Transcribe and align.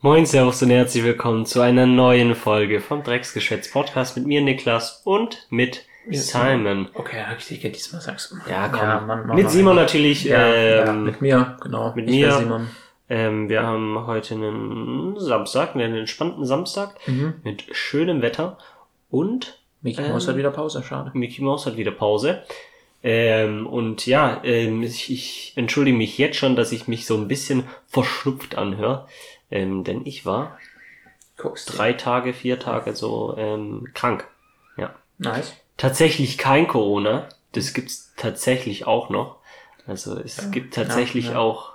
Moin, 0.00 0.26
Servus 0.26 0.62
und 0.62 0.70
herzlich 0.70 1.02
willkommen 1.02 1.44
zu 1.44 1.60
einer 1.60 1.84
neuen 1.86 2.34
Folge 2.36 2.80
vom 2.80 3.02
Drecksgeschwätz 3.02 3.70
Podcast 3.70 4.16
mit 4.16 4.26
mir, 4.26 4.40
Niklas, 4.40 5.02
und 5.04 5.46
mit 5.50 5.84
Simon. 6.10 6.88
Okay, 6.94 7.24
ich 7.36 7.60
geht 7.60 7.74
diesmal 7.76 8.00
sagst 8.00 8.30
du. 8.30 8.36
Ja, 8.48 8.68
komm. 8.68 8.86
Mann, 8.86 9.06
Mann, 9.06 9.26
mit 9.34 9.44
Mann. 9.44 9.48
Simon 9.52 9.76
natürlich. 9.76 10.24
Ja, 10.24 10.46
ja, 10.54 10.90
ähm, 10.90 11.04
mit 11.04 11.20
mir, 11.20 11.56
genau. 11.60 11.92
mit 11.96 12.08
Ich 12.08 12.16
mir. 12.20 12.32
Simon. 12.32 12.68
ähm, 13.10 13.48
wir 13.48 13.62
haben 13.64 14.06
heute 14.06 14.34
einen 14.34 15.18
Samstag, 15.18 15.74
einen 15.74 15.96
entspannten 15.96 16.44
Samstag 16.44 16.94
Mhm. 17.06 17.34
mit 17.42 17.64
schönem 17.72 18.22
Wetter 18.22 18.56
und 19.10 19.58
Mickey 19.82 20.02
Ähm, 20.02 20.12
Mouse 20.12 20.28
hat 20.28 20.36
wieder 20.36 20.50
Pause, 20.52 20.82
schade. 20.82 21.10
Mickey 21.14 21.42
Mouse 21.42 21.66
hat 21.66 21.76
wieder 21.76 21.90
Pause. 21.92 22.42
Ähm, 23.02 23.66
und 23.66 24.06
ja, 24.06 24.40
ähm, 24.44 24.82
ich, 24.82 25.10
ich 25.12 25.52
entschuldige 25.56 25.96
mich 25.96 26.18
jetzt 26.18 26.36
schon, 26.36 26.56
dass 26.56 26.72
ich 26.72 26.88
mich 26.88 27.06
so 27.06 27.16
ein 27.16 27.28
bisschen 27.28 27.64
verschnupft 27.86 28.56
anhöre. 28.58 29.06
Ähm, 29.50 29.84
denn 29.84 30.02
ich 30.04 30.26
war 30.26 30.58
Guckst 31.36 31.78
drei 31.78 31.92
Tage, 31.92 32.34
vier 32.34 32.58
Tage 32.58 32.94
so 32.94 33.34
ähm, 33.38 33.88
krank. 33.94 34.26
Ja. 34.76 34.94
Nice. 35.18 35.54
Tatsächlich 35.76 36.36
kein 36.36 36.66
Corona. 36.66 37.28
Das 37.52 37.72
gibt's 37.72 38.12
tatsächlich 38.16 38.86
auch 38.86 39.08
noch. 39.08 39.36
Also 39.86 40.18
es 40.18 40.50
gibt 40.50 40.74
tatsächlich 40.74 41.28
ja. 41.28 41.38
auch 41.38 41.74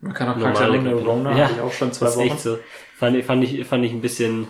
Man 0.00 0.14
kann 0.14 0.28
auch 0.30 0.38
krank 0.38 0.56
sein. 0.56 0.84
Corona, 0.84 1.36
Ja, 1.36 1.50
ich 1.54 1.60
auch 1.60 1.72
schon 1.72 1.92
zwei 1.92 2.06
Wochen. 2.14 2.20
echt 2.20 2.40
so. 2.40 2.58
Fand, 2.96 3.16
ich- 3.16 3.26
fand, 3.26 3.44
ich, 3.44 3.66
fand 3.66 3.84
ich 3.84 3.92
ein 3.92 4.00
bisschen 4.00 4.48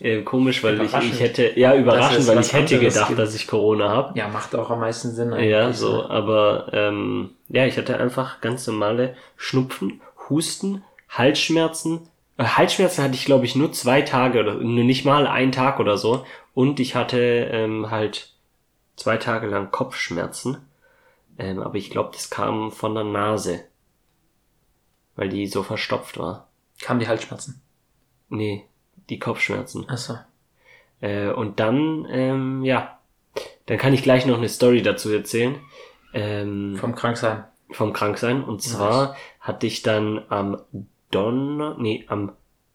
äh, 0.00 0.22
komisch, 0.22 0.62
weil 0.64 0.80
ich, 0.80 0.94
ich 0.94 1.20
hätte, 1.20 1.58
ja, 1.58 1.74
überraschend, 1.74 2.26
weil 2.28 2.40
ich 2.40 2.52
hätte 2.52 2.78
gedacht, 2.78 3.08
gibt. 3.08 3.18
dass 3.18 3.34
ich 3.34 3.46
Corona 3.46 3.90
habe. 3.90 4.18
Ja, 4.18 4.28
macht 4.28 4.54
auch 4.54 4.70
am 4.70 4.80
meisten 4.80 5.12
Sinn. 5.12 5.32
Ja, 5.32 5.64
eigentlich, 5.66 5.76
so, 5.76 5.98
ne? 5.98 6.10
aber 6.10 6.68
ähm, 6.72 7.30
ja, 7.48 7.66
ich 7.66 7.76
hatte 7.76 7.98
einfach 7.98 8.40
ganz 8.40 8.66
normale 8.66 9.16
Schnupfen, 9.36 10.00
Husten, 10.30 10.82
Halsschmerzen. 11.08 12.08
Äh, 12.36 12.44
Halsschmerzen 12.44 13.02
hatte 13.04 13.14
ich, 13.14 13.24
glaube 13.24 13.44
ich, 13.44 13.56
nur 13.56 13.72
zwei 13.72 14.02
Tage 14.02 14.40
oder 14.40 14.54
nur 14.54 14.84
nicht 14.84 15.04
mal 15.04 15.26
einen 15.26 15.52
Tag 15.52 15.80
oder 15.80 15.96
so. 15.98 16.24
Und 16.54 16.80
ich 16.80 16.94
hatte 16.94 17.18
ähm, 17.52 17.90
halt 17.90 18.32
zwei 18.96 19.16
Tage 19.16 19.46
lang 19.46 19.70
Kopfschmerzen. 19.70 20.58
Ähm, 21.38 21.60
aber 21.62 21.76
ich 21.76 21.90
glaube, 21.90 22.10
das 22.12 22.30
kam 22.30 22.72
von 22.72 22.94
der 22.94 23.04
Nase. 23.04 23.64
Weil 25.16 25.28
die 25.28 25.46
so 25.46 25.62
verstopft 25.62 26.18
war. 26.18 26.48
Kamen 26.80 27.00
die 27.00 27.08
Halsschmerzen. 27.08 27.60
Nee, 28.28 28.64
die 29.08 29.18
Kopfschmerzen. 29.18 29.88
Achso. 29.88 30.14
Äh, 31.00 31.28
und 31.28 31.60
dann, 31.60 32.06
ähm, 32.10 32.64
ja, 32.64 32.98
dann 33.66 33.78
kann 33.78 33.94
ich 33.94 34.02
gleich 34.02 34.26
noch 34.26 34.36
eine 34.38 34.48
Story 34.48 34.82
dazu 34.82 35.12
erzählen. 35.12 35.60
Ähm, 36.12 36.76
Vom 36.76 36.94
Kranksein. 36.94 37.44
vom 37.70 37.92
Kranksein. 37.92 38.42
Und 38.42 38.62
zwar 38.62 39.16
hatte 39.40 39.66
ich 39.66 39.82
dann 39.82 40.24
am 40.28 40.58
Donner, 41.10 41.76
nee, 41.78 42.04
am, 42.08 42.32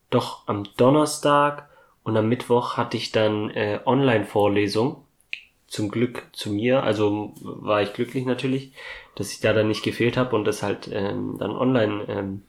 doch, 0.10 0.48
am 0.48 0.64
Donnerstag 0.78 1.70
und 2.04 2.18
am 2.18 2.28
Mittwoch 2.28 2.78
hatte 2.78 2.98
ich 2.98 3.12
dann 3.12 3.50
äh, 3.52 3.80
Online-Vorlesung. 3.86 4.98
Zum 5.68 5.90
Glück 5.90 6.28
zu 6.34 6.52
mir, 6.52 6.84
also 6.84 7.34
war 7.42 7.82
ich 7.82 7.94
glücklich 7.94 8.26
natürlich, 8.26 8.74
dass 9.16 9.32
ich 9.32 9.40
da 9.40 9.54
dann 9.54 9.68
nicht 9.68 9.84
gefehlt 9.84 10.18
habe 10.18 10.36
und 10.36 10.46
das 10.46 10.62
halt 10.62 10.88
ähm, 10.92 11.38
dann 11.40 11.52
online 11.52 12.06
ähm, 12.08 12.42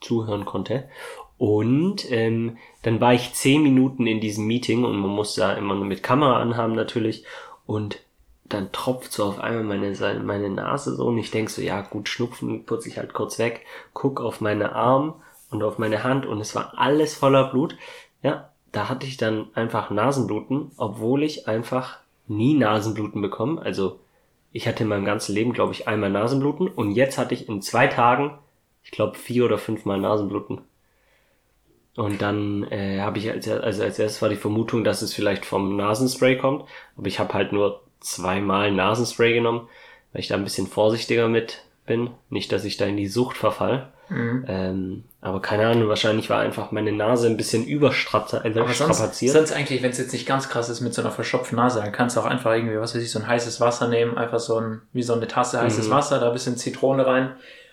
zuhören 0.00 0.44
konnte. 0.44 0.88
Und 1.38 2.10
ähm, 2.10 2.56
dann 2.82 3.00
war 3.00 3.14
ich 3.14 3.34
zehn 3.34 3.62
Minuten 3.62 4.06
in 4.06 4.20
diesem 4.20 4.46
Meeting 4.46 4.84
und 4.84 4.96
man 4.96 5.10
muss 5.10 5.34
da 5.34 5.52
immer 5.52 5.74
nur 5.74 5.84
mit 5.84 6.02
Kamera 6.02 6.40
anhaben 6.40 6.74
natürlich. 6.74 7.24
Und 7.66 8.00
dann 8.48 8.72
tropft 8.72 9.12
so 9.12 9.24
auf 9.24 9.38
einmal 9.38 9.64
meine, 9.64 10.20
meine 10.22 10.50
Nase 10.50 10.94
so 10.94 11.06
und 11.06 11.18
ich 11.18 11.30
denk 11.30 11.50
so, 11.50 11.62
ja 11.62 11.80
gut, 11.80 12.08
Schnupfen 12.08 12.64
putze 12.64 12.88
ich 12.88 12.98
halt 12.98 13.12
kurz 13.12 13.38
weg, 13.38 13.64
guck 13.92 14.20
auf 14.20 14.40
meine 14.40 14.74
Arm 14.74 15.14
und 15.50 15.62
auf 15.62 15.78
meine 15.78 16.04
Hand 16.04 16.26
und 16.26 16.40
es 16.40 16.54
war 16.54 16.74
alles 16.76 17.14
voller 17.14 17.50
Blut. 17.50 17.76
Ja, 18.22 18.50
da 18.72 18.88
hatte 18.88 19.06
ich 19.06 19.16
dann 19.16 19.48
einfach 19.54 19.90
Nasenbluten, 19.90 20.72
obwohl 20.76 21.22
ich 21.22 21.48
einfach 21.48 21.98
nie 22.28 22.54
Nasenbluten 22.54 23.22
bekommen. 23.22 23.58
Also 23.58 24.00
ich 24.52 24.66
hatte 24.66 24.84
in 24.84 24.88
meinem 24.88 25.04
ganzen 25.04 25.34
Leben, 25.34 25.52
glaube 25.52 25.72
ich, 25.72 25.88
einmal 25.88 26.10
Nasenbluten 26.10 26.68
und 26.68 26.92
jetzt 26.92 27.18
hatte 27.18 27.34
ich 27.34 27.48
in 27.48 27.62
zwei 27.62 27.86
Tagen, 27.86 28.38
ich 28.82 28.90
glaube, 28.90 29.16
vier 29.16 29.44
oder 29.44 29.58
fünfmal 29.58 29.98
Nasenbluten. 29.98 30.60
Und 31.96 32.20
dann 32.20 32.64
äh, 32.70 33.00
habe 33.00 33.18
ich 33.18 33.30
als, 33.30 33.48
also 33.48 33.82
als 33.82 33.98
erstes 33.98 34.20
war 34.20 34.28
die 34.28 34.36
Vermutung, 34.36 34.84
dass 34.84 35.02
es 35.02 35.14
vielleicht 35.14 35.46
vom 35.46 35.76
Nasenspray 35.76 36.36
kommt, 36.36 36.64
aber 36.96 37.06
ich 37.06 37.18
habe 37.18 37.32
halt 37.32 37.52
nur 37.52 37.85
zweimal 38.06 38.70
Nasenspray 38.72 39.34
genommen, 39.34 39.68
weil 40.12 40.20
ich 40.20 40.28
da 40.28 40.34
ein 40.34 40.44
bisschen 40.44 40.66
vorsichtiger 40.66 41.28
mit 41.28 41.62
bin. 41.86 42.10
Nicht, 42.30 42.52
dass 42.52 42.64
ich 42.64 42.76
da 42.76 42.86
in 42.86 42.96
die 42.96 43.08
Sucht 43.08 43.36
verfall. 43.36 43.92
Mhm. 44.08 44.44
Ähm, 44.46 45.04
aber 45.20 45.42
keine 45.42 45.66
Ahnung, 45.66 45.88
wahrscheinlich 45.88 46.30
war 46.30 46.40
einfach 46.40 46.70
meine 46.70 46.92
Nase 46.92 47.26
ein 47.26 47.36
bisschen 47.36 47.64
überstrapaziert. 47.66 48.44
Äh, 48.56 48.60
Aber 48.60 48.72
sonst, 48.72 49.18
sonst 49.18 49.52
eigentlich, 49.52 49.82
wenn 49.82 49.90
es 49.90 49.98
jetzt 49.98 50.12
nicht 50.12 50.26
ganz 50.26 50.48
krass 50.48 50.68
ist 50.68 50.80
mit 50.80 50.94
so 50.94 51.02
einer 51.02 51.10
verstopften 51.10 51.56
Nase, 51.56 51.80
dann 51.80 51.90
kannst 51.90 52.16
du 52.16 52.20
auch 52.20 52.24
einfach 52.24 52.52
irgendwie, 52.52 52.78
was 52.78 52.94
weiß 52.94 53.02
ich, 53.02 53.10
so 53.10 53.18
ein 53.18 53.26
heißes 53.26 53.60
Wasser 53.60 53.88
nehmen, 53.88 54.16
einfach 54.16 54.38
so 54.38 54.60
ein, 54.60 54.82
wie 54.92 55.02
so 55.02 55.14
eine 55.14 55.26
Tasse 55.26 55.60
heißes 55.60 55.88
Mhm. 55.88 55.90
Wasser, 55.90 56.20
da 56.20 56.28
ein 56.28 56.32
bisschen 56.32 56.56
Zitrone 56.56 57.04
rein 57.04 57.32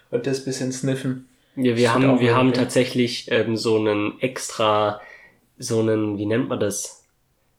und 0.10 0.26
das 0.26 0.44
bisschen 0.44 0.72
sniffen. 0.72 1.30
Ja, 1.56 1.76
wir 1.76 1.94
haben, 1.94 2.20
wir 2.20 2.36
haben 2.36 2.54
tatsächlich 2.54 3.32
ähm, 3.32 3.56
so 3.56 3.78
einen 3.78 4.20
extra, 4.20 5.02
so 5.60 5.82
einen, 5.82 6.18
wie 6.18 6.26
nennt 6.26 6.50
man 6.50 6.60
das? 6.60 7.03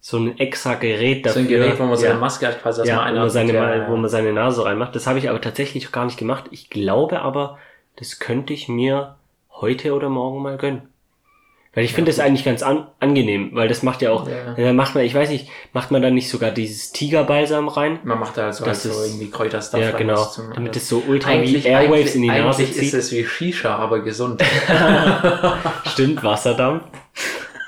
So 0.06 0.18
ein 0.18 0.38
extra 0.38 0.74
Gerät 0.74 1.24
dafür. 1.24 1.32
So 1.32 1.38
ein 1.40 1.48
Gerät, 1.48 1.78
wo 1.80 1.84
man 1.84 1.96
seine 1.96 2.12
ja, 2.12 2.20
Maske 2.20 2.46
hat, 2.46 2.60
quasi 2.60 2.82
ja, 2.86 2.88
erstmal 3.06 3.14
wo, 3.14 3.20
man 3.20 3.30
seine, 3.30 3.52
ja, 3.54 3.88
wo 3.88 3.96
man 3.96 4.10
seine 4.10 4.34
Nase 4.34 4.62
reinmacht. 4.62 4.94
Das 4.94 5.06
habe 5.06 5.18
ich 5.18 5.30
aber 5.30 5.40
tatsächlich 5.40 5.84
noch 5.84 5.92
gar 5.92 6.04
nicht 6.04 6.18
gemacht. 6.18 6.44
Ich 6.50 6.68
glaube 6.68 7.22
aber, 7.22 7.56
das 7.96 8.18
könnte 8.18 8.52
ich 8.52 8.68
mir 8.68 9.14
heute 9.50 9.94
oder 9.94 10.10
morgen 10.10 10.42
mal 10.42 10.58
gönnen. 10.58 10.82
Weil 11.72 11.84
ich 11.84 11.92
Ja, 11.92 11.94
finde 11.96 12.10
das 12.10 12.20
eigentlich 12.20 12.44
ganz 12.44 12.62
an, 12.62 12.86
angenehm, 13.00 13.52
weil 13.54 13.66
das 13.66 13.82
macht 13.82 14.02
ja 14.02 14.12
auch, 14.12 14.28
Ja. 14.28 14.54
äh, 14.58 14.74
macht 14.74 14.94
man, 14.94 15.04
ich 15.04 15.14
weiß 15.14 15.30
nicht, 15.30 15.48
macht 15.72 15.90
man 15.90 16.02
da 16.02 16.10
nicht 16.10 16.28
sogar 16.28 16.50
dieses 16.50 16.92
Tigerbalsam 16.92 17.68
rein? 17.68 17.98
Man 18.04 18.20
macht 18.20 18.36
da 18.36 18.42
halt 18.42 18.54
so, 18.56 18.66
halt 18.66 18.76
so 18.76 18.90
ist- 18.90 19.06
irgendwie 19.06 19.30
Kräuterstuff 19.30 19.80
Ja, 19.80 19.88
rein, 19.88 19.96
genau. 19.96 20.22
zum- 20.26 20.52
Damit 20.52 20.76
es 20.76 20.86
so 20.86 21.02
ultra 21.08 21.32
wie 21.40 21.56
Airwaves 21.66 22.14
in 22.14 22.20
die 22.22 22.28
Nase 22.28 22.58
eigentlich 22.62 22.70
ist 22.76 22.78
zieht. 22.78 22.92
es 22.94 23.10
wie 23.10 23.24
Shisha, 23.24 23.74
aber 23.76 24.00
gesund. 24.00 24.42
Stimmt, 25.86 26.22
Wasserdampf. 26.22 26.84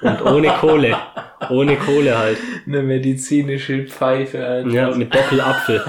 Und 0.01 0.23
ohne 0.25 0.49
Kohle. 0.49 0.97
Ohne 1.51 1.77
Kohle 1.77 2.19
halt. 2.19 2.39
Eine 2.67 2.83
medizinische 2.83 3.85
Pfeife. 3.85 4.45
Alter. 4.45 4.69
Ja, 4.69 4.91
mit 4.91 5.15
Doppelapfel. 5.15 5.83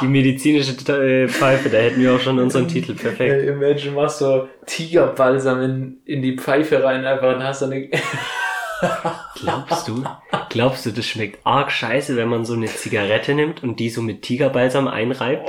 Die 0.00 0.06
medizinische 0.06 0.72
äh, 0.92 1.28
Pfeife, 1.28 1.68
da 1.68 1.78
hätten 1.78 2.00
wir 2.00 2.14
auch 2.14 2.20
schon 2.20 2.38
unseren 2.38 2.68
Titel. 2.68 2.94
Perfekt. 2.94 3.46
Imagine, 3.46 3.94
machst 3.94 4.18
so 4.18 4.48
Tigerbalsam 4.66 5.62
in, 5.62 5.98
in 6.04 6.22
die 6.22 6.36
Pfeife 6.36 6.82
rein, 6.82 7.04
einfach 7.04 7.34
und 7.34 7.42
hast 7.42 7.60
so 7.60 7.66
eine. 7.66 7.88
Glaubst 9.34 9.88
du, 9.88 10.04
glaubst 10.48 10.86
du, 10.86 10.90
das 10.90 11.04
schmeckt 11.04 11.46
arg 11.46 11.70
scheiße, 11.70 12.16
wenn 12.16 12.28
man 12.28 12.46
so 12.46 12.54
eine 12.54 12.66
Zigarette 12.66 13.34
nimmt 13.34 13.62
und 13.62 13.78
die 13.78 13.90
so 13.90 14.00
mit 14.00 14.22
Tigerbalsam 14.22 14.88
einreibt? 14.88 15.48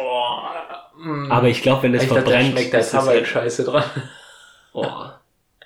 Mm. 0.98 1.32
Aber 1.32 1.48
ich 1.48 1.62
glaube, 1.62 1.84
wenn 1.84 1.94
das 1.94 2.04
ich 2.04 2.10
dachte, 2.10 2.24
da 2.24 2.30
verbrennt, 2.30 2.60
schmeckt 2.60 2.74
ist 2.74 2.92
Tabak 2.92 3.08
halt, 3.08 3.28
scheiße 3.28 3.64
dran. 3.64 3.84
oh, 4.74 4.86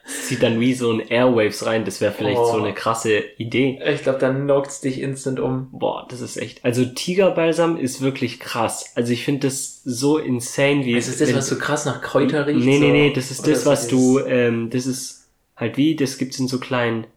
zieht 0.05 0.43
dann 0.43 0.59
wie 0.59 0.73
so 0.73 0.91
ein 0.91 0.99
Airwaves 0.99 1.66
rein. 1.66 1.83
Das 1.85 1.99
wäre 2.01 2.13
vielleicht 2.13 2.38
Oh. 2.39 2.45
so 2.51 2.57
eine 2.61 2.73
krasse 2.73 3.17
Idee. 3.38 3.79
Ich 3.93 4.03
glaube, 4.03 4.19
dann 4.19 4.43
knockt's 4.45 4.79
dich 4.81 5.01
instant 5.01 5.39
um. 5.39 5.69
Boah, 5.71 6.05
das 6.09 6.21
ist 6.21 6.38
echt. 6.38 6.63
Also 6.63 6.85
Tigerbalsam 6.85 7.77
ist 7.77 8.01
wirklich 8.01 8.39
krass. 8.39 8.91
Also 8.95 9.11
ich 9.13 9.23
finde 9.25 9.47
das 9.47 9.81
so 9.83 10.17
insane, 10.17 10.85
wie 10.85 10.93
Ist 10.93 11.09
das 11.09 11.17
das, 11.17 11.35
was 11.35 11.47
so 11.49 11.57
krass 11.57 11.85
nach 11.85 12.01
Kräuter 12.01 12.45
riecht? 12.47 12.66
Nee, 12.66 12.79
nee, 12.79 12.91
nee, 12.91 13.13
das 13.13 13.31
ist 13.31 13.47
das, 13.47 13.66
was 13.66 13.88
dieses- 13.88 13.99
du, 13.99 14.19
ähm, 14.27 14.69
das 14.69 14.85
ist 14.85 15.27
halt 15.55 15.77
wie, 15.77 15.95
das 15.95 16.17
gibt's 16.17 16.39
in 16.39 16.47
so 16.47 16.59
kleinen, 16.59 17.07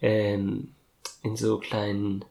ähm, 0.00 0.68
in 1.22 1.36
so 1.36 1.58
kleinen, 1.58 2.24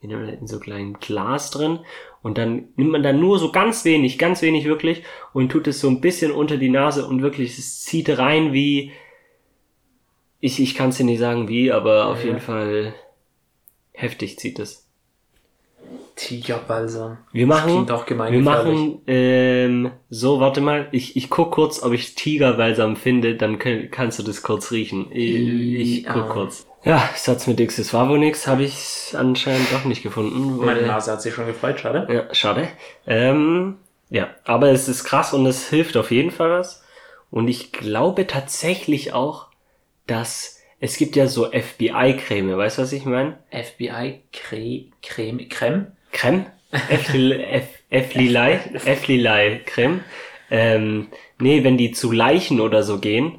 in 0.00 0.46
so 0.46 0.60
kleinen 0.60 0.94
Glas 1.00 1.50
drin 1.50 1.78
und 2.22 2.36
dann 2.36 2.68
nimmt 2.76 2.90
man 2.92 3.02
da 3.02 3.12
nur 3.14 3.38
so 3.38 3.50
ganz 3.52 3.84
wenig, 3.86 4.18
ganz 4.18 4.42
wenig 4.42 4.66
wirklich 4.66 5.02
und 5.32 5.50
tut 5.50 5.66
es 5.66 5.80
so 5.80 5.88
ein 5.88 6.02
bisschen 6.02 6.30
unter 6.30 6.58
die 6.58 6.68
Nase 6.68 7.06
und 7.06 7.22
wirklich, 7.22 7.58
es 7.58 7.82
zieht 7.82 8.10
rein 8.18 8.52
wie, 8.52 8.92
ich, 10.44 10.60
ich 10.60 10.74
kann 10.74 10.90
es 10.90 10.98
dir 10.98 11.04
nicht 11.04 11.20
sagen 11.20 11.48
wie, 11.48 11.72
aber 11.72 12.06
auf 12.06 12.20
Ja, 12.20 12.26
jeden. 12.26 12.40
Fall 12.40 12.94
heftig 13.92 14.38
zieht 14.38 14.58
es. 14.58 14.86
Tigerbalsam. 16.16 17.18
Wir 17.32 17.46
Das 17.46 17.56
machen, 17.56 17.70
klingt 17.72 17.90
auch 17.90 18.06
wir 18.08 18.40
machen, 18.40 19.00
ähm, 19.06 19.90
so, 20.10 20.40
warte 20.40 20.60
mal, 20.60 20.88
ich, 20.92 21.16
ich 21.16 21.28
guck 21.30 21.52
kurz, 21.52 21.82
ob 21.82 21.92
ich 21.92 22.14
Tigerbalsam 22.14 22.96
finde, 22.96 23.36
dann 23.36 23.58
könnt, 23.58 23.90
kannst 23.90 24.18
du 24.18 24.22
das 24.22 24.42
kurz 24.42 24.70
riechen. 24.70 25.06
Ich, 25.10 25.98
ich 25.98 26.04
guck 26.04 26.14
Ja. 26.16 26.28
kurz. 26.28 26.66
Ja, 26.84 27.08
Satz 27.16 27.46
mit 27.46 27.58
X, 27.58 27.78
es 27.78 27.94
war 27.94 28.08
wohl 28.10 28.18
nix, 28.18 28.46
habe 28.46 28.62
ich 28.62 29.14
anscheinend 29.16 29.72
doch 29.72 29.84
nicht 29.86 30.02
gefunden. 30.02 30.58
Meine 30.58 30.82
Nase 30.86 31.12
hat 31.12 31.22
sich 31.22 31.32
schon 31.34 31.46
gefreut, 31.46 31.80
schade. 31.80 32.06
Ja, 32.12 32.34
schade. 32.34 32.68
Ähm, 33.06 33.76
ja, 34.10 34.28
aber 34.44 34.68
es 34.70 34.88
ist 34.88 35.04
krass 35.04 35.32
und 35.32 35.46
es 35.46 35.68
hilft 35.70 35.96
auf 35.96 36.10
jeden 36.10 36.30
Fall 36.30 36.50
was. 36.50 36.84
Und 37.30 37.48
ich 37.48 37.72
glaube 37.72 38.26
tatsächlich 38.26 39.12
auch, 39.14 39.46
dass 40.06 40.60
es 40.80 40.96
gibt 40.96 41.16
ja 41.16 41.26
so 41.28 41.50
FBI-Creme, 41.50 42.56
weißt 42.56 42.78
du, 42.78 42.82
was 42.82 42.92
ich 42.92 43.04
meine? 43.04 43.38
FBI 43.50 44.22
Cre 44.32 44.86
Creme 45.02 45.48
Creme. 45.48 45.92
Creme? 46.12 46.46
F-Lilei? 47.90 48.60
F-Lilei 48.84 49.62
Creme. 49.64 50.00
Ähm, 50.50 51.08
nee, 51.38 51.64
wenn 51.64 51.78
die 51.78 51.92
zu 51.92 52.12
Leichen 52.12 52.60
oder 52.60 52.82
so 52.82 52.98
gehen, 52.98 53.38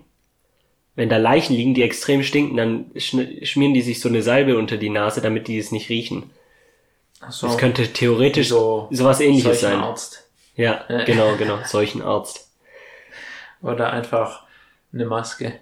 wenn 0.96 1.10
da 1.10 1.18
Leichen 1.18 1.56
liegen, 1.56 1.74
die 1.74 1.84
extrem 1.84 2.24
stinken, 2.24 2.58
dann 2.58 2.92
schmieren 2.98 3.74
die 3.74 3.82
sich 3.82 4.00
so 4.00 4.10
eine 4.10 4.22
Salbe 4.22 4.58
unter 4.58 4.78
die 4.78 4.90
Nase, 4.90 5.22
damit 5.22 5.48
die 5.48 5.58
es 5.58 5.72
nicht 5.72 5.90
riechen. 5.90 6.32
Ach 7.20 7.32
so, 7.32 7.48
Das 7.48 7.58
könnte 7.58 7.92
theoretisch 7.92 8.50
so 8.50 8.88
sowas 8.92 9.20
ähnliches 9.20 9.62
sein. 9.62 9.80
Arzt. 9.80 10.30
Ja, 10.56 10.86
genau, 11.06 11.36
genau, 11.36 11.60
solchen 11.66 12.02
Arzt. 12.02 12.50
Oder 13.62 13.92
einfach 13.92 14.46
eine 14.94 15.06
Maske. 15.06 15.60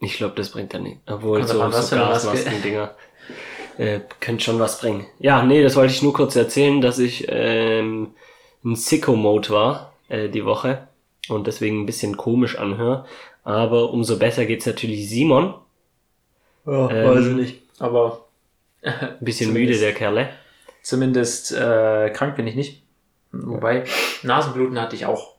Ich 0.00 0.16
glaube, 0.18 0.34
das 0.36 0.50
bringt 0.50 0.74
dann 0.74 0.82
nicht. 0.84 0.98
Obwohl 1.06 1.38
Kommt 1.40 1.50
so, 1.50 1.60
an, 1.62 1.72
so. 1.72 1.96
Gasmasken-Dinger 1.96 2.94
äh, 3.78 4.00
könnte 4.20 4.44
schon 4.44 4.58
was 4.58 4.80
bringen. 4.80 5.06
Ja, 5.18 5.42
nee, 5.42 5.62
das 5.62 5.76
wollte 5.76 5.92
ich 5.92 6.02
nur 6.02 6.12
kurz 6.12 6.36
erzählen, 6.36 6.80
dass 6.80 6.98
ich 6.98 7.26
ähm, 7.28 8.14
in 8.62 8.76
Sicko-Mode 8.76 9.50
war 9.50 9.92
äh, 10.08 10.28
die 10.28 10.44
Woche 10.44 10.88
und 11.28 11.46
deswegen 11.46 11.82
ein 11.82 11.86
bisschen 11.86 12.16
komisch 12.16 12.56
anhöre. 12.58 13.06
Aber 13.44 13.90
umso 13.90 14.18
besser 14.18 14.44
geht's 14.44 14.66
natürlich 14.66 15.08
Simon. 15.08 15.54
Ja, 16.66 16.90
Ähm, 16.90 17.36
nicht. 17.36 17.62
Aber 17.78 18.26
Ein 18.82 19.16
bisschen 19.20 19.52
müde, 19.52 19.78
der 19.78 19.94
Kerle. 19.94 20.30
zumindest 20.82 21.52
äh, 21.52 22.10
krank 22.10 22.36
bin 22.36 22.46
ich 22.46 22.54
nicht. 22.54 22.82
Wobei, 23.32 23.84
Nasenbluten 24.22 24.80
hatte 24.80 24.96
ich 24.96 25.06
auch. 25.06 25.35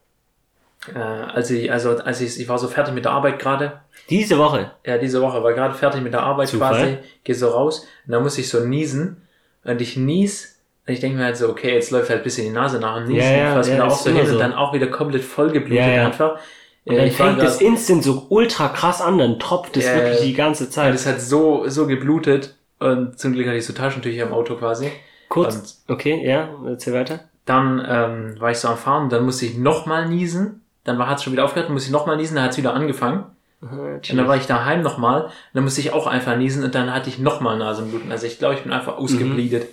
Äh, 0.93 0.99
als 0.99 1.49
ich, 1.51 1.71
also 1.71 1.97
als 1.97 2.21
ich, 2.21 2.39
ich 2.39 2.47
war 2.47 2.57
so 2.57 2.67
fertig 2.67 2.93
mit 2.93 3.05
der 3.05 3.11
Arbeit 3.11 3.39
gerade. 3.39 3.81
Diese 4.09 4.37
Woche. 4.37 4.71
Ja, 4.85 4.97
diese 4.97 5.21
Woche 5.21 5.43
war 5.43 5.53
gerade 5.53 5.73
fertig 5.73 6.01
mit 6.01 6.13
der 6.13 6.23
Arbeit 6.23 6.47
Zufall? 6.47 6.73
quasi, 6.75 6.97
geh 7.23 7.33
so 7.33 7.49
raus 7.49 7.85
und 8.05 8.13
dann 8.13 8.23
muss 8.23 8.37
ich 8.37 8.49
so 8.49 8.61
niesen 8.61 9.27
und 9.63 9.81
ich 9.81 9.97
nies 9.97 10.59
und 10.87 10.93
ich 10.93 10.99
denke 11.01 11.17
mir 11.17 11.25
halt 11.25 11.35
so, 11.37 11.49
okay, 11.49 11.73
jetzt 11.73 11.91
läuft 11.91 12.09
halt 12.09 12.21
ein 12.21 12.23
bisschen 12.23 12.45
die 12.45 12.51
Nase 12.53 12.79
nach 12.79 12.97
und 12.97 13.07
niesen, 13.09 13.29
Ja, 13.31 13.37
ja, 13.37 13.53
fass 13.53 13.67
ja, 13.67 13.75
ist 13.75 13.81
auch 13.81 13.97
so 13.97 14.11
hin 14.11 14.25
so. 14.25 14.33
und 14.33 14.39
dann 14.39 14.53
auch 14.53 14.71
wieder 14.73 14.87
komplett 14.87 15.23
vollgeblutet 15.23 15.77
Ja, 15.85 15.87
ja. 15.91 16.05
einfach. 16.05 16.39
Und 16.85 16.93
Äh, 16.93 16.97
dann 16.97 17.19
war 17.19 17.27
fängt 17.27 17.39
grad- 17.41 17.61
instant 17.61 18.03
so 18.03 18.27
ultra 18.29 18.69
krass 18.69 19.01
an, 19.01 19.17
dann 19.17 19.39
tropft 19.39 19.75
es 19.75 19.93
wirklich 19.93 20.21
die 20.21 20.33
ganze 20.33 20.65
Ja, 20.65 20.69
Zeit. 20.69 20.93
das 20.93 21.05
hat 21.05 21.19
so, 21.19 21.67
so 21.67 21.85
geblutet 21.87 22.55
und 22.79 23.19
zum 23.19 23.33
Glück 23.33 23.47
hatte 23.47 23.57
ich 23.57 23.65
so 23.65 23.73
Taschentücher 23.73 24.23
im 24.23 24.31
Auto 24.31 24.55
quasi. 24.55 24.89
Kurz, 25.27 25.83
okay, 25.89 26.25
ja, 26.25 26.47
erzähl 26.65 26.93
weiter. 26.93 27.19
Dann 27.45 27.85
ähm, 27.85 28.35
war 28.39 28.51
ich 28.51 28.57
so 28.59 28.69
am 28.69 28.77
Fahren, 28.77 29.09
dann 29.09 29.25
musste 29.25 29.45
ich 29.45 29.57
nochmal 29.57 30.07
niesen. 30.07 30.61
Dann 30.87 30.97
hat 31.05 31.17
es 31.17 31.23
schon 31.23 31.33
wieder 31.33 31.45
aufgehört, 31.45 31.67
dann 31.67 31.73
musste 31.73 31.89
ich 31.89 31.93
nochmal 31.93 32.17
niesen, 32.17 32.35
dann 32.35 32.45
hat 32.45 32.51
es 32.51 32.57
wieder 32.57 32.73
angefangen. 32.73 33.25
Und 33.61 34.13
dann 34.17 34.27
war 34.27 34.37
ich 34.37 34.45
daheim 34.45 34.81
nochmal, 34.81 35.29
dann 35.53 35.63
musste 35.63 35.81
ich 35.81 35.91
auch 35.91 36.07
einfach 36.07 36.35
niesen 36.37 36.63
und 36.63 36.73
dann 36.75 36.93
hatte 36.93 37.09
ich 37.09 37.19
nochmal 37.19 37.57
Nasenbluten. 37.57 38.11
Also 38.11 38.25
ich 38.27 38.39
glaube, 38.39 38.55
ich 38.55 38.61
bin 38.61 38.71
einfach 38.71 38.97
Mhm. 38.97 39.03
ausgebleedet. 39.03 39.67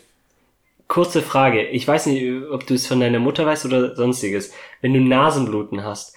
Kurze 0.88 1.22
Frage. 1.22 1.66
Ich 1.69 1.87
weiß 1.88 2.06
nicht, 2.06 2.44
ob 2.50 2.66
du 2.66 2.75
es 2.75 2.87
von 2.87 3.00
deiner 3.00 3.19
Mutter 3.19 3.46
weißt 3.46 3.64
oder 3.64 3.94
sonstiges. 3.96 4.52
Wenn 4.82 4.93
du 4.93 5.00
Nasenbluten 5.00 5.82
hast, 5.84 6.14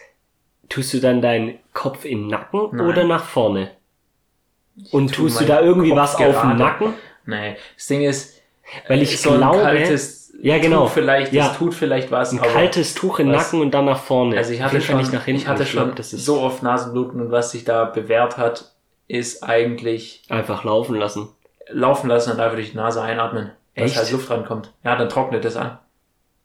tust 0.70 0.94
du 0.94 1.00
dann 1.00 1.22
deinen 1.22 1.60
Kopf 1.74 2.04
in 2.06 2.24
den 2.24 2.28
Nacken 2.28 2.70
Nein. 2.74 2.88
oder 2.88 3.04
nach 3.06 3.24
vorne? 3.24 3.72
Und 4.92 5.14
tu 5.14 5.24
tust 5.24 5.42
du 5.42 5.46
da 5.46 5.62
irgendwie 5.62 5.90
Kopf 5.90 6.00
was 6.00 6.16
auf 6.16 6.20
dem 6.22 6.32
gerade. 6.32 6.58
Nacken? 6.58 6.94
Nee, 7.26 7.56
das 7.76 7.88
Ding 7.88 8.02
ist, 8.02 8.42
Weil 8.88 9.02
ich 9.02 9.22
glaube, 9.22 9.60
kaltes 9.62 10.27
Ja, 10.40 10.60
genau. 10.60 10.84
Tuch 10.86 10.92
vielleicht, 10.94 11.34
Ja. 11.34 11.48
das 11.48 11.58
tut 11.58 11.74
vielleicht 11.74 12.12
was, 12.12 12.32
ein 12.32 12.40
kaltes 12.42 12.94
Tuch 12.94 13.20
im 13.20 13.30
Nacken 13.32 13.60
und 13.62 13.72
dann 13.72 13.86
nach 13.86 14.00
vorne. 14.00 14.38
also 14.38 14.54
ich 14.54 14.62
hatte 14.62 14.80
schon, 14.82 14.98
nicht 14.98 15.12
nach 15.12 15.26
hinten. 15.26 15.42
ich 15.42 15.48
hatte 15.48 15.64
glaub, 15.66 15.88
schon 15.90 15.98
ist 15.98 16.12
so 16.12 16.42
oft 16.42 16.62
Nasenbluten 16.64 17.20
und 17.22 17.32
was 17.32 17.52
sich 17.52 17.64
da 17.66 17.86
bewährt 17.86 18.38
hat, 18.38 18.72
ist 19.08 19.44
eigentlich 19.44 20.22
einfach 20.30 20.64
laufen 20.64 20.96
lassen. 20.96 21.30
laufen 21.70 22.08
lassen 22.08 22.32
und 22.32 22.40
einfach 22.40 22.56
durch 22.56 22.72
die 22.72 22.78
Nase 22.78 23.02
einatmen, 23.02 23.52
dass 23.76 23.86
Echt? 23.92 23.98
halt 23.98 24.12
Luft 24.12 24.30
rankommt. 24.30 24.72
Ja, 24.84 24.96
dann 24.96 25.10
trocknet 25.10 25.44
es 25.44 25.58
an, 25.58 25.80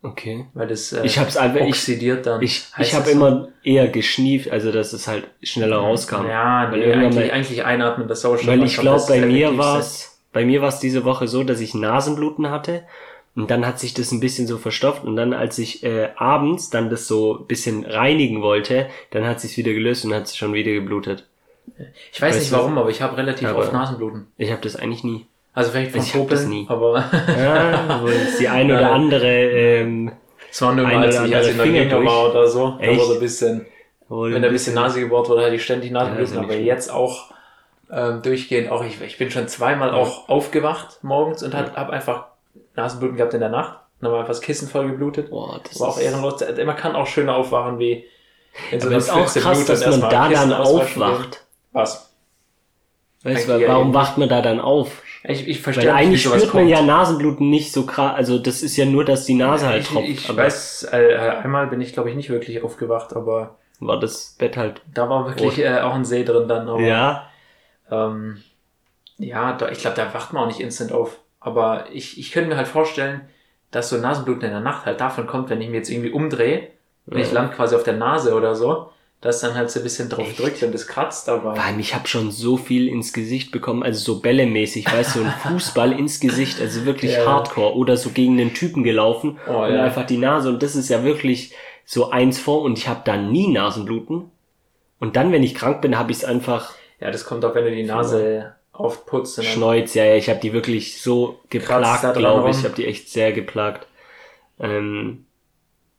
Okay. 0.03 0.47
weil 0.55 0.67
das 0.69 0.93
äh, 0.93 1.05
Ich 1.05 1.19
hab's 1.19 1.37
einfach, 1.37 1.61
ich, 1.61 1.69
oxidiert 1.69 2.25
dann. 2.27 2.41
ich, 2.43 2.65
heißt 2.77 2.89
ich 2.89 2.95
habe 2.95 3.05
das 3.05 3.13
so? 3.13 3.19
immer 3.27 3.49
eher 3.63 3.89
geschnieft, 3.89 4.51
also 4.51 4.73
dass 4.73 4.93
es 4.95 5.07
halt 5.07 5.29
schneller 5.43 5.77
rauskam. 5.77 6.27
Ja, 6.27 6.69
Weil 6.71 6.79
nee, 6.81 6.85
irgendwann 6.87 7.05
eigentlich, 7.13 7.27
mal- 7.29 7.35
eigentlich 7.37 7.65
einatmen, 7.65 8.09
das 8.09 8.21
Sauerstoff 8.23 8.49
Weil 8.49 8.63
ich 8.65 8.77
glaube, 8.79 9.03
bei 9.07 9.21
mir 9.21 9.57
war's, 9.59 10.19
bei 10.33 10.45
mir 10.45 10.63
war's 10.63 10.81
diese 10.81 11.05
Woche 11.05 11.29
so, 11.29 11.45
dass 11.45 11.61
ich 11.61 11.75
Nasenbluten 11.75 12.51
hatte 12.51 12.83
und 13.35 13.51
dann 13.51 13.67
hat 13.67 13.79
sich 13.79 13.95
das 13.95 14.13
ein 14.13 14.21
bisschen 14.21 14.47
so 14.47 14.59
verstopft 14.59 15.05
und 15.05 15.17
dann, 15.17 15.33
als 15.33 15.59
ich 15.59 15.83
äh, 15.85 16.11
abends 16.17 16.71
dann 16.71 16.91
das 16.91 17.07
so 17.07 17.39
ein 17.39 17.47
bisschen 17.47 17.85
reinigen 17.85 18.43
wollte, 18.43 18.89
dann 19.11 19.27
hat 19.27 19.41
sich's 19.41 19.57
wieder 19.57 19.73
gelöst 19.73 20.05
und 20.05 20.15
hat 20.15 20.25
es 20.25 20.37
schon 20.37 20.53
wieder 20.53 20.73
geblutet. 20.73 21.27
Ich 22.13 22.21
weiß 22.21 22.35
Weißt 22.37 22.41
nicht 22.41 22.53
warum, 22.53 22.77
aber 22.79 22.91
ich 22.91 23.01
habe 23.01 23.17
relativ 23.17 23.49
oft 23.53 23.73
Nasenbluten. 23.73 24.27
Ich 24.37 24.51
habe 24.51 24.61
das 24.61 24.77
eigentlich 24.77 25.05
nie. 25.05 25.27
Also 25.55 25.71
vielleicht 25.71 25.93
vom 25.93 26.01
Ich 26.01 26.15
hab 26.15 26.29
das 26.29 26.41
Popeln, 26.41 26.49
nie. 26.51 26.67
aber 26.69 27.05
Ja, 27.29 28.03
wohl 28.03 28.11
ist 28.13 28.39
die 28.41 28.49
eine 28.49 28.73
oder 28.79 28.83
Ja. 28.83 28.93
andere, 28.93 29.27
ähm, 29.29 30.13
es 30.51 30.61
war 30.63 30.75
nur 30.75 30.87
Ein 30.87 30.97
mal, 30.97 31.07
als 31.07 31.17
oder 31.17 31.27
ich, 31.27 31.37
als 31.37 31.47
ich 31.49 31.57
noch 31.57 31.65
jünger 31.65 32.05
war 32.05 32.31
oder 32.31 32.47
so. 32.49 32.71
Da 32.79 32.85
Echt? 32.85 32.99
war 33.01 33.07
so 33.07 33.15
ein 33.15 33.21
bisschen, 33.21 33.67
wohl 34.09 34.35
wenn 34.35 34.43
da 34.43 34.49
ein 34.49 34.53
bisschen 34.53 34.75
Nase 34.75 35.01
gebohrt 35.01 35.29
wurde, 35.29 35.43
hatte 35.45 35.55
ich 35.55 35.65
ständig 35.65 35.91
Ja, 35.91 35.95
Nasenbluten, 35.95 36.35
ja 36.35 36.41
aber 36.43 36.53
schlimm. 36.53 36.67
jetzt 36.67 36.91
auch 36.91 37.33
ähm, 37.91 38.23
durchgehend 38.23 38.71
auch. 38.71 38.85
Ich, 38.85 39.01
ich 39.01 39.19
bin 39.19 39.31
schon 39.31 39.49
zweimal 39.49 39.91
auch 39.91 40.29
aufgewacht 40.29 40.99
morgens 41.03 41.43
und 41.43 41.55
hat, 41.55 41.77
hab 41.77 41.91
einfach 41.91 42.27
Nasenbluten 42.75 43.17
gehabt 43.17 43.35
in 43.35 43.41
der 43.41 43.49
Nacht. 43.49 43.79
Dann 44.01 44.11
war 44.11 44.19
einfach 44.21 44.31
das 44.31 44.41
Kissen 44.41 44.69
voll 44.69 44.89
geblutet. 44.91 45.31
Boah, 45.31 45.61
das 45.63 45.79
War 45.79 45.89
auch 45.89 45.99
ehrenlos. 45.99 46.41
Man 46.65 46.77
kann 46.77 46.97
auch 46.97 47.07
schöner 47.07 47.37
aufwachen 47.37 47.79
wie 47.79 48.05
in 48.71 48.83
aber 48.83 48.97
es 48.97 49.05
ist 49.05 49.11
auch 49.11 49.33
krass, 49.33 49.65
dass 49.65 49.87
man 49.87 50.01
da 50.01 50.29
dann 50.29 50.53
aufwacht. 50.53 51.47
Was? 51.73 52.13
Weißt 53.23 53.49
du, 53.49 53.67
warum 53.69 53.95
wacht 53.95 54.19
man 54.19 54.29
da 54.29 54.43
dann 54.43 54.61
auf? 54.61 55.03
Ich, 55.25 55.47
ich 55.47 55.59
Weil 55.59 55.63
verstehe 55.75 55.95
eigentlich 55.95 56.25
nicht, 56.25 56.35
spürt 56.35 56.53
man 56.55 56.65
kommt. 56.65 56.71
ja 56.71 56.83
Nasenbluten 56.83 57.49
nicht 57.49 57.73
so 57.73 57.87
krass, 57.87 58.17
also 58.17 58.39
das 58.39 58.63
ist 58.63 58.77
ja 58.77 58.85
nur, 58.87 59.05
dass 59.05 59.25
die 59.25 59.35
Nase 59.35 59.67
halt 59.67 59.83
ich, 59.83 59.89
tropft. 59.89 60.09
ich 60.09 60.29
aber 60.29 60.43
weiß, 60.43 60.89
äh, 60.93 61.17
einmal 61.43 61.69
bin 61.69 61.81
ich 61.81 61.93
glaube 61.93 62.11
ich 62.11 62.17
nicht 62.17 62.29
wirklich 62.31 62.63
aufgewacht, 62.65 63.15
aber 63.15 63.59
war 63.79 64.01
das 64.01 64.35
Bett 64.39 64.57
halt. 64.57 64.83
da 64.93 65.09
war 65.09 65.27
wirklich 65.27 65.59
äh, 65.59 65.81
auch 65.81 65.95
ein 65.95 66.05
See 66.05 66.25
drin 66.25 66.49
dann. 66.49 66.69
Aber, 66.69 66.81
Ja, 66.81 67.31
Ähm, 67.91 68.43
ja, 69.19 69.53
da, 69.53 69.69
ich 69.69 69.79
glaube, 69.79 69.97
da 69.97 70.13
wacht 70.13 70.33
man 70.33 70.43
auch 70.45 70.47
nicht 70.49 70.61
instant 70.61 70.91
auf. 70.93 71.19
Aber 71.43 71.87
ich, 71.93 72.19
ich 72.19 72.33
könnte 72.33 72.49
mir 72.51 72.57
halt 72.57 72.69
vorstellen, 72.69 73.23
dass 73.71 73.89
so 73.89 73.97
Nasenbluten 73.97 74.45
in 74.45 74.51
der 74.51 74.61
Nacht 74.61 74.87
halt 74.87 75.01
davon 75.01 75.27
kommt, 75.27 75.51
wenn 75.51 75.61
ich 75.61 75.69
mir 75.69 75.77
jetzt 75.79 75.91
irgendwie 75.91 76.11
umdrehe 76.11 76.69
und 77.07 77.19
ich 77.19 77.29
Ja. 77.29 77.35
land 77.35 77.55
quasi 77.55 77.75
auf 77.75 77.83
der 77.83 77.95
Nase 77.97 78.35
oder 78.35 78.55
so, 78.55 78.91
dass 79.21 79.41
dann 79.41 79.55
halt 79.55 79.71
so 79.71 79.81
ein 79.81 79.83
bisschen 79.85 80.09
drauf 80.09 80.29
Echt? 80.29 80.39
drückt 80.41 80.63
und 80.63 80.73
das 80.73 80.87
kratzt, 80.87 81.29
aber 81.29 81.55
Vor 81.55 81.65
allem, 81.65 81.79
ich 81.79 81.95
habe 81.95 82.09
schon 82.09 82.31
so 82.31 82.57
viel 82.57 82.89
ins 82.89 83.13
Gesicht 83.13 83.51
bekommen, 83.53 83.83
also 83.83 84.15
so 84.15 84.21
bällemäßig, 84.21 84.87
weißt 84.93 85.15
du, 85.17 85.21
so 85.21 85.25
ein 85.25 85.31
Fußball 85.49 85.93
ins 85.93 86.21
Gesicht, 86.21 86.61
also 86.61 86.85
wirklich 86.85 87.17
Ja. 87.17 87.27
hardcore 87.27 87.75
oder 87.77 87.97
so 87.97 88.11
gegen 88.11 88.39
einen 88.41 88.53
Typen 88.55 88.83
gelaufen 88.83 89.39
Oh, 89.47 89.63
und 89.63 89.75
ja. 89.75 89.83
einfach 89.85 90.07
die 90.07 90.19
Nase 90.19 90.49
und 90.49 90.63
das 90.63 90.77
ist 90.77 90.89
ja 90.89 91.03
wirklich 91.05 91.55
so 91.85 92.11
eins 92.11 92.39
vor 92.39 92.63
und 92.63 92.79
ich 92.79 92.89
habe 92.89 93.03
da 93.05 93.17
nie 93.17 93.49
Nasenbluten 93.53 94.31
und 95.01 95.17
dann, 95.17 95.33
wenn 95.33 95.43
ich 95.43 95.55
krank 95.55 95.83
bin, 95.83 95.99
habe 95.99 96.13
ich 96.13 96.19
es 96.19 96.25
einfach 96.25 96.75
ja, 97.01 97.11
das 97.11 97.25
kommt 97.25 97.45
auch, 97.45 97.55
wenn 97.57 97.65
du 97.65 97.75
die 97.75 97.83
Nase 97.85 98.55
dann- 99.43 99.45
Schneuz, 99.45 99.95
ja, 99.95 100.05
ja, 100.05 100.17
ich 100.17 100.29
habe 100.31 100.41
die 100.41 100.53
wirklich 100.53 101.01
so 101.03 101.41
geplagt, 101.51 102.03
glaube 102.17 102.51
ich. 102.51 102.59
Ich 102.59 102.65
habe 102.65 102.75
die 102.75 102.87
echt 102.87 103.09
sehr 103.11 103.33
geplagt. 103.33 103.87
Ähm, 104.59 105.27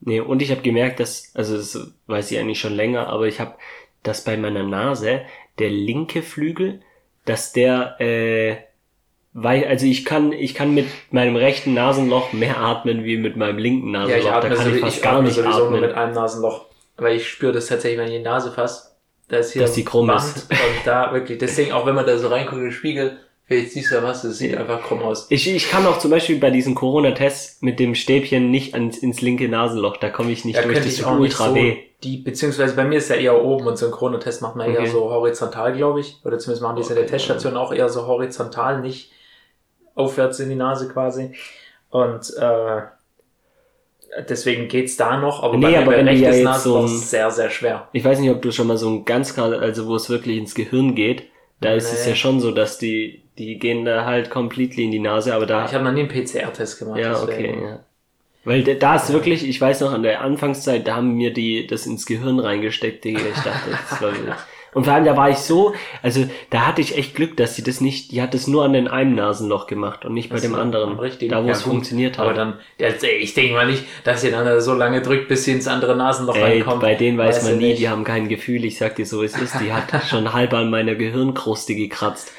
nee, 0.02 0.20
und 0.20 0.42
ich 0.42 0.52
habe 0.52 0.62
gemerkt, 0.62 1.00
dass, 1.00 1.32
also 1.36 1.58
das 1.58 1.94
weiß 2.08 2.32
ich 2.32 2.40
eigentlich 2.40 2.60
schon 2.60 2.74
länger, 2.74 3.08
aber 3.08 3.28
ich 3.28 3.40
habe, 3.40 3.56
dass 4.02 4.24
bei 4.24 4.38
meiner 4.38 4.64
Nase 4.64 5.22
der 5.60 5.70
linke 5.70 6.22
Flügel, 6.24 6.82
dass 7.26 7.54
der, 7.54 8.00
äh, 8.02 8.58
weil, 9.34 9.66
also 9.66 9.86
ich 9.86 10.04
kann, 10.06 10.32
ich 10.32 10.54
kann 10.56 10.74
mit 10.74 10.88
meinem 11.12 11.36
rechten 11.36 11.74
Nasenloch 11.74 12.34
mehr 12.34 12.58
atmen 12.60 13.04
wie 13.04 13.18
mit 13.18 13.36
meinem 13.38 13.58
linken 13.58 13.94
Ja, 13.94 14.00
Nasenloch. 14.02 14.20
ich 14.26 14.32
atme, 14.32 14.50
da 14.50 14.56
kann 14.56 14.66
so, 14.66 14.70
ich 14.72 14.76
ich 14.78 14.82
fast 14.82 15.02
gar 15.02 15.14
atme 15.14 15.24
nicht 15.28 15.36
sowieso 15.36 15.58
nur 15.60 15.68
atmen. 15.68 15.82
mit 15.82 15.94
einem 15.94 16.14
Nasenloch. 16.14 16.66
Weil 16.98 17.16
ich 17.18 17.28
spüre 17.28 17.54
das 17.54 17.68
tatsächlich, 17.68 18.00
wenn 18.00 18.08
ich 18.10 18.14
in 18.16 18.20
die 18.24 18.30
Nase 18.30 18.52
fasse. 18.52 18.92
Da 19.34 19.40
ist 19.40 19.54
hier 19.54 19.64
Dass 19.64 19.74
die 19.74 19.84
krumm 19.84 20.08
Wand 20.08 20.24
ist. 20.24 20.50
Und 20.52 20.58
da 20.86 21.12
wirklich, 21.12 21.40
deswegen 21.40 21.72
auch 21.72 21.86
wenn 21.88 21.96
man 21.96 22.06
da 22.06 22.18
so 22.18 22.28
reinguckt 22.28 22.58
in 22.58 22.64
den 22.66 22.72
Spiegel, 22.72 23.18
vielleicht 23.46 23.72
siehst 23.72 23.90
du 23.92 23.96
ja 23.96 24.04
was, 24.04 24.22
das 24.22 24.38
sieht 24.38 24.56
einfach 24.56 24.82
krumm 24.84 25.02
aus. 25.02 25.26
Ich, 25.30 25.48
ich 25.54 25.70
kann 25.70 25.86
auch 25.88 25.98
zum 25.98 26.12
Beispiel 26.12 26.40
bei 26.40 26.52
diesen 26.52 26.76
Corona-Tests 26.76 27.62
mit 27.62 27.80
dem 27.80 27.96
Stäbchen 27.96 28.52
nicht 28.52 28.74
ans, 28.76 29.00
ins 29.00 29.22
linke 29.22 29.50
Nasenloch, 29.50 29.98
da 29.98 30.10
komme 30.10 30.32
ich 30.32 30.46
nicht 30.46 30.58
Da 30.58 30.62
durch, 30.62 30.80
das 30.82 30.98
tut 30.98 31.20
ultra 31.20 31.50
so, 31.50 31.56
weh. 31.56 31.78
die, 32.04 32.18
beziehungsweise 32.18 32.76
bei 32.76 32.86
mir 32.86 33.00
ist 33.00 33.10
ja 33.10 33.16
eher 33.16 33.44
oben 33.44 33.66
und 33.68 33.78
so 33.78 33.88
ein 33.88 33.92
Chronotest 33.92 34.42
macht 34.44 34.56
man 34.56 34.70
eher 34.72 34.82
Okay. 34.82 34.90
so 34.92 35.10
horizontal, 35.10 35.74
glaube 35.74 36.00
ich. 36.02 36.18
Oder 36.24 36.38
zumindest 36.40 36.62
machen 36.62 36.76
die 36.76 36.84
es 36.84 36.90
in 36.90 36.96
der 36.96 37.04
Okay. 37.06 37.14
Teststation 37.14 37.58
auch 37.58 37.74
eher 37.74 37.90
so 37.90 38.06
horizontal, 38.08 38.82
nicht 38.82 39.12
aufwärts 39.96 40.40
in 40.40 40.50
die 40.50 40.56
Nase 40.56 40.88
quasi. 40.90 41.34
Und 41.90 42.32
äh, 42.38 42.82
deswegen 44.30 44.68
geht's 44.68 44.98
da 44.98 45.18
noch, 45.18 45.44
aber 45.44 45.58
Nee, 45.58 45.66
bei 45.66 45.80
aber 45.80 45.92
wäre 45.92 46.06
wenn 46.06 46.18
ja 46.22 46.30
Nasenloch 46.44 46.56
so 46.88 46.94
ein- 46.94 46.98
sehr, 47.00 47.32
sehr 47.32 47.50
schwer. 47.50 47.88
Ich 47.94 48.04
weiß 48.04 48.20
nicht, 48.20 48.30
ob 48.32 48.42
du 48.42 48.52
schon 48.52 48.68
mal 48.68 48.78
so 48.78 48.90
ein 48.90 49.06
ganz 49.06 49.34
klar, 49.34 49.52
also 49.54 49.88
wo 49.88 49.96
es 49.96 50.10
wirklich 50.10 50.38
ins 50.38 50.56
Gehirn 50.56 50.96
geht, 50.96 51.24
da 51.62 51.74
ist 51.74 51.92
es 51.94 52.04
Nee. 52.06 52.12
ja 52.12 52.16
schon 52.16 52.40
so, 52.40 52.52
dass 52.52 52.78
die, 52.78 53.22
die 53.38 53.58
gehen 53.58 53.86
da 53.86 54.06
halt 54.06 54.30
completely 54.30 54.84
in 54.86 54.92
die 54.92 55.00
Nase, 55.00 55.34
aber 55.34 55.46
da, 55.46 55.66
Ich 55.66 55.74
habe 55.74 55.84
noch 55.84 55.92
nie 55.92 56.02
einen 56.02 56.10
PCR-Test 56.10 56.80
gemacht. 56.80 57.00
ja, 57.00 57.14
okay, 57.22 57.26
deswegen. 57.38 57.62
ja. 57.64 57.80
Weil 58.46 58.62
da- 58.64 58.96
ist 58.98 59.14
wirklich, 59.14 59.48
ich 59.48 59.60
weiß 59.62 59.80
noch, 59.82 59.94
an 59.94 60.04
der 60.04 60.20
Anfangszeit, 60.20 60.86
da 60.86 60.98
haben 60.98 61.14
mir 61.16 61.32
die 61.32 61.66
das 61.66 61.86
ins 61.88 62.06
Gehirn 62.06 62.40
reingesteckt, 62.40 63.04
Digga, 63.06 63.22
ich 63.22 63.42
dachte, 63.42 63.70
das 63.90 64.00
soll, 64.00 64.14
Und 64.74 64.86
vor 64.86 64.94
allem, 64.94 65.06
da 65.06 65.16
war 65.18 65.30
ich 65.30 65.38
so, 65.38 65.74
also 66.02 66.26
da 66.50 66.66
hatte 66.68 66.82
ich 66.82 66.98
echt 66.98 67.16
Glück, 67.16 67.38
dass 67.38 67.56
sie 67.56 67.64
das 67.64 67.82
nicht, 67.82 68.12
die 68.12 68.22
hat 68.22 68.34
das 68.34 68.48
nur 68.48 68.64
an 68.66 68.74
den 68.74 68.88
einen 68.88 69.16
Nasenloch 69.16 69.68
gemacht 69.68 70.06
und 70.06 70.14
nicht 70.14 70.30
bei 70.30 70.36
Das 70.36 70.44
dem 70.44 70.54
ist 70.54 70.60
anderen. 70.60 71.00
richtig. 71.00 71.30
Da, 71.30 71.44
wo 71.44 71.48
Ja, 71.48 71.54
es 71.54 71.64
gut. 71.64 71.72
funktioniert 71.74 72.18
hat. 72.18 72.26
Aber 72.26 72.34
dann, 72.34 72.60
ich 72.78 73.34
denke 73.34 73.54
mal 73.54 73.68
nicht, 73.68 73.84
dass 74.04 74.24
ihr 74.24 74.32
dann 74.32 74.60
so 74.62 74.74
lange 74.74 75.02
drückt, 75.02 75.28
bis 75.28 75.44
sie 75.46 75.52
ins 75.52 75.68
andere 75.68 75.96
Nasenloch 75.96 76.36
Ey, 76.36 76.44
reinkommt. 76.62 76.82
bei 76.82 76.96
denen 76.96 77.18
weiß, 77.18 77.38
Weiß 77.38 77.44
man 77.46 77.58
nie, 77.58 77.70
nicht. 77.70 77.80
die 77.82 77.90
haben 77.90 78.04
kein 78.04 78.30
Gefühl, 78.30 78.66
ich 78.66 78.78
sag 78.78 78.96
dir 78.96 79.06
so, 79.06 79.24
es 79.24 79.38
ist, 79.38 79.56
die 79.60 79.72
hat 79.74 79.92
schon 80.10 80.34
halb 80.34 80.54
an 80.54 80.70
meiner 80.70 80.96
Gehirnkruste 80.96 81.76
gekratzt. 81.76 82.32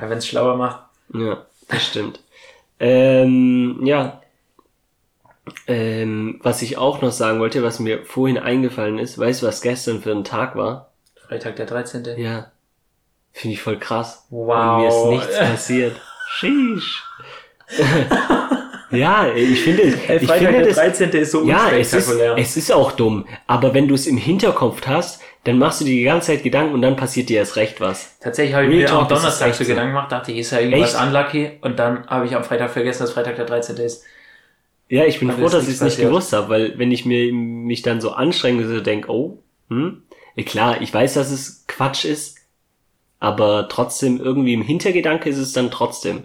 Ja, 0.00 0.08
wenn 0.08 0.18
es 0.18 0.26
schlauer 0.26 0.56
macht. 0.56 0.80
Ja, 1.14 1.44
das 1.68 1.86
stimmt. 1.86 2.20
Ähm, 2.80 3.80
ja. 3.84 4.20
Ähm, 5.66 6.40
was 6.42 6.62
ich 6.62 6.76
auch 6.78 7.00
noch 7.00 7.12
sagen 7.12 7.40
wollte, 7.40 7.62
was 7.62 7.78
mir 7.78 8.04
vorhin 8.04 8.38
eingefallen 8.38 8.98
ist, 8.98 9.18
weißt 9.18 9.42
du, 9.42 9.46
was 9.46 9.62
gestern 9.62 10.02
für 10.02 10.12
ein 10.12 10.24
Tag 10.24 10.56
war? 10.56 10.87
Freitag 11.28 11.56
der 11.56 11.66
13. 11.66 12.04
Ja. 12.16 12.50
Finde 13.32 13.54
ich 13.54 13.62
voll 13.62 13.78
krass. 13.78 14.26
Wow. 14.30 14.76
Und 14.76 14.80
mir 14.82 14.88
ist 14.88 15.04
nichts 15.26 15.38
passiert. 15.50 15.96
Sheesh. 16.30 17.04
ja, 18.90 19.28
ich 19.34 19.60
finde, 19.62 19.82
Ey, 19.82 20.16
ich 20.16 20.26
Freitag 20.26 20.38
finde 20.38 20.52
der 20.58 20.66
das, 20.68 20.76
13. 20.76 21.10
ist 21.10 21.30
so 21.32 21.44
ja, 21.44 21.70
es 21.70 21.92
ist, 21.92 22.10
es 22.36 22.56
ist 22.56 22.72
auch 22.72 22.92
dumm. 22.92 23.26
Aber 23.46 23.74
wenn 23.74 23.88
du 23.88 23.94
es 23.94 24.06
im 24.06 24.16
Hinterkopf 24.16 24.86
hast, 24.86 25.20
dann 25.44 25.58
machst 25.58 25.80
du 25.80 25.84
dir 25.84 25.94
die 25.96 26.02
ganze 26.04 26.28
Zeit 26.28 26.42
Gedanken 26.42 26.74
und 26.74 26.82
dann 26.82 26.96
passiert 26.96 27.28
dir 27.28 27.38
erst 27.38 27.56
recht 27.56 27.80
was. 27.80 28.18
Tatsächlich 28.20 28.54
habe 28.54 28.64
ich 28.66 28.70
Real 28.70 28.80
mir 28.80 28.86
Talk, 28.86 29.02
am 29.02 29.08
das 29.08 29.18
ist 29.18 29.22
Donnerstag 29.40 29.54
so. 29.54 29.64
Gedanken 29.64 29.92
gemacht, 29.92 30.12
dachte 30.12 30.32
ich, 30.32 30.38
ist 30.38 30.50
ja 30.52 30.60
irgendwas 30.60 30.94
Echt? 30.94 31.02
unlucky 31.02 31.50
und 31.60 31.78
dann 31.78 32.06
habe 32.06 32.26
ich 32.26 32.34
am 32.34 32.44
Freitag 32.44 32.70
vergessen, 32.70 33.02
dass 33.02 33.12
Freitag 33.12 33.36
der 33.36 33.44
13. 33.44 33.76
ist. 33.76 34.04
Ja, 34.88 35.04
ich 35.04 35.20
bin 35.20 35.30
froh, 35.30 35.48
dass 35.48 35.68
ich 35.68 35.74
es 35.74 35.80
nicht 35.82 35.98
gewusst 35.98 36.32
habe, 36.32 36.48
weil 36.48 36.78
wenn 36.78 36.90
ich 36.90 37.04
mir 37.04 37.30
mich 37.32 37.82
dann 37.82 38.00
so 38.00 38.12
anstrenge, 38.12 38.66
so 38.66 38.80
denke, 38.80 39.10
oh, 39.10 39.38
hm, 39.68 40.02
klar, 40.44 40.80
ich 40.80 40.92
weiß, 40.92 41.14
dass 41.14 41.30
es 41.30 41.64
Quatsch 41.66 42.04
ist, 42.04 42.38
aber 43.20 43.68
trotzdem 43.68 44.20
irgendwie 44.20 44.54
im 44.54 44.62
Hintergedanke 44.62 45.28
ist 45.30 45.38
es 45.38 45.52
dann 45.52 45.70
trotzdem. 45.70 46.24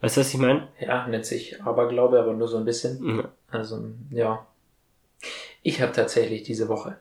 Weißt 0.00 0.16
du, 0.16 0.20
was 0.20 0.32
ich 0.34 0.38
meine? 0.40 0.68
Ja, 0.80 1.06
nennt 1.06 1.26
sich 1.26 1.62
Aberglaube, 1.62 2.18
aber 2.18 2.32
nur 2.32 2.48
so 2.48 2.56
ein 2.56 2.64
bisschen. 2.64 3.18
Ja. 3.18 3.24
Also, 3.50 3.78
ja. 4.10 4.46
Ich 5.62 5.80
habe 5.80 5.92
tatsächlich 5.92 6.42
diese 6.42 6.68
Woche 6.68 6.96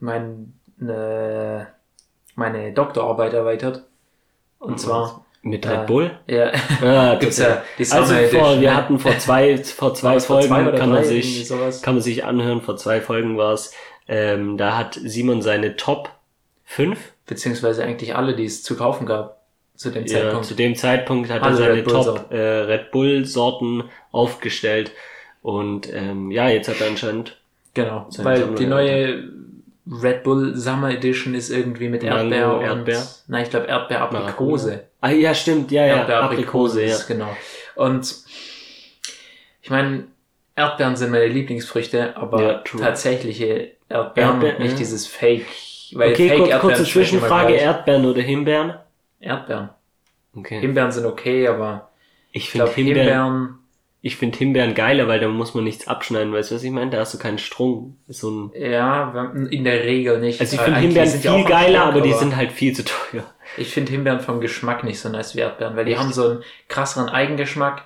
mein, 0.00 0.52
ne, 0.76 1.66
meine 2.36 2.72
Doktorarbeit 2.72 3.32
erweitert. 3.32 3.84
Und 4.58 4.78
zwar, 4.80 5.24
Mit 5.42 5.66
Äh, 5.66 5.70
Red 5.70 5.86
Bull? 5.86 6.10
ja, 6.26 6.52
Ah, 6.82 7.16
gibt's 7.20 7.38
ja 7.38 7.62
die 7.78 7.90
Also 7.90 8.14
vor, 8.36 8.60
wir 8.60 8.70
ne? 8.70 8.76
hatten 8.76 8.98
vor 8.98 9.18
zwei, 9.18 9.58
vor 9.58 9.94
zwei 9.94 10.14
es 10.16 10.26
vor 10.26 10.40
Folgen, 10.40 10.70
zwei 10.70 10.78
kann 10.78 10.90
man 10.90 11.04
sich, 11.04 11.48
kann 11.82 11.94
man 11.94 12.02
sich 12.02 12.24
anhören, 12.24 12.62
vor 12.62 12.76
zwei 12.76 13.00
Folgen 13.00 13.36
war 13.36 13.52
es, 13.52 13.72
ähm, 14.08 14.56
da 14.58 14.76
hat 14.76 14.98
Simon 15.02 15.42
seine 15.42 15.76
Top 15.76 16.10
5 16.64 16.98
beziehungsweise 17.26 17.84
eigentlich 17.84 18.14
alle, 18.14 18.34
die 18.36 18.44
es 18.44 18.62
zu 18.62 18.76
kaufen 18.76 19.06
gab, 19.06 19.40
zu 19.76 19.90
dem 19.90 20.04
Ja, 20.06 20.20
Zeitpunkt. 20.20 20.44
zu 20.46 20.54
dem 20.54 20.76
Zeitpunkt 20.76 21.30
hat 21.30 21.40
er 21.40 21.46
Alle 21.46 21.56
seine 21.56 21.74
Red 21.74 21.88
Top 21.88 22.30
äh, 22.30 22.36
Red 22.36 22.90
Bull 22.90 23.24
Sorten 23.24 23.84
aufgestellt 24.12 24.92
und 25.42 25.92
ähm, 25.92 26.30
ja, 26.30 26.48
jetzt 26.48 26.68
hat 26.68 26.80
er 26.80 26.88
anscheinend 26.88 27.40
Genau, 27.74 28.06
weil 28.18 28.38
Sammlung 28.38 28.56
die 28.56 28.66
neue 28.66 29.24
Red 29.90 30.22
Bull 30.22 30.54
Summer 30.56 30.90
Edition 30.90 31.34
ist 31.34 31.50
irgendwie 31.50 31.88
mit 31.88 32.02
Mango, 32.02 32.16
Erdbeer 32.34 32.54
und, 32.54 32.62
Erdbeer. 32.62 33.06
nein, 33.26 33.42
ich 33.42 33.50
glaube 33.50 33.66
Erdbeer 33.66 34.00
Aprikose. 34.02 34.84
Ah 35.00 35.10
ja, 35.10 35.34
stimmt, 35.34 35.70
ja, 35.72 35.84
ja, 35.86 35.96
Erdbeer 35.98 36.22
Aprikose, 36.22 36.82
ja. 36.82 36.94
ist, 36.94 37.06
genau. 37.06 37.36
Und 37.74 38.14
ich 39.60 39.70
meine, 39.70 40.04
Erdbeeren 40.56 40.96
sind 40.96 41.10
meine 41.10 41.26
Lieblingsfrüchte, 41.26 42.16
aber 42.16 42.42
Ja, 42.42 42.58
tatsächliche 42.78 43.72
Erdbeeren, 43.94 44.42
Erdbeer, 44.42 44.58
nicht 44.58 44.72
ja. 44.72 44.78
dieses 44.78 45.06
Fake, 45.06 45.46
weil 45.92 46.12
Okay, 46.12 46.28
Fake 46.28 46.38
kur 46.38 46.48
Erdbeeren 46.48 46.60
kurze 46.76 46.84
Zwischenfrage. 46.84 47.54
Erdbeeren 47.54 48.04
oder 48.06 48.22
Himbeeren? 48.22 48.74
Erdbeeren. 49.20 49.70
Okay. 50.36 50.60
Himbeeren 50.60 50.90
sind 50.92 51.06
okay, 51.06 51.46
aber 51.48 51.90
Ich 52.32 52.44
ich 52.44 52.50
finde 52.50 52.70
Himbeeren, 52.72 52.98
Himbeeren, 53.06 53.58
ich 54.02 54.16
finde 54.16 54.36
Himbeeren 54.38 54.74
geiler, 54.74 55.06
weil 55.08 55.20
da 55.20 55.28
muss 55.28 55.54
man 55.54 55.64
nichts 55.64 55.86
abschneiden, 55.86 56.32
weißt 56.32 56.50
du, 56.50 56.56
was 56.56 56.62
ich 56.64 56.70
meine? 56.72 56.90
Da 56.90 56.98
hast 56.98 57.14
du 57.14 57.18
keinen 57.18 57.38
Strung. 57.38 57.96
So 58.08 58.30
ein, 58.30 58.52
ja, 58.54 59.32
in 59.50 59.64
der 59.64 59.84
Regel 59.84 60.18
nicht. 60.20 60.40
also 60.40 60.56
ich 60.56 60.60
finde 60.62 60.80
Himbeeren 60.80 61.08
viel 61.08 61.44
geiler, 61.44 61.78
Stock, 61.82 61.92
aber 61.92 62.00
die 62.00 62.12
sind 62.12 62.36
halt 62.36 62.52
viel 62.52 62.74
zu 62.74 62.84
teuer. 62.84 63.24
Ich 63.56 63.72
finde 63.72 63.92
Himbeeren 63.92 64.20
vom 64.20 64.40
Geschmack 64.40 64.82
nicht 64.84 64.98
so 64.98 65.08
nice 65.08 65.36
wie 65.36 65.40
Erdbeeren, 65.40 65.76
weil 65.76 65.84
die 65.84 65.92
Echt? 65.92 66.00
haben 66.00 66.12
so 66.12 66.28
einen 66.28 66.42
krasseren 66.68 67.08
Eigengeschmack 67.08 67.84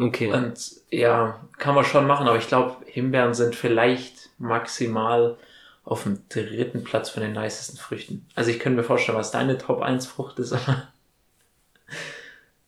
Okay. 0.00 0.32
und 0.32 0.58
ja, 0.90 1.40
kann 1.58 1.74
man 1.74 1.84
schon 1.84 2.06
machen, 2.06 2.26
aber 2.26 2.38
ich 2.38 2.48
glaube, 2.48 2.76
Himbeeren 2.86 3.34
sind 3.34 3.54
vielleicht 3.54 4.23
maximal 4.38 5.36
auf 5.84 6.04
dem 6.04 6.22
dritten 6.28 6.82
Platz 6.84 7.10
von 7.10 7.22
den 7.22 7.32
nicesten 7.32 7.76
Früchten. 7.78 8.26
Also 8.34 8.50
ich 8.50 8.58
könnte 8.58 8.78
mir 8.78 8.84
vorstellen, 8.84 9.18
was 9.18 9.30
deine 9.30 9.58
Top 9.58 9.82
1 9.82 10.06
Frucht 10.06 10.38
ist, 10.38 10.52
aber 10.52 10.88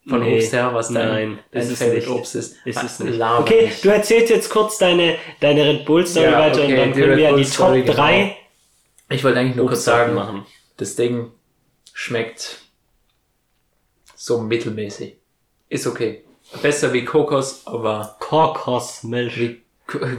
von 0.07 0.21
Nee, 0.21 0.37
Obst 0.37 0.53
her, 0.53 0.73
was 0.73 0.89
dein, 0.89 1.07
nein, 1.07 1.39
dein 1.51 1.61
ist 1.63 1.77
Favorite 1.79 1.97
nicht. 1.97 2.09
Obst 2.09 2.35
ist. 2.35 2.55
Ist 2.65 2.83
es 2.83 2.99
nicht. 2.99 3.17
laber 3.17 3.41
Okay, 3.41 3.65
nicht. 3.65 3.83
du 3.83 3.89
erzählst 3.89 4.29
jetzt 4.29 4.49
kurz 4.49 4.77
deine, 4.77 5.17
deine 5.41 5.65
Red 5.65 5.85
Bull 5.85 6.05
Story 6.05 6.25
Ja, 6.25 6.39
weiter 6.39 6.61
okay, 6.63 6.71
und 6.73 6.77
dann 6.77 6.93
können 6.93 7.09
Red 7.09 7.17
wir 7.17 7.29
Bull 7.29 7.37
die 7.39 7.43
Story, 7.45 7.85
Top 7.85 7.95
3 7.95 8.37
Ich 9.09 9.23
wollte 9.23 9.39
eigentlich 9.39 9.55
nur 9.55 9.65
kurz 9.65 9.79
Obstsorten 9.79 10.15
sagen, 10.15 10.15
machen. 10.15 10.45
das 10.77 10.95
Ding 10.95 11.31
schmeckt 11.93 12.59
so 14.15 14.39
mittelmäßig. 14.39 15.17
Ist 15.69 15.87
okay. 15.87 16.23
Besser 16.61 16.93
wie 16.93 17.03
Kokos, 17.03 17.63
aber 17.65 18.15
Kokosmilch. 18.19 19.39
wie, 19.39 19.61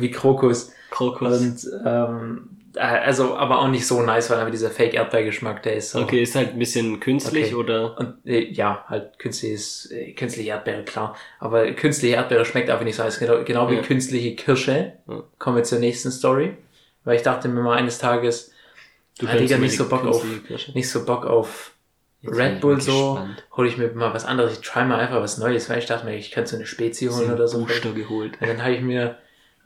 wie 0.01 0.11
Krokus. 0.11 0.73
Krokus. 0.91 1.41
Und 1.41 1.71
ähm, 1.87 2.51
äh, 2.75 2.81
also, 2.81 3.37
aber 3.37 3.59
auch 3.61 3.69
nicht 3.69 3.87
so 3.87 4.03
nice, 4.03 4.31
weil 4.31 4.39
einfach 4.39 4.51
dieser 4.53 4.71
Fake-Erdbeergeschmack, 4.71 5.63
der 5.63 5.77
ist 5.77 5.91
so. 5.91 6.01
Okay, 6.01 6.23
ist 6.23 6.35
halt 6.35 6.51
ein 6.51 6.59
bisschen 6.59 7.01
künstlich 7.01 7.47
Okay. 7.47 7.55
oder? 7.55 7.99
Und 7.99 8.15
äh, 8.27 8.51
ja, 8.51 8.85
halt 8.89 9.19
künstliches, 9.19 9.91
äh, 9.91 10.13
künstliche 10.13 10.51
Erdbeere, 10.51 10.85
klar. 10.85 11.17
Aber 11.41 11.71
künstliche 11.73 12.17
Erdbeere 12.17 12.45
schmeckt 12.45 12.71
einfach 12.71 12.85
nicht 12.85 12.97
so 12.97 13.03
nice. 13.03 13.19
Genau, 13.19 13.43
genau 13.45 13.71
wie 13.71 13.77
Ja. 13.77 13.83
künstliche 13.83 14.35
Kirsche. 14.37 14.93
Ja. 15.09 15.23
Kommen 15.39 15.57
wir 15.57 15.65
zur 15.65 15.79
nächsten 15.79 16.11
Story. 16.11 16.57
Weil 17.05 17.17
ich 17.17 17.23
dachte 17.23 17.49
mir 17.49 17.63
mal 17.63 17.77
eines 17.77 17.99
Tages, 17.99 18.53
Du 19.19 19.27
kennst 19.27 19.43
Digga, 19.43 19.57
immer 19.57 19.65
nicht 19.65 19.77
so 19.77 19.89
Bock 19.89 20.05
auf- 20.07 20.25
Kirsche. 20.47 20.73
nicht 20.73 20.89
so 20.89 21.05
Bock 21.05 21.27
auf 21.27 21.73
Jetzt 22.21 22.37
Red 22.37 22.55
ich 22.57 22.61
Bull 22.61 22.81
so, 22.81 23.21
hole 23.57 23.69
ich 23.69 23.77
mir 23.79 23.89
mal 23.93 24.13
was 24.15 24.25
anderes. 24.25 24.53
Ich 24.55 24.61
try 24.61 24.85
mal 24.85 24.99
einfach 25.01 25.21
was 25.21 25.39
Neues, 25.39 25.69
weil 25.71 25.79
ich 25.79 25.87
dachte 25.87 26.05
mir, 26.07 26.17
ich 26.17 26.31
könnte 26.33 26.51
so 26.51 26.57
eine 26.57 26.67
Spezi 26.67 27.07
holen 27.07 27.33
oder 27.33 27.47
so. 27.49 27.59
Booster 27.65 27.93
geholt. 27.93 28.41
Und 28.41 28.49
dann 28.49 28.63
habe 28.63 28.75
ich 28.75 28.81
mir 28.81 29.17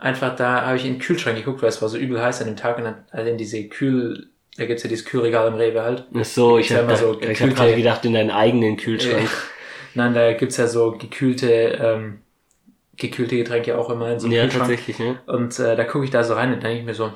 einfach 0.03 0.37
da, 0.37 0.63
habe 0.67 0.77
ich 0.77 0.85
in 0.85 0.95
den 0.95 1.01
Kühlschrank 1.01 1.37
geguckt, 1.37 1.63
weil 1.63 1.69
es 1.69 1.81
war 1.81 1.89
so 1.89 1.97
übel 1.99 2.23
heiß 2.23 2.41
an 2.41 2.49
dem 2.49 2.57
Tag 2.57 2.79
und 2.79 2.85
dann 2.85 3.05
also 3.11 3.31
in 3.31 3.39
diese 3.39 3.65
Kühl, 3.69 4.29
da 4.57 4.67
gibt's 4.67 4.83
ja 4.83 4.89
dieses 4.89 5.05
Kühlregal 5.05 5.49
im 5.49 5.55
Rewe 5.55 5.83
halt. 5.83 6.05
Ach 6.15 6.25
so, 6.25 6.59
ich 6.59 6.71
habe 6.73 6.83
immer 6.83 6.97
so 6.97 7.21
ich 7.21 7.41
hab 7.43 7.55
gerade 7.55 7.77
gedacht 7.77 8.05
in 8.05 8.15
deinen 8.15 8.31
eigenen 8.31 8.77
Kühlschrank. 8.77 9.29
Nein, 9.95 10.15
da 10.15 10.33
gibt's 10.33 10.57
ja 10.57 10.67
so 10.67 10.93
gekühlte, 10.93 11.51
ähm, 11.51 12.19
gekühlte 12.97 13.37
Getränke 13.37 13.79
auch 13.79 13.91
immer 13.91 14.11
in 14.13 14.21
so 14.21 14.27
einem 14.27 14.37
Ja, 14.37 14.43
Kühlschrank. 14.43 14.69
tatsächlich, 14.69 14.99
ne? 14.99 15.19
Und 15.27 15.59
äh, 15.59 15.77
da 15.77 15.85
gucke 15.85 16.05
ich 16.05 16.11
da 16.11 16.25
so 16.25 16.35
rein 16.35 16.53
und 16.53 16.63
denke 16.63 16.79
ich 16.81 16.85
mir 16.85 16.95
so, 16.95 17.13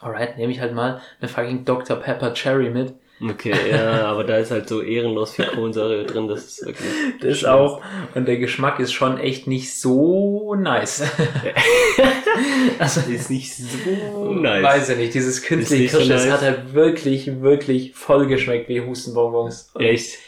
alright, 0.00 0.36
nehme 0.36 0.52
ich 0.52 0.60
halt 0.60 0.74
mal 0.74 1.00
eine 1.20 1.28
fucking 1.28 1.64
Dr. 1.64 1.96
Pepper 1.96 2.34
Cherry 2.34 2.70
mit. 2.70 2.94
Okay, 3.20 3.52
ja, 3.70 4.04
aber 4.06 4.22
da 4.22 4.36
ist 4.38 4.50
halt 4.52 4.68
so 4.68 4.80
ehrenlos 4.80 5.34
viel 5.34 5.46
Kohlensäure 5.46 6.04
drin, 6.04 6.28
das 6.28 6.44
ist 6.44 6.66
wirklich. 6.66 6.88
Das 7.20 7.44
auch. 7.44 7.80
Und 8.14 8.28
der 8.28 8.36
Geschmack 8.36 8.78
ist 8.78 8.92
schon 8.92 9.18
echt 9.18 9.46
nicht 9.48 9.74
so 9.76 10.54
nice. 10.54 11.02
also, 12.78 13.00
Ist 13.10 13.30
nicht 13.30 13.52
so 13.54 14.32
nice. 14.34 14.62
weiß 14.62 14.88
ich 14.90 14.96
nicht, 14.98 15.14
dieses 15.14 15.42
künstliche 15.42 15.84
Ist 15.84 15.92
nicht 15.92 15.92
so 15.92 15.98
Kirsche, 15.98 16.12
das 16.12 16.24
nice. 16.24 16.32
hat 16.34 16.42
halt 16.42 16.74
wirklich, 16.74 17.40
wirklich 17.40 17.94
voll 17.94 18.26
geschmeckt 18.26 18.68
wie 18.68 18.80
Hustenbonbons. 18.82 19.70
Und, 19.74 19.84
Echt? 19.84 20.18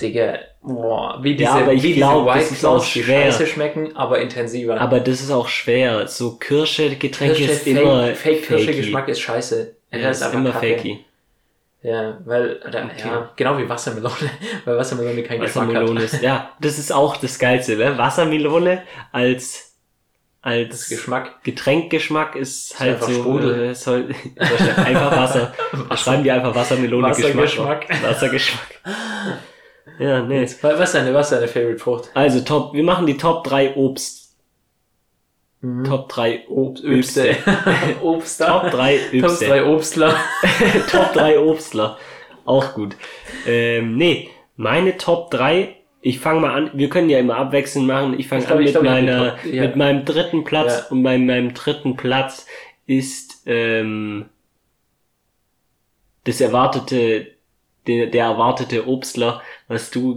Digga, 0.00 0.38
boah, 0.62 1.18
wie 1.22 1.34
diese, 1.34 1.44
Ja, 1.44 1.54
aber 1.56 1.72
ich 1.72 1.82
wie 1.82 1.94
glaub, 1.94 2.24
diese 2.24 2.34
White 2.38 2.54
ist 2.54 2.60
Claws, 2.60 2.92
die 2.92 3.02
scheiße 3.02 3.46
schmecken, 3.46 3.96
aber 3.96 4.20
intensiver. 4.20 4.80
Aber 4.80 5.00
das 5.00 5.20
ist 5.20 5.30
auch 5.30 5.48
schwer. 5.48 6.06
So 6.06 6.36
Kirsche-Getränke 6.36 7.34
Kirsche, 7.36 7.52
ist 7.52 7.66
immer 7.66 8.06
Fake, 8.06 8.16
Fake 8.16 8.44
fakey. 8.44 8.64
Kirsche-Geschmack 8.64 9.08
ist 9.08 9.20
scheiße. 9.20 9.76
Ja, 9.92 9.98
Der 9.98 10.10
ist 10.10 10.34
immer 10.34 10.52
fakey. 10.52 11.04
Ja, 11.80 12.18
weil, 12.24 12.60
oder, 12.66 12.84
Okay. 12.86 12.92
ja, 13.08 13.30
genau 13.36 13.56
wie 13.56 13.68
Wassermelone, 13.68 14.14
weil 14.64 14.76
Wassermelone 14.76 15.22
keinen 15.22 15.42
Wassermelone 15.42 16.00
Geschmack 16.00 16.12
ist, 16.12 16.22
ja, 16.22 16.50
das 16.60 16.76
ist 16.78 16.92
auch 16.92 17.16
das 17.16 17.38
Geilste, 17.38 17.76
ne? 17.76 17.96
Wassermelone 17.96 18.82
als, 19.12 19.74
hat. 20.42 20.52
als 20.52 20.68
Das 20.70 20.88
Geschmack. 20.88 21.44
Getränkgeschmack 21.44 22.34
ist 22.34 22.78
halt 22.80 22.94
einfach 22.94 23.06
so, 23.08 23.14
Sprudel. 23.20 23.64
äh, 23.70 23.74
soll, 23.74 24.08
einfach 24.76 25.16
Wasser. 25.16 25.54
Schreiben 25.96 26.24
die 26.24 26.32
einfach 26.32 26.54
Wassermelone 26.54 27.08
Geschmack. 27.14 27.34
Wassergeschmack. 27.88 28.02
Wassergeschmack. 28.02 28.80
Ja, 30.00 30.22
nee. 30.22 30.42
Was 30.62 30.80
ist 30.80 30.94
deine, 30.94 31.14
was 31.14 31.30
ist 31.30 31.38
deine 31.38 31.48
Favorite 31.48 31.78
Frucht? 31.78 32.10
Also 32.14 32.40
Top, 32.40 32.72
wir 32.74 32.82
machen 32.84 33.06
die 33.06 33.16
Top 33.16 33.44
3 33.44 33.74
Obst. 33.76 34.27
Mhm. 35.60 35.84
Top 35.84 36.08
3 36.08 36.46
Obst. 36.48 36.84
Obster. 38.02 38.46
Top 38.46 38.70
3 38.70 38.98
Top 39.20 39.30
Obste. 39.30 39.46
3 39.46 39.64
Obstler. 39.64 40.14
Top 40.90 41.12
3 41.12 41.38
Obstler. 41.38 41.98
Auch 42.44 42.74
gut. 42.74 42.96
Ähm, 43.46 43.96
nee, 43.96 44.30
meine 44.56 44.96
Top 44.96 45.30
3, 45.30 45.76
ich 46.00 46.20
fange 46.20 46.40
mal 46.40 46.54
an, 46.54 46.70
wir 46.74 46.88
können 46.88 47.10
ja 47.10 47.18
immer 47.18 47.36
abwechselnd 47.36 47.86
machen. 47.86 48.18
Ich 48.18 48.28
fange 48.28 48.44
glaub, 48.44 48.58
an 48.58 48.64
mit, 48.64 48.72
glaub, 48.72 48.84
meiner, 48.84 49.36
Top- 49.36 49.52
ja. 49.52 49.62
mit 49.62 49.76
meinem 49.76 50.04
dritten 50.04 50.44
Platz 50.44 50.78
Ja. 50.78 50.86
und 50.90 51.02
bei 51.02 51.18
meinem 51.18 51.54
dritten 51.54 51.96
Platz 51.96 52.46
ist 52.86 53.42
ähm, 53.46 54.26
das 56.24 56.40
erwartete, 56.40 57.32
der, 57.86 58.06
der 58.06 58.24
erwartete 58.24 58.86
Obstler, 58.86 59.42
was 59.66 59.90
du 59.90 60.16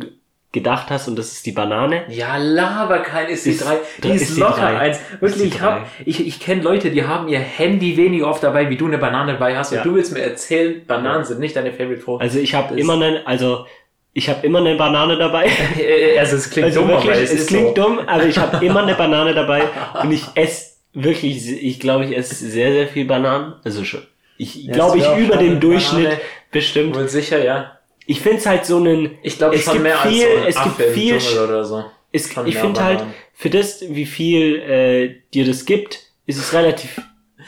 gedacht 0.54 0.88
hast 0.90 1.08
und 1.08 1.18
das 1.18 1.32
ist 1.32 1.46
die 1.46 1.54
Banane. 1.54 2.04
Ja, 2.10 2.36
laber 2.38 3.00
kein 3.00 3.30
ist 3.30 3.46
die 3.46 3.52
Ist- 3.52 3.64
drei. 3.66 3.78
Die 4.04 4.10
ist, 4.12 4.22
ist 4.24 4.36
die 4.36 4.42
locker 4.42 4.62
drei. 4.62 4.78
eins. 4.80 5.00
Wirklich, 5.22 5.44
die 5.44 5.48
ich 5.56 5.62
hab, 5.62 5.88
ich, 6.06 6.28
ich 6.28 6.40
kenne 6.42 6.62
Leute, 6.62 6.92
die 6.92 7.06
haben 7.06 7.28
ihr 7.30 7.40
Handy 7.40 7.96
weniger 7.96 8.28
oft 8.28 8.44
dabei, 8.44 8.70
wie 8.70 8.76
du 8.76 8.86
eine 8.88 8.98
Banane 8.98 9.34
dabei 9.34 9.58
hast. 9.58 9.72
Ja. 9.72 9.78
Und 9.82 9.86
du 9.88 9.96
willst 9.96 10.12
mir 10.14 10.20
erzählen, 10.22 10.86
Bananen 10.86 11.20
Ja. 11.22 11.24
sind 11.26 11.40
nicht 11.40 11.56
deine 11.56 11.72
Favorite 11.72 12.02
Frucht. 12.02 12.22
Also 12.22 12.40
ich 12.40 12.54
habe 12.54 12.78
immer 12.78 12.94
eine, 12.96 13.26
also 13.26 13.66
ich 14.14 14.28
habe 14.28 14.46
immer 14.46 14.60
eine 14.60 14.76
Banane 14.76 15.18
dabei. 15.18 15.48
also 16.20 16.36
es 16.36 16.50
klingt 16.50 16.66
Also 16.68 16.82
dumm, 16.82 16.90
wirklich, 16.90 17.12
aber 17.12 17.22
es, 17.22 17.32
es, 17.34 17.48
klingt 17.48 17.68
so. 17.78 17.84
dumm, 17.84 18.00
aber 18.06 18.26
ich 18.26 18.38
habe 18.38 18.66
immer 18.66 18.84
eine 18.84 18.96
Banane 18.96 19.34
dabei 19.34 19.64
und 20.04 20.12
ich 20.12 20.26
esse 20.36 20.72
wirklich, 20.94 21.50
ich 21.64 21.80
glaube, 21.80 22.04
ich 22.04 22.18
esse 22.18 22.36
sehr, 22.36 22.74
sehr 22.74 22.88
viel 22.88 23.06
Bananen. 23.06 23.54
Also 23.64 23.86
schon, 23.86 24.02
ich 24.38 24.70
glaube, 24.70 24.98
ich 24.98 25.06
über 25.18 25.38
dem 25.38 25.62
Durchschnitt 25.62 26.04
Banane. 26.10 26.22
bestimmt. 26.52 26.96
Wohl 26.98 27.08
sicher, 27.08 27.42
ja. 27.42 27.78
Ich 28.12 28.20
find's 28.22 28.46
halt 28.46 28.66
so 28.66 28.78
einen, 28.78 29.18
Ich 29.24 29.38
glaube 29.38 29.56
Es 29.56 29.66
gibt 29.72 29.84
mehr 29.84 29.98
viel- 30.00 30.26
als 30.46 30.56
so 30.56 30.62
es 30.62 30.64
gibt 30.78 30.90
viel 30.94 31.20
so. 31.20 31.84
es, 32.12 32.28
ich 32.46 32.58
finde 32.58 32.84
halt, 32.84 33.04
für 33.34 33.50
das, 33.50 33.82
wie 33.88 34.06
viel 34.06 34.60
äh, 34.60 35.16
dir 35.34 35.46
das 35.46 35.66
gibt, 35.66 36.00
ist 36.26 36.38
es 36.38 36.54
relativ 36.54 37.02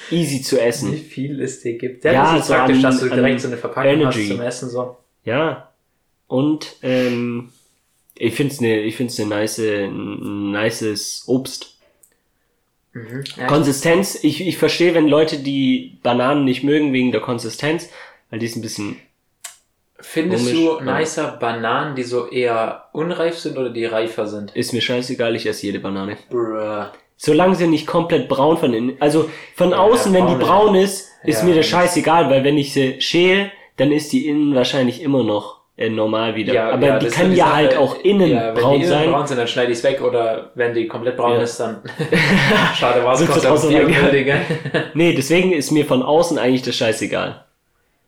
easy 0.10 0.42
zu 0.42 0.56
Wie 0.56 0.60
essen. 0.62 0.94
viel 0.98 1.42
es 1.42 1.62
dir 1.62 1.78
gibt. 1.78 2.04
Ja, 2.04 2.14
Ja, 2.14 2.32
das 2.34 2.42
ist 2.42 2.48
so 2.48 2.54
praktisch, 2.54 2.78
an- 2.78 2.82
dass 2.84 3.00
du 3.00 3.10
direkt 3.10 3.42
so 3.42 3.48
eine 3.48 3.58
Verpackung 3.58 3.92
Energy. 3.92 4.28
hast 4.28 4.36
zum 4.38 4.42
Essen. 4.42 4.70
So. 4.70 4.98
Ja. 5.26 5.70
Und 6.28 6.76
ähm, 6.82 7.52
ich 8.16 8.34
find's 8.36 8.60
ne, 8.62 8.80
ich 8.82 8.96
find's 8.96 9.18
ne 9.20 9.26
nice, 9.26 9.60
ein 9.60 10.52
nices 10.52 11.24
Obst. 11.28 11.78
Mhm. 12.94 13.24
Ja, 13.38 13.48
Konsistenz, 13.48 14.20
ich, 14.24 14.46
ich 14.48 14.58
verstehe, 14.58 14.94
wenn 14.94 15.08
Leute 15.08 15.40
die 15.40 15.98
Bananen 16.04 16.46
nicht 16.46 16.64
mögen 16.64 16.94
wegen 16.94 17.12
der 17.12 17.22
Konsistenz, 17.22 17.90
weil 18.30 18.40
die 18.40 18.46
ist 18.46 18.56
ein 18.56 18.62
bisschen, 18.62 18.98
Findest 20.06 20.46
Komisch, 20.54 20.60
du 20.80 20.86
ja. 20.86 21.00
nicer 21.00 21.38
Bananen, 21.40 21.96
die 21.96 22.04
so 22.04 22.28
eher 22.28 22.86
unreif 22.92 23.38
sind 23.40 23.58
oder 23.58 23.70
die 23.70 23.86
reifer 23.86 24.28
sind? 24.28 24.56
ist 24.56 24.74
mir 24.74 24.82
scheißegal, 24.82 25.36
ich 25.36 25.46
esse 25.48 25.66
jede 25.66 25.80
Banane. 25.80 26.18
Bruh. 26.30 26.86
Solange 27.18 27.56
sie 27.56 27.68
nicht 27.68 27.88
komplett 27.88 28.28
braun 28.28 28.58
von 28.58 28.74
innen, 28.74 28.98
also 29.00 29.30
von 29.56 29.72
Ja, 29.72 29.78
außen, 29.78 30.14
wenn 30.14 30.28
die 30.28 30.36
braun, 30.36 30.76
ist, 30.76 31.10
ist 31.24 31.40
Ja, 31.40 31.46
mir 31.46 31.56
das 31.56 31.66
das- 31.66 31.68
scheißegal, 31.68 32.30
weil 32.30 32.44
wenn 32.44 32.58
ich 32.58 32.74
sie 32.74 33.00
schäle, 33.00 33.50
dann 33.78 33.92
ist 33.92 34.12
die 34.12 34.28
innen 34.28 34.54
wahrscheinlich 34.56 35.02
immer 35.02 35.24
noch 35.24 35.62
äh, 35.78 35.90
normal 35.90 36.36
wieder. 36.36 36.66
Aber 36.74 36.78
die 36.78 36.88
das 36.88 37.04
ist 37.06 37.16
kann 37.16 37.32
die 37.32 37.38
ja 37.38 37.56
halt 37.56 37.76
auch 37.78 37.96
innen 38.04 38.30
ja, 38.30 38.48
wenn 38.54 38.62
braun 38.62 38.72
die 38.74 38.86
innen 38.86 38.90
sein. 38.90 39.10
braun 39.12 39.26
sind, 39.26 39.38
dann 39.38 39.48
schneide 39.48 39.72
ich 39.72 39.78
es 39.80 39.84
weg 39.84 40.02
oder 40.04 40.52
wenn 40.56 40.74
die 40.76 40.88
komplett 40.88 41.18
braun 41.18 41.38
Ja. 41.38 41.42
ist, 41.42 41.60
dann 41.60 41.82
schade 42.76 43.04
war 43.04 43.14
es, 43.14 43.26
kostet 43.26 44.14
Digga. 44.14 44.36
Nee, 44.94 45.14
deswegen 45.16 45.52
ist 45.54 45.72
mir 45.72 45.86
von 45.86 46.04
außen 46.04 46.38
eigentlich 46.38 46.62
das 46.62 46.76
scheißegal. 46.76 47.46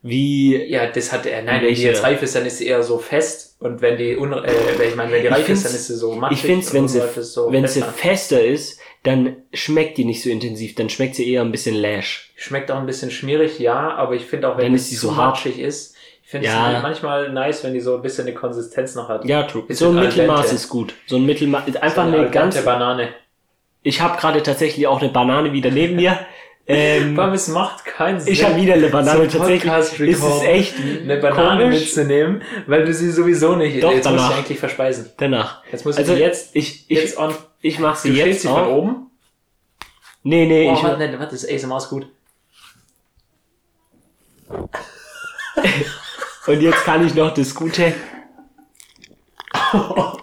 Wie, 0.08 0.56
Ja, 0.68 0.86
das 0.86 1.12
hat 1.12 1.26
er. 1.26 1.42
Nein, 1.42 1.64
wenn 1.64 1.74
die 1.74 1.82
jetzt 1.82 2.04
reif 2.04 2.22
ist, 2.22 2.36
dann 2.36 2.46
ist 2.46 2.60
sie 2.60 2.68
eher 2.68 2.84
so 2.84 3.00
fest 3.00 3.56
und 3.60 3.82
wenn 3.82 3.98
die 3.98 4.16
un, 4.16 4.34
äh, 4.34 4.44
wenn 4.78 4.90
ich 4.90 4.96
meine, 4.96 5.12
wenn 5.12 5.22
die 5.24 5.28
reif 5.30 5.50
ist, 5.50 5.66
dann 5.66 5.74
ist 5.74 5.88
sie 5.88 5.96
so 5.96 6.14
matschig. 6.14 6.38
ich 6.38 6.46
find's, 6.46 6.68
und 6.70 6.74
wenn 6.76 6.88
sie, 6.88 7.02
so 7.24 7.52
wenn 7.52 7.68
sie 7.68 7.82
fester. 7.82 7.94
fester 7.98 8.46
ist, 8.46 8.80
dann 9.02 9.38
schmeckt 9.52 9.98
die 9.98 10.06
nicht 10.06 10.22
so 10.22 10.30
intensiv, 10.30 10.76
dann 10.76 10.90
schmeckt 10.90 11.16
sie 11.16 11.28
eher 11.32 11.42
ein 11.42 11.52
bisschen 11.52 11.74
lash. 11.76 12.32
Schmeckt 12.36 12.70
auch 12.70 12.78
ein 12.78 12.86
bisschen 12.86 13.10
schmierig, 13.10 13.58
ja, 13.60 13.96
aber 13.96 14.14
ich 14.14 14.26
finde 14.26 14.48
auch, 14.50 14.58
wenn 14.58 14.66
Dann 14.66 14.76
es 14.76 14.84
ist 14.84 14.90
sie 14.92 14.96
so 14.98 15.16
hart. 15.16 15.36
matschig 15.36 15.58
ist, 15.60 15.96
ich 16.24 16.30
finde 16.30 16.48
Ja. 16.48 16.78
es 16.78 16.84
manchmal 16.84 17.32
nice, 17.32 17.64
wenn 17.64 17.74
die 17.74 17.80
so 17.80 17.96
ein 17.96 18.02
bisschen 18.04 18.28
eine 18.28 18.36
Konsistenz 18.36 18.94
noch 18.94 19.10
hat. 19.10 19.26
Ja, 19.26 19.44
true. 19.44 19.64
So 19.70 19.90
ein 19.90 19.96
Mittelmaß 19.96 20.54
ist 20.54 20.70
gut. 20.70 20.94
So 21.08 21.16
ein 21.18 21.26
Mittelmaß, 21.26 21.64
einfach 21.78 21.96
So 21.96 22.02
eine 22.14 22.18
al 22.20 22.30
ganz, 22.32 22.54
dente 22.56 22.66
Banane. 22.70 23.10
ich 23.84 24.02
habe 24.02 24.20
gerade 24.20 24.44
tatsächlich 24.44 24.86
auch 24.88 25.02
eine 25.02 25.10
Banane 25.10 25.52
wieder 25.54 25.72
neben 25.72 25.96
mir. 25.96 26.20
Ähm, 26.68 27.20
es 27.20 27.48
macht 27.50 27.86
keinen 27.86 28.20
Sinn. 28.20 28.34
ich 28.34 28.44
habe 28.44 28.56
wieder 28.60 28.74
eine 28.74 28.88
Banane 28.88 29.28
tatsächlich. 29.28 29.72
Ist 30.10 30.24
es 30.24 30.42
echt 30.44 30.74
eine 30.80 31.18
Banane 31.18 31.66
komisch. 31.66 31.82
mitzunehmen, 31.82 32.42
weil 32.66 32.86
du 32.86 32.94
sie 32.94 33.12
sowieso 33.12 33.56
nicht. 33.56 33.84
Doch, 33.84 33.92
jetzt 33.92 34.10
musst 34.10 34.30
du 34.30 34.34
eigentlich 34.34 34.60
verspeisen. 34.60 35.12
Danach. 35.18 35.62
Jetzt 35.72 35.86
musst 35.86 36.00
du 36.00 36.02
Also 36.02 36.16
jetzt, 36.16 36.56
ich, 36.56 36.90
ich, 36.90 36.98
jetzt 36.98 37.18
on. 37.20 37.36
ich 37.62 37.78
mach 37.78 37.96
sie 37.96 38.14
jetzt 38.14 38.42
sie 38.42 38.48
von 38.48 38.66
oben. 38.66 39.12
Nee, 40.24 40.48
nee, 40.48 40.68
Oh, 40.72 40.74
ich, 40.74 40.84
warte, 40.84 41.20
warte, 41.20 41.36
das 41.36 41.48
ASMR 41.48 41.78
ist 41.78 41.90
gut. 41.90 42.08
und 46.48 46.62
jetzt 46.62 46.84
kann 46.84 47.06
ich 47.06 47.14
noch 47.14 47.32
das 47.34 47.54
Gute. 47.54 47.94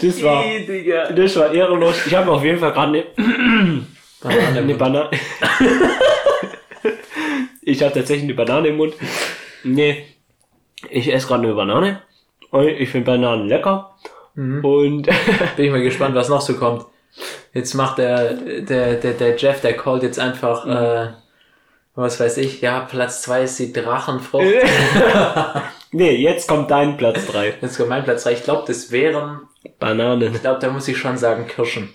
Das 0.00 0.20
war, 0.22 0.44
das 1.14 1.36
war 1.36 1.52
ehrenlos. 1.54 2.04
Ich 2.06 2.14
habe 2.14 2.30
auf 2.30 2.42
jeden 2.44 2.58
Fall 2.58 2.72
gerade 2.72 3.06
eine 3.16 3.86
Banane. 4.24 4.58
Eine 4.58 4.74
Banane. 4.74 5.10
ich 7.62 7.82
habe 7.82 7.94
tatsächlich 7.94 8.24
eine 8.24 8.34
Banane 8.34 8.68
im 8.68 8.76
Mund. 8.76 8.94
Nee, 9.62 10.06
ich 10.90 11.12
esse 11.12 11.26
gerade 11.26 11.44
eine 11.44 11.54
Banane. 11.54 12.02
Und 12.50 12.68
ich 12.68 12.88
finde 12.88 13.12
Bananen 13.12 13.48
lecker. 13.48 13.96
Mhm. 14.34 14.64
Und 14.64 15.02
Bin 15.56 15.66
ich 15.66 15.70
mal 15.70 15.82
gespannt, 15.82 16.14
was 16.14 16.28
noch 16.28 16.40
so 16.40 16.54
kommt. 16.54 16.86
Jetzt 17.52 17.74
macht 17.74 17.98
der, 17.98 18.34
der, 18.34 18.94
der, 18.94 19.12
der 19.12 19.36
Jeff, 19.36 19.60
der 19.60 19.76
callt 19.76 20.02
jetzt 20.02 20.18
einfach, 20.18 20.66
äh, 20.66 21.12
was 21.94 22.18
weiß 22.18 22.38
ich, 22.38 22.60
ja, 22.60 22.80
Platz 22.80 23.22
zwei 23.22 23.42
ist 23.42 23.58
die 23.58 23.72
Drachenfrucht. 23.72 24.44
nee, 25.92 26.16
jetzt 26.16 26.48
kommt 26.48 26.70
dein 26.70 26.96
Platz 26.96 27.26
3. 27.26 27.54
Jetzt 27.60 27.76
kommt 27.76 27.90
mein 27.90 28.02
Platz 28.02 28.24
drei. 28.24 28.32
Ich 28.32 28.42
glaube, 28.42 28.64
das 28.66 28.90
wären, 28.90 29.42
Bananen. 29.78 30.34
ich 30.34 30.40
glaube, 30.40 30.58
da 30.60 30.70
muss 30.70 30.88
ich 30.88 30.98
schon 30.98 31.16
sagen, 31.16 31.46
Kirschen. 31.46 31.92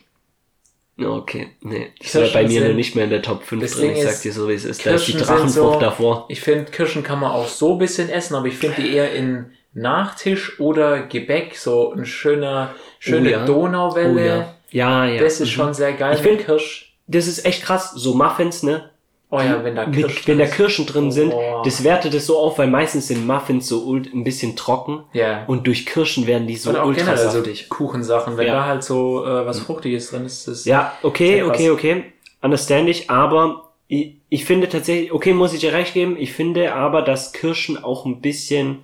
Okay, 1.01 1.49
nee. 1.61 1.91
Das 1.99 2.11
Kirschen 2.11 2.21
wäre 2.21 2.33
bei 2.33 2.43
mir 2.49 2.59
sind- 2.59 2.67
noch 2.69 2.75
nicht 2.75 2.95
mehr 2.95 3.03
in 3.05 3.09
der 3.09 3.21
Top 3.21 3.43
5 3.43 3.61
Das 3.61 3.71
drin. 3.73 3.91
Ich 3.95 4.03
sag 4.03 4.21
dir 4.21 4.33
so, 4.33 4.47
wie 4.49 4.53
es 4.53 4.65
ist. 4.65 4.85
Da 4.85 4.91
ist 4.95 5.07
die 5.07 5.11
Kirschen 5.13 5.27
Drachenfrucht 5.27 5.73
so- 5.75 5.79
davor. 5.79 6.25
Ich 6.29 6.41
finde, 6.41 6.65
Kirschen 6.71 7.03
kann 7.03 7.19
man 7.19 7.31
auch 7.31 7.47
so 7.47 7.73
ein 7.73 7.79
bisschen 7.79 8.09
essen, 8.09 8.35
aber 8.35 8.47
ich 8.47 8.55
finde 8.57 8.81
die 8.81 8.93
eher 8.93 9.13
in 9.13 9.51
Nachtisch 9.73 10.59
oder 10.59 11.03
Gebäck, 11.03 11.55
so 11.55 11.93
ein 11.93 12.05
schöner, 12.05 12.73
schöne 12.99 13.29
Oh 13.29 13.31
ja. 13.31 13.45
Donauwelle. 13.45 14.13
Oh 14.13 14.17
ja. 14.19 14.53
Ja, 14.71 15.05
ja. 15.05 15.21
Das 15.21 15.33
ist 15.39 15.49
Mhm. 15.49 15.53
schon 15.53 15.73
sehr 15.73 15.93
geil. 15.93 16.15
Ich 16.15 16.21
find- 16.21 16.37
mit 16.37 16.45
Kirsch. 16.45 16.93
Das 17.07 17.27
ist 17.27 17.45
echt 17.45 17.63
krass. 17.63 17.91
So 17.95 18.13
Muffins, 18.13 18.61
ne? 18.63 18.89
Oh 19.31 19.39
ja, 19.39 19.63
wenn 19.63 19.75
da 19.75 19.85
Kirsch 19.85 20.15
Mit, 20.15 20.27
wenn 20.27 20.37
da 20.39 20.45
Kirschen 20.47 20.85
drin 20.87 21.11
sind, 21.11 21.31
Oh. 21.33 21.61
das 21.63 21.83
wertet 21.83 22.13
es 22.15 22.25
so 22.25 22.39
auf, 22.39 22.57
weil 22.57 22.67
meistens 22.67 23.09
sind 23.09 23.27
Muffins 23.27 23.67
so 23.67 23.93
ein 23.93 24.23
bisschen 24.23 24.55
trocken. 24.55 25.03
Ja. 25.13 25.43
Und 25.45 25.67
durch 25.67 25.85
Kirschen 25.85 26.25
werden 26.25 26.47
die 26.47 26.55
so 26.55 26.71
Oder 26.71 26.83
ultra 26.85 27.13
generell 27.13 27.29
so. 27.45 27.65
Kuchensachen, 27.69 28.37
wenn 28.37 28.47
Ja. 28.47 28.53
da 28.53 28.65
halt 28.65 28.83
so 28.83 29.23
äh, 29.23 29.45
was 29.45 29.59
Fruchtiges 29.59 30.09
drin 30.09 30.25
ist. 30.25 30.47
ist 30.47 30.65
Ja, 30.65 30.93
okay, 31.03 31.43
okay, 31.43 31.69
okay. 31.69 32.05
Understand 32.41 32.89
ich, 32.89 33.09
aber 33.11 33.69
ich, 33.87 34.15
ich 34.29 34.45
finde 34.45 34.67
tatsächlich, 34.67 35.11
okay, 35.11 35.33
muss 35.33 35.53
ich 35.53 35.59
dir 35.59 35.73
recht 35.73 35.93
geben, 35.93 36.15
ich 36.17 36.33
finde 36.33 36.73
aber, 36.73 37.03
dass 37.03 37.31
Kirschen 37.31 37.83
auch 37.83 38.05
ein 38.05 38.21
bisschen 38.21 38.79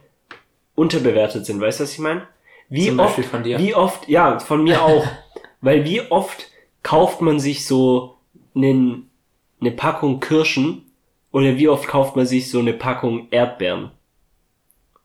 unterbewertet 0.76 1.46
sind. 1.46 1.60
Weißt 1.62 1.80
du, 1.80 1.84
was 1.84 1.94
ich 1.94 2.00
meine? 2.00 2.24
Wie 2.70 2.88
Zum 2.88 3.00
oft, 3.00 3.18
wie 3.44 3.76
oft, 3.76 4.08
ja, 4.10 4.40
von 4.40 4.64
mir 4.64 4.82
auch. 4.84 5.06
Weil 5.62 5.86
wie 5.86 6.02
oft 6.12 6.48
kauft 6.84 7.22
man 7.22 7.40
sich 7.40 7.66
so 7.66 8.16
einen, 8.56 9.10
eine 9.62 9.72
Packung 9.72 10.20
Kirschen 10.20 10.84
oder 11.32 11.58
wie 11.58 11.68
oft 11.70 11.88
kauft 11.88 12.16
man 12.16 12.26
sich 12.26 12.50
so 12.50 12.60
eine 12.60 12.74
Packung 12.74 13.28
Erdbeeren? 13.32 13.92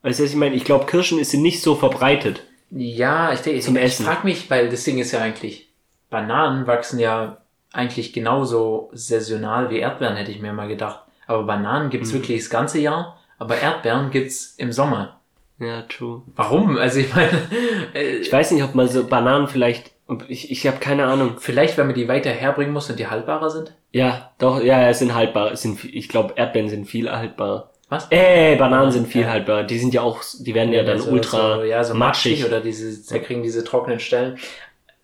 Weißt 0.03 0.19
du, 0.21 0.25
was 0.25 0.31
ich 0.31 0.37
meine? 0.37 0.55
Ich 0.57 0.65
glaube, 0.65 0.87
Kirschen 0.87 1.19
ist 1.19 1.35
nicht 1.35 1.61
so 1.63 1.75
verbreitet. 1.75 2.45
Ja, 2.71 3.33
ich 3.33 3.45
ich, 3.47 3.69
ich 3.69 3.95
frag 3.97 4.25
mich, 4.25 4.49
weil 4.51 4.69
das 4.69 4.85
Ding 4.85 4.99
ist 4.99 5.13
ja 5.13 5.21
eigentlich, 5.21 5.69
Bananen 6.09 6.67
wachsen 6.67 6.99
ja 7.01 7.39
eigentlich 7.73 8.13
genauso 8.13 8.91
saisonal 8.93 9.71
wie 9.71 9.79
Erdbeeren, 9.79 10.17
hätte 10.17 10.31
ich 10.31 10.41
mir 10.41 10.53
mal 10.53 10.69
gedacht. 10.69 11.01
Aber 11.27 11.45
Bananen 11.45 11.91
gibt's 11.91 12.11
Mhm. 12.13 12.19
wirklich 12.19 12.41
das 12.41 12.51
ganze 12.51 12.81
Jahr, 12.81 13.19
aber 13.39 13.59
Erdbeeren 13.59 14.11
gibt's 14.11 14.55
im 14.57 14.73
Sommer. 14.73 15.21
Ja, 15.59 15.83
true. 15.83 16.23
Warum? 16.37 16.79
Also 16.79 17.01
ich 17.01 17.15
meine, 17.15 17.31
äh, 17.95 18.17
Ich 18.19 18.33
weiß 18.33 18.53
nicht, 18.53 18.63
ob 18.65 18.75
man 18.75 18.89
so 18.89 19.05
Bananen 19.07 19.47
vielleicht, 19.49 19.90
ich, 20.29 20.51
ich 20.51 20.67
habe 20.67 20.79
keine 20.79 21.07
Ahnung. 21.07 21.37
vielleicht, 21.39 21.77
wenn 21.77 21.87
man 21.87 21.95
die 21.95 22.09
weiter 22.09 22.31
herbringen 22.31 22.73
muss 22.73 22.91
und 22.91 22.99
die 22.99 23.07
haltbarer 23.07 23.51
sind? 23.51 23.75
Ja, 23.93 24.33
doch, 24.39 24.63
ja, 24.63 24.89
es 24.89 24.99
sind 25.01 25.15
haltbar. 25.15 25.53
Es 25.53 25.63
sind, 25.63 25.85
ich 25.85 26.09
glaube, 26.09 26.35
Erdbeeren 26.37 26.69
sind 26.69 26.87
viel 26.87 27.11
haltbar. 27.11 27.71
Was? 27.89 28.07
Äh, 28.11 28.57
Bananen 28.57 28.93
sind 28.93 29.09
viel 29.09 29.23
Ja. 29.23 29.31
haltbar. 29.31 29.65
Die 29.65 29.79
sind 29.79 29.93
ja 29.95 30.03
auch, 30.03 30.23
die 30.39 30.55
werden 30.55 30.73
ja 30.73 30.85
dann 30.85 31.01
so, 31.01 31.11
ultra 31.11 31.57
so, 31.57 31.65
ja, 31.65 31.83
so 31.83 31.95
matschig 31.95 32.33
matschig. 32.39 32.47
oder 32.47 32.61
diese, 32.61 33.13
da 33.13 33.19
kriegen 33.19 33.43
diese 33.43 33.65
trockenen 33.65 33.99
Stellen. 33.99 34.39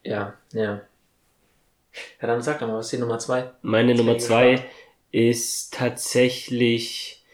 Ja, 0.05 0.35
ja. 0.53 0.81
Ja, 2.21 2.27
dann 2.29 2.43
sag 2.43 2.61
doch 2.61 2.69
mal, 2.69 2.77
was 2.77 2.87
ist 2.87 2.93
die 2.93 2.99
Nummer 2.99 3.19
zwei? 3.19 3.51
Meine 3.63 3.95
Nummer 3.95 4.17
ich 4.17 4.23
zwei 4.23 4.65
ist 5.11 5.75
tatsächlich, 5.75 7.25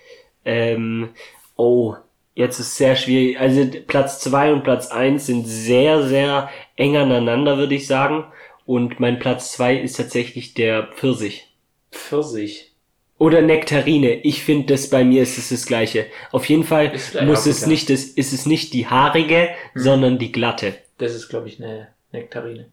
ähm, 0.44 1.10
oh, 1.56 1.96
jetzt 2.34 2.58
ist 2.58 2.76
sehr 2.76 2.96
schwierig. 2.96 3.38
Also 3.40 3.66
Platz 3.86 4.20
zwei 4.20 4.52
und 4.52 4.62
Platz 4.64 4.88
eins 4.88 5.26
sind 5.26 5.46
sehr, 5.46 6.02
sehr 6.06 6.50
eng 6.76 6.96
aneinander, 6.96 7.58
würde 7.58 7.74
ich 7.74 7.86
sagen. 7.86 8.24
Und 8.64 9.00
mein 9.00 9.18
Platz 9.18 9.52
zwei 9.52 9.76
ist 9.76 9.96
tatsächlich 9.96 10.54
der 10.54 10.84
Pfirsich. 10.94 11.48
Pfirsich. 11.90 12.70
Oder 13.18 13.40
Nektarine. 13.42 14.14
Ich 14.22 14.42
finde, 14.42 14.66
das 14.72 14.90
bei 14.90 15.04
mir 15.04 15.22
ist 15.22 15.38
es 15.38 15.50
das 15.50 15.66
gleiche. 15.66 16.06
Auf 16.32 16.46
jeden 16.48 16.64
Fall 16.64 16.92
muss 17.24 17.46
es 17.46 17.66
nicht 17.66 17.88
das, 17.90 18.04
ist 18.04 18.32
es 18.32 18.46
nicht 18.46 18.72
die 18.72 18.86
haarige, 18.88 19.48
Hm. 19.74 19.82
sondern 19.82 20.18
die 20.18 20.32
glatte. 20.32 20.74
Das 20.98 21.14
ist, 21.14 21.28
glaube 21.28 21.48
ich, 21.48 21.62
eine 21.62 21.88
Nektarine. 22.12 22.66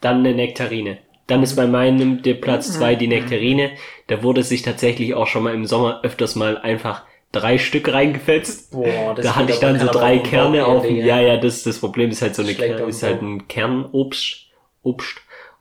Dann 0.00 0.18
eine 0.18 0.34
Nektarine. 0.34 0.98
Dann 1.26 1.42
ist 1.42 1.56
bei 1.56 1.66
meinem 1.66 2.20
der 2.22 2.34
Platz 2.34 2.68
Mhm. 2.68 2.72
zwei 2.72 2.94
die 2.96 3.06
Nektarine. 3.08 3.70
Da 4.08 4.22
wurde 4.22 4.42
sich 4.42 4.60
tatsächlich 4.60 5.14
auch 5.14 5.26
schon 5.26 5.44
mal 5.44 5.54
im 5.54 5.64
Sommer 5.64 6.00
öfters 6.02 6.34
mal 6.36 6.58
einfach 6.58 7.04
drei 7.34 7.58
Stück 7.58 7.92
reingefetzt. 7.92 8.70
Boah, 8.72 9.14
das 9.14 9.24
Da 9.26 9.36
hatte 9.36 9.52
ich 9.52 9.58
dann 9.58 9.78
so 9.78 9.86
drei 9.86 10.18
Kerne 10.18 10.64
auf. 10.66 10.82
gehen, 10.84 11.04
Ja, 11.04 11.20
ja, 11.20 11.36
das, 11.36 11.62
das 11.62 11.78
Problem 11.78 12.10
ist 12.10 12.22
halt 12.22 12.34
so 12.34 12.42
eine 12.42 12.52
Schlägt 12.54 12.76
Kern, 12.76 12.82
auf 12.84 12.88
ist 12.88 13.02
halt 13.02 13.20
ein 13.22 13.48
Kernobst, 13.48 14.46
Obst. 14.82 15.16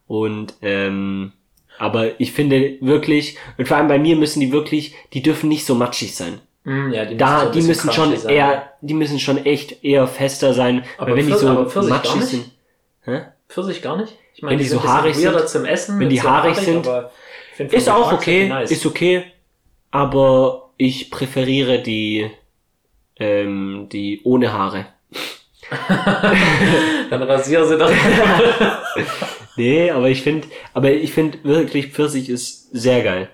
Und 0.07 0.53
ähm, 0.62 1.31
aber 1.79 2.19
ich 2.19 2.31
finde 2.33 2.77
wirklich, 2.81 3.38
und 3.57 3.67
vor 3.67 3.77
allem 3.77 3.88
bei 3.88 3.97
mir 3.99 4.15
müssen 4.15 4.39
die 4.39 4.51
wirklich, 4.51 4.93
die 5.13 5.21
dürfen 5.23 5.49
nicht 5.49 5.65
so 5.65 5.75
matschig 5.75 6.15
sein. 6.15 6.39
Mm, 6.65 6.91
ja, 6.93 7.05
die 7.05 7.17
Da, 7.17 7.47
ein 7.47 7.51
die 7.51 7.62
müssen 7.62 7.91
schon 7.91 8.15
sein, 8.15 8.29
eher, 8.31 8.45
ja. 8.47 8.69
die 8.81 8.93
müssen 8.93 9.19
schon 9.19 9.43
echt 9.45 9.83
eher 9.83 10.07
fester 10.07 10.53
sein. 10.53 10.83
Aber 10.97 11.12
weil 11.12 11.17
wenn 11.17 11.27
die 11.27 11.33
so 11.33 11.65
Pfirsich 11.65 11.89
matschig 11.89 12.21
sind. 12.23 12.51
Hä? 13.03 13.21
Pfirsich 13.49 13.81
gar 13.81 13.97
nicht? 13.97 14.13
Ich 14.36 14.43
Wenn 14.43 14.57
die 14.57 14.63
sind 14.65 14.81
so 14.81 14.88
haarig 14.88 15.15
sind- 15.15 15.65
Essen. 15.65 15.99
wenn 15.99 16.09
die 16.09 16.17
so 16.17 16.29
haarig 16.29 16.55
sind, 16.55 16.88
Ist 17.57 17.89
auch 17.89 18.13
okay, 18.13 18.43
die 18.43 18.49
nice. 18.49 18.71
ist 18.71 18.86
okay, 18.86 19.23
aber 19.91 20.62
ich 20.77 21.12
präferiere 21.12 21.81
die, 21.81 22.29
ähm, 23.17 23.88
die 23.91 24.21
ohne 24.23 24.51
Haare. 24.53 24.88
Dann 27.09 27.23
rasier 27.23 27.65
sie 27.65 27.77
doch. 27.77 27.91
Nee, 29.55 29.91
aber 29.91 30.09
ich 30.09 30.23
finde, 30.23 30.47
aber 30.73 30.91
ich 30.91 31.13
finde 31.13 31.43
wirklich 31.43 31.91
Pfirsich 31.91 32.29
ist 32.29 32.71
sehr 32.71 33.03
geil. 33.03 33.29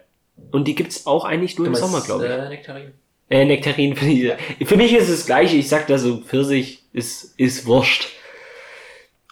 Und 0.51 0.67
die 0.67 0.75
gibt's 0.75 1.05
auch 1.05 1.25
eigentlich 1.25 1.57
nur 1.57 1.67
im 1.67 1.75
Sommer, 1.75 2.01
glaube 2.01 2.25
ich. 2.25 2.31
Äh, 2.31 2.49
Nektarin. 2.49 2.93
Äh, 3.29 3.45
Nektarin 3.45 3.95
finde 3.95 4.37
ich. 4.59 4.67
Für 4.67 4.75
mich 4.77 4.93
ist 4.93 5.09
es 5.09 5.19
das 5.19 5.25
gleiche. 5.27 5.57
Ich 5.57 5.69
sag 5.69 5.87
da 5.87 5.97
so, 5.97 6.17
Pfirsich 6.17 6.83
ist, 6.93 7.35
ist 7.37 7.65
Wurst. 7.65 8.07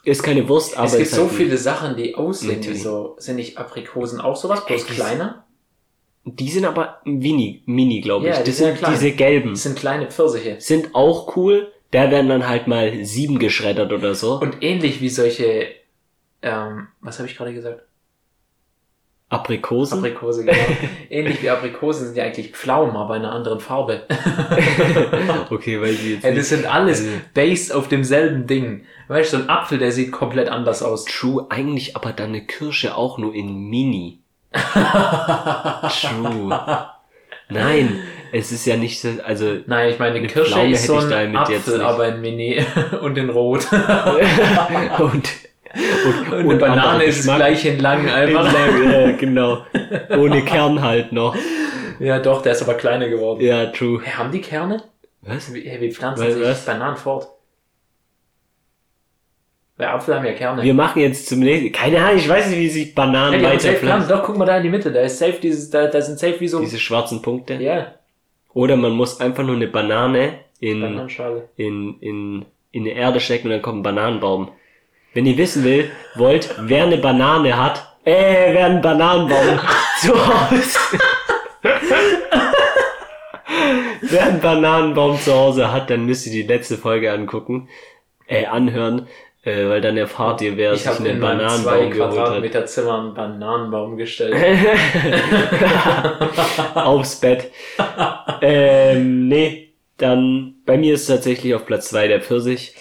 Ist 0.03 0.23
keine 0.23 0.47
Wurst, 0.47 0.77
aber 0.77 0.85
es 0.85 0.97
gibt 0.97 1.09
so 1.09 1.23
halt 1.23 1.33
viele 1.33 1.57
Sachen, 1.57 1.97
die 1.97 2.15
aussehen 2.15 2.63
wie 2.65 2.77
so. 2.77 3.15
Sind 3.19 3.35
nicht 3.35 3.57
Aprikosen 3.57 4.21
auch 4.21 4.37
sowas? 4.37 4.65
Bloß 4.65 4.83
Echt? 4.83 4.91
kleiner? 4.91 5.45
Die 6.29 6.49
sind 6.49 6.65
aber 6.65 6.99
mini, 7.05 7.61
mini, 7.65 8.01
glaube 8.01 8.27
ich. 8.27 8.35
Ja, 8.35 8.41
die 8.41 8.49
das 8.51 8.57
sind 8.57 8.67
ja 8.67 8.71
sind 8.73 8.79
klein. 8.79 8.91
diese 8.93 9.11
gelben. 9.13 9.49
Das 9.51 9.63
sind 9.63 9.77
kleine 9.77 10.07
Pfirsiche. 10.11 10.57
Sind 10.59 10.93
auch 10.93 11.35
cool. 11.37 11.71
Da 11.91 12.11
werden 12.11 12.27
dann 12.27 12.47
halt 12.49 12.67
mal 12.67 13.05
sieben 13.05 13.39
geschreddert 13.39 13.93
oder 13.93 14.13
so. 14.13 14.39
Und 14.41 14.57
ähnlich 14.61 14.99
wie 14.99 15.07
solche, 15.09 15.67
ähm, 16.41 16.87
was 16.99 17.17
habe 17.19 17.29
ich 17.29 17.37
gerade 17.37 17.53
gesagt? 17.53 17.81
Aprikosen. 19.29 19.99
Aprikose, 19.99 20.45
genau. 20.45 20.57
ähnlich 21.09 21.41
wie 21.43 21.49
Aprikosen 21.49 22.07
sind 22.07 22.17
ja 22.17 22.23
eigentlich 22.23 22.51
Pflaumen, 22.51 22.95
aber 22.95 23.17
in 23.17 23.23
einer 23.23 23.33
anderen 23.33 23.59
Farbe. 23.59 24.03
okay, 25.49 25.81
weil 25.81 25.95
die 25.95 26.13
jetzt 26.13 26.23
nicht- 26.23 26.37
das 26.37 26.49
sind 26.49 26.65
alles 26.65 26.99
Also- 27.01 27.11
based 27.33 27.73
auf 27.73 27.87
demselben 27.89 28.47
Ding. 28.47 28.83
Weißt 29.09 29.33
du, 29.33 29.37
so 29.37 29.43
ein 29.43 29.49
Apfel, 29.49 29.79
der 29.79 29.91
sieht 29.91 30.11
komplett 30.11 30.49
anders 30.49 30.81
aus. 30.83 31.05
True, 31.05 31.45
eigentlich 31.49 31.95
aber 31.95 32.13
dann 32.13 32.29
eine 32.29 32.45
Kirsche 32.45 32.95
auch 32.95 33.17
nur 33.17 33.33
in 33.33 33.69
Mini. 33.69 34.19
True. 36.01 36.59
Nein, 37.49 37.99
es 38.33 38.51
ist 38.51 38.65
ja 38.65 38.75
nicht 38.75 38.99
so, 38.99 39.09
also 39.25 39.57
Nein, 39.67 39.89
ich 39.91 39.99
meine, 39.99 40.15
Eine 40.17 40.27
Kirsche 40.27 40.51
Pflaume 40.51 40.71
ist 40.71 40.85
so 40.85 40.95
hätte 40.97 41.07
ich 41.07 41.13
ein 41.15 41.35
Apfel, 41.37 41.81
aber 41.81 42.07
in 42.09 42.21
Mini 42.21 42.63
und 43.01 43.17
in 43.17 43.29
Rot. 43.29 43.67
und, 44.99 44.99
und, 44.99 45.23
Und 46.33 46.33
eine 46.33 46.55
Banane 46.55 47.03
ist 47.05 47.17
Geschmack. 47.17 47.37
gleich 47.37 47.65
in 47.65 47.79
lang 47.79 48.09
einfach. 48.09 48.53
ja, 48.53 49.11
genau. 49.11 49.65
Ohne 50.17 50.43
Kern 50.43 50.81
halt 50.81 51.11
noch. 51.13 51.35
Ja, 51.99 52.19
doch, 52.19 52.41
der 52.41 52.51
ist 52.51 52.61
aber 52.61 52.73
kleiner 52.75 53.07
geworden. 53.09 53.41
Ja, 53.41 53.67
true. 53.67 54.01
Hey, 54.03 54.13
haben 54.13 54.31
die 54.31 54.41
Kerne? 54.41 54.83
Was? 55.21 55.53
Wie, 55.53 55.61
hey, 55.61 55.79
wie 55.81 55.91
pflanzen 55.91 56.25
Was- 56.27 56.33
sich 56.33 56.43
was? 56.43 56.65
Bananen 56.65 56.97
fort? 56.97 57.27
Bei 59.77 59.89
Apfel 59.89 60.15
haben 60.15 60.25
ja 60.25 60.33
Kerne. 60.33 60.63
Wir 60.63 60.73
machen 60.73 61.01
jetzt 61.01 61.29
zum 61.29 61.39
nächsten. 61.39 61.71
Keine 61.71 62.03
Ahnung, 62.03 62.17
ich 62.17 62.27
weiß 62.27 62.49
nicht, 62.49 62.57
wie 62.57 62.69
sich 62.69 62.87
ja, 62.87 62.93
Bananen 62.95 63.39
Kerne. 63.39 63.55
weiterpflanzen. 63.55 64.09
Doch, 64.09 64.23
guck 64.23 64.37
mal 64.37 64.45
da 64.45 64.57
in 64.57 64.63
die 64.63 64.69
Mitte. 64.69 64.91
Da 64.91 65.01
ist 65.01 65.19
safe 65.19 65.37
dieses, 65.41 65.69
da, 65.69 65.85
da 65.85 66.01
sind 66.01 66.17
safe 66.17 66.39
wie 66.39 66.47
so. 66.47 66.59
Diese 66.59 66.79
schwarzen 66.79 67.21
Punkte. 67.21 67.53
ja, 67.55 67.93
Oder 68.53 68.75
man 68.75 68.93
muss 68.93 69.21
einfach 69.21 69.43
nur 69.43 69.55
eine 69.55 69.67
Banane 69.67 70.39
in, 70.59 70.81
in, 71.57 71.99
in, 71.99 72.45
in 72.71 72.83
die 72.85 72.89
Erde 72.89 73.19
stecken 73.19 73.47
und 73.47 73.51
dann 73.51 73.61
kommt 73.61 73.79
ein 73.79 73.83
Bananenbaum. 73.83 74.49
Wenn 75.13 75.27
ihr 75.27 75.37
wissen 75.37 75.63
will, 75.63 75.91
wollt, 76.15 76.55
wer 76.59 76.83
eine 76.83 76.97
Banane 76.97 77.55
hat, 77.55 77.97
äh, 78.03 78.53
wer 78.53 78.65
einen 78.65 78.81
Bananenbaum 78.81 79.59
zu 79.99 80.13
Hause. 80.13 80.79
wer 84.01 84.23
einen 84.25 84.41
Bananenbaum 84.41 85.19
zu 85.19 85.33
Hause 85.33 85.71
hat, 85.71 85.91
dann 85.91 86.05
müsst 86.07 86.25
ihr 86.25 86.31
die 86.31 86.43
letzte 86.43 86.77
Folge 86.77 87.11
angucken, 87.11 87.69
äh, 88.27 88.45
anhören, 88.45 89.07
äh, 89.47 89.69
weil 89.69 89.79
dann 89.79 89.95
erfahrt 89.95 90.41
ihr, 90.41 90.57
wer 90.57 90.73
Ich 90.73 90.79
sich 90.79 90.87
habe 90.89 90.99
einen 90.99 91.15
in 91.15 91.19
Bananenbaum 91.21 91.89
geholt 91.89 92.09
hat. 92.09 92.25
Quadratmeter 92.25 92.65
Zimmer 92.65 92.99
einen 92.99 93.13
Bananenbaum 93.13 93.95
gestellt. 93.95 94.35
Aufs 96.75 97.21
Bett. 97.21 97.49
ähm, 98.41 99.29
nee, 99.29 99.69
dann, 99.97 100.55
bei 100.65 100.77
mir 100.77 100.95
ist 100.95 101.03
es 101.03 101.07
tatsächlich 101.07 101.55
auf 101.55 101.65
Platz 101.65 101.87
zwei 101.89 102.09
der 102.09 102.19
Pfirsich. 102.19 102.75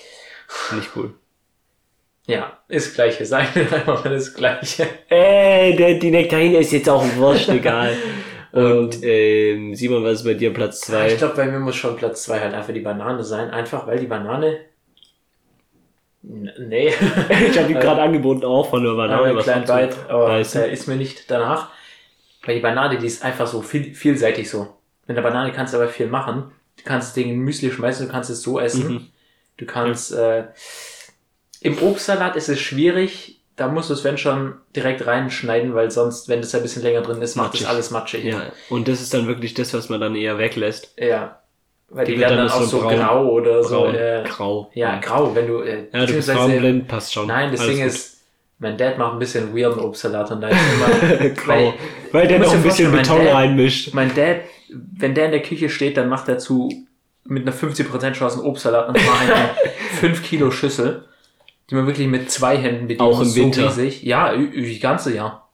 Nicht 0.75 0.91
cool. 0.97 1.15
ja, 2.27 2.59
ist 2.67 2.97
gleiche. 2.97 3.31
Wir 3.31 3.37
einfach 3.39 4.05
mal 4.05 4.13
das 4.13 4.35
gleiche. 4.35 4.89
Äh, 5.09 5.77
der, 5.77 6.01
die 6.01 6.11
Nektarine 6.11 6.59
ist 6.59 6.73
jetzt 6.73 6.89
auch 6.89 7.05
wurscht, 7.15 7.49
egal. 7.49 7.97
Und 8.53 9.05
ähm, 9.05 9.73
Simon, 9.75 10.03
was 10.03 10.21
ist 10.21 10.25
bei 10.25 10.35
dir 10.35 10.53
Platz 10.53 10.81
zwei? 10.81 11.13
Ich 11.13 11.19
glaube, 11.19 11.37
bei 11.37 11.47
mir 11.47 11.61
muss 11.61 11.77
schon 11.77 11.95
Platz 11.95 12.25
zwei 12.25 12.41
halt 12.41 12.55
einfach 12.55 12.73
die 12.73 12.81
Banane 12.81 13.23
sein. 13.23 13.51
Einfach, 13.51 13.87
weil 13.87 14.01
die 14.01 14.07
Banane. 14.07 14.59
Nee. 16.29 16.89
ich 17.29 17.59
habe 17.59 17.69
die 17.69 17.75
gerade 17.75 18.03
angeboten 18.03 18.45
auch 18.45 18.69
von 18.69 18.83
der 18.83 18.93
Banane, 18.93 19.23
einen 19.23 19.37
was 19.37 19.45
kleinen. 19.45 19.65
Bite, 19.65 19.97
aber 20.09 20.29
Nice. 20.29 20.53
der 20.53 20.71
ist 20.71 20.89
mir 20.89 20.97
nicht 20.97 21.31
danach. 21.31 21.69
Weil 22.45 22.57
die 22.57 22.61
Banane, 22.61 22.99
die 22.99 23.07
ist 23.07 23.25
einfach 23.25 23.47
so 23.47 23.63
viel, 23.63 23.95
vielseitig 23.95 24.51
so. 24.51 24.77
Mit 25.07 25.17
der 25.17 25.23
Banane 25.23 25.53
kannst 25.53 25.73
du 25.73 25.79
aber 25.79 25.89
viel 25.89 26.09
machen. 26.09 26.51
Du 26.77 26.83
kannst 26.85 27.09
das 27.09 27.15
Ding 27.15 27.29
in 27.31 27.39
Müsli 27.39 27.71
schmeißen, 27.71 28.07
du 28.07 28.13
kannst 28.13 28.31
es 28.31 28.43
so 28.43 28.59
essen. 28.59 28.89
Mhm. 28.89 29.07
Du 29.57 29.67
kannst, 29.67 30.13
äh, 30.13 30.45
im 31.61 31.79
Obstsalat 31.81 32.37
ist 32.37 32.49
es 32.49 32.61
schwierig, 32.61 33.41
da 33.57 33.69
musst 33.69 33.89
du 33.89 33.95
es, 33.95 34.05
wenn 34.05 34.19
schon, 34.19 34.55
direkt 34.75 35.07
reinschneiden, 35.07 35.75
weil 35.75 35.91
sonst, 35.91 36.29
wenn 36.29 36.41
das 36.41 36.55
ein 36.55 36.63
bisschen 36.63 36.83
länger 36.83 37.03
drin 37.03 37.23
ist, 37.23 37.37
macht 37.37 37.55
das 37.55 37.65
alles 37.65 37.91
matschig. 37.91 38.25
Ja, 38.25 38.53
und 38.69 38.87
das 38.87 39.01
ist 39.01 39.15
dann 39.15 39.27
wirklich 39.27 39.55
das, 39.55 39.73
was 39.73 39.89
man 39.89 40.01
dann 40.01 40.15
eher 40.15 40.39
weglässt. 40.39 40.93
Ja. 40.99 41.41
Weil 41.89 42.05
die, 42.05 42.15
Die 42.15 42.21
werden 42.21 42.37
dann 42.39 42.49
dann 42.49 42.57
auch 42.57 42.63
so 42.63 42.81
braun- 42.81 42.97
grau 42.97 43.27
oder 43.31 43.63
so. 43.63 43.83
Braun, 43.83 43.95
Äh, 43.95 44.25
grau. 44.29 44.71
ja, 44.75 44.99
grau, 44.99 45.35
wenn 45.35 45.47
du, 45.47 45.61
äh, 45.61 45.85
Ja, 45.93 46.05
du 46.05 46.15
bist 46.15 46.31
farbenblind, 46.31 46.89
passt 46.89 47.13
schon. 47.13 47.29
Nein, 47.29 47.53
das 47.53 47.61
Alles 47.61 47.73
Ding 47.75 47.85
gut. 47.85 47.93
ist, 47.95 48.21
mein 48.59 48.77
Dad 48.77 48.99
macht 48.99 49.13
ein 49.13 49.19
bisschen 49.21 49.57
weirden 49.57 49.81
Obstsalat 49.81 50.31
und 50.33 50.41
da 50.41 50.49
ist 50.49 50.59
immer, 51.21 51.29
grau. 51.31 51.75
Weil 52.13 52.27
der 52.27 52.39
Du 52.41 52.45
noch 52.47 52.55
ein 52.55 52.63
bisschen 52.63 52.91
Beton 52.91 53.25
Dad- 53.25 53.35
reinmischt. 53.35 53.95
mein 53.95 54.13
Dad, 54.15 54.39
wenn 54.69 55.15
der 55.15 55.27
in 55.27 55.31
der 55.31 55.43
Küche 55.43 55.69
steht, 55.69 55.97
dann 55.97 56.09
macht 56.09 56.29
er 56.29 56.39
zu, 56.39 56.71
mit 57.25 57.43
einer 57.47 57.53
50% 57.57 58.13
Chance 58.15 58.39
einen 58.39 58.47
Obstsalat 58.47 58.89
und 58.89 58.99
zwar 58.99 59.21
eine 59.21 59.51
5 60.01 60.23
Kilo 60.29 60.51
Schüssel, 60.51 61.05
die 61.71 61.75
man 61.77 61.87
wirklich 61.87 62.09
mit 62.09 62.31
zwei 62.33 62.57
Händen 62.57 62.89
bedient. 62.89 63.01
Auch 63.01 63.21
im 63.21 63.27
so 63.29 63.37
Winter? 63.41 63.67
riesig. 63.67 64.03
Ja, 64.03 64.33
das 64.37 64.81
ganze 64.81 65.15
Jahr. 65.15 65.49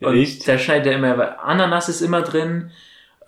Und 0.00 0.16
Echt? 0.16 0.48
da 0.48 0.58
schneidet 0.58 0.86
er 0.88 0.94
immer, 0.94 1.16
weil 1.18 1.36
Ananas 1.42 1.88
ist 1.88 2.00
immer 2.00 2.22
drin 2.22 2.70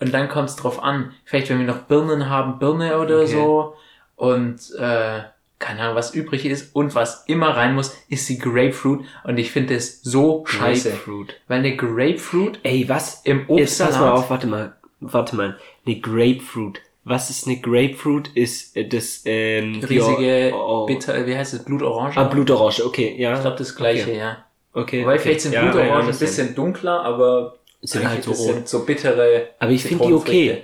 und 0.03 0.13
dann 0.13 0.29
kommt 0.29 0.51
es 0.51 0.57
drauf 0.57 0.83
an. 0.83 1.13
Vielleicht, 1.25 1.49
wenn 1.49 1.61
wir 1.61 1.67
noch 1.67 1.83
Birnen 1.83 2.29
haben, 2.29 2.59
Birne 2.59 2.99
oder 2.99 3.21
Okay. 3.21 3.33
so 3.33 3.75
und 4.17 4.59
äh, 4.79 5.21
keine 5.61 5.81
Ahnung, 5.81 5.95
was 5.95 6.13
übrig 6.13 6.45
ist 6.45 6.75
und 6.75 6.97
was 6.97 7.25
immer 7.29 7.57
rein 7.57 7.77
muss, 7.77 7.97
ist 8.09 8.29
die 8.29 8.39
Grapefruit 8.39 9.05
und 9.23 9.39
ich 9.39 9.53
finde 9.53 9.77
es 9.77 10.03
so 10.03 10.45
scheiße. 10.45 10.91
Grapefruit. 10.91 11.41
Weil 11.47 11.61
eine 11.61 11.77
Grapefruit 11.77 12.59
Ey, 12.65 12.89
was? 12.89 13.23
im 13.23 13.47
Jetzt 13.49 13.81
pass 13.81 13.99
mal 13.99 14.11
auf, 14.11 14.29
warte 14.29 14.49
mal. 14.49 14.75
Warte 15.01 15.37
mal. 15.37 15.57
Eine 15.87 16.01
Grapefruit. 16.01 16.81
Was 17.05 17.31
ist 17.31 17.47
eine 17.47 17.61
Grapefruit? 17.61 18.31
Ist 18.35 18.77
äh, 18.77 18.89
das, 18.89 19.23
ähm, 19.25 19.81
die 19.81 19.87
riesige, 19.87 20.51
oh, 20.53 20.83
oh. 20.83 20.87
bitter, 20.87 21.25
wie 21.27 21.37
heißt 21.37 21.55
es, 21.55 21.65
Blutorange? 21.65 22.17
Ah, 22.17 22.25
Blutorange, 22.25 22.85
okay, 22.85 23.15
ja. 23.17 23.35
ich 23.35 23.41
glaube 23.41 23.57
das 23.57 23.77
gleiche, 23.77 24.03
okay. 24.03 24.19
ja. 24.19 24.45
Okay. 24.73 25.03
Wobei 25.03 25.15
okay. 25.15 25.23
vielleicht 25.23 25.41
sind 25.43 25.53
Ja, 25.53 25.63
Blutorangen 25.63 26.07
ja, 26.07 26.13
ein 26.13 26.19
bisschen 26.19 26.55
dunkler, 26.57 27.03
aber 27.05 27.59
Sind 27.83 28.09
halt 28.09 28.23
so 28.25 28.31
rot. 28.31 28.55
sind 28.55 28.69
so 28.69 28.85
bittere. 28.85 29.51
Aber 29.59 29.71
ich 29.73 29.83
finde 29.83 30.07
die 30.07 30.13
okay. 30.13 30.63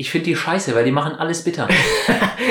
Ich 0.00 0.10
finde 0.12 0.26
die 0.26 0.36
scheiße, 0.36 0.76
weil 0.76 0.84
die 0.84 0.92
machen 0.92 1.16
alles 1.16 1.42
bitter. 1.42 1.66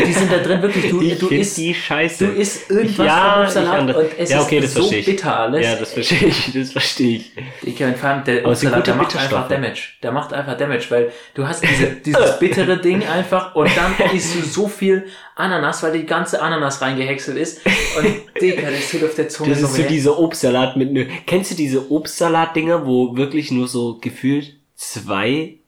die 0.06 0.12
sind 0.12 0.30
da 0.30 0.40
drin 0.40 0.62
wirklich, 0.62 0.90
du, 0.92 1.02
Ich 1.02 1.18
du 1.18 1.28
isst, 1.30 1.56
die 1.56 1.74
scheiße. 1.74 2.28
du 2.28 2.32
isst 2.34 2.70
irgendwas 2.70 3.06
Ja, 3.08 3.48
vom 3.50 3.68
ander- 3.70 3.98
und 3.98 4.10
es 4.18 4.30
Ja, 4.30 4.42
okay, 4.42 4.58
ist 4.60 4.76
das 4.76 4.84
so 4.86 4.92
ich. 4.92 5.06
bitter 5.06 5.40
alles. 5.40 5.66
Ja, 5.66 5.76
das 5.78 5.94
verstehe 5.94 6.28
ich, 6.28 6.52
das 6.54 6.72
verstehe 6.74 7.18
ich. 7.20 7.32
Ich 7.64 7.78
vor 7.78 8.10
allem 8.10 8.24
der 8.26 8.40
Aber 8.42 8.50
Obstsalat, 8.50 8.86
der 8.86 8.96
macht 8.96 9.16
einfach. 9.16 9.48
Damage. 9.48 9.82
Der 10.04 10.12
macht 10.12 10.34
einfach 10.34 10.58
Damage, 10.58 10.86
weil 10.90 11.12
du 11.36 11.48
hast 11.48 11.64
diese, 11.64 11.88
dieses 12.06 12.38
bittere 12.40 12.82
Ding 12.82 13.08
einfach 13.08 13.56
und 13.56 13.70
dann 13.78 13.96
isst 14.14 14.36
du 14.36 14.42
so 14.42 14.68
viel 14.68 15.06
Ananas, 15.36 15.82
weil 15.84 15.94
die 15.94 16.06
ganze 16.06 16.42
Ananas 16.42 16.82
reingehäckselt 16.82 17.38
ist 17.38 17.62
und 17.66 18.42
Digga, 18.42 18.70
das 18.70 18.92
tut 18.92 19.06
auf 19.06 19.16
der 19.16 19.30
Zunge 19.30 19.52
Das 19.52 19.62
ist 19.62 19.74
so 19.74 19.84
dieser 19.84 20.20
Obstsalat 20.20 20.76
mit 20.76 20.92
nö. 20.92 21.06
Kennst 21.26 21.52
du 21.52 21.56
diese 21.56 21.90
Obstsalat-Dinger, 21.90 22.86
wo 22.86 23.16
wirklich 23.16 23.52
nur 23.52 23.70
so 23.70 24.00
gefühlt 24.02 24.58
zwei 24.76 25.60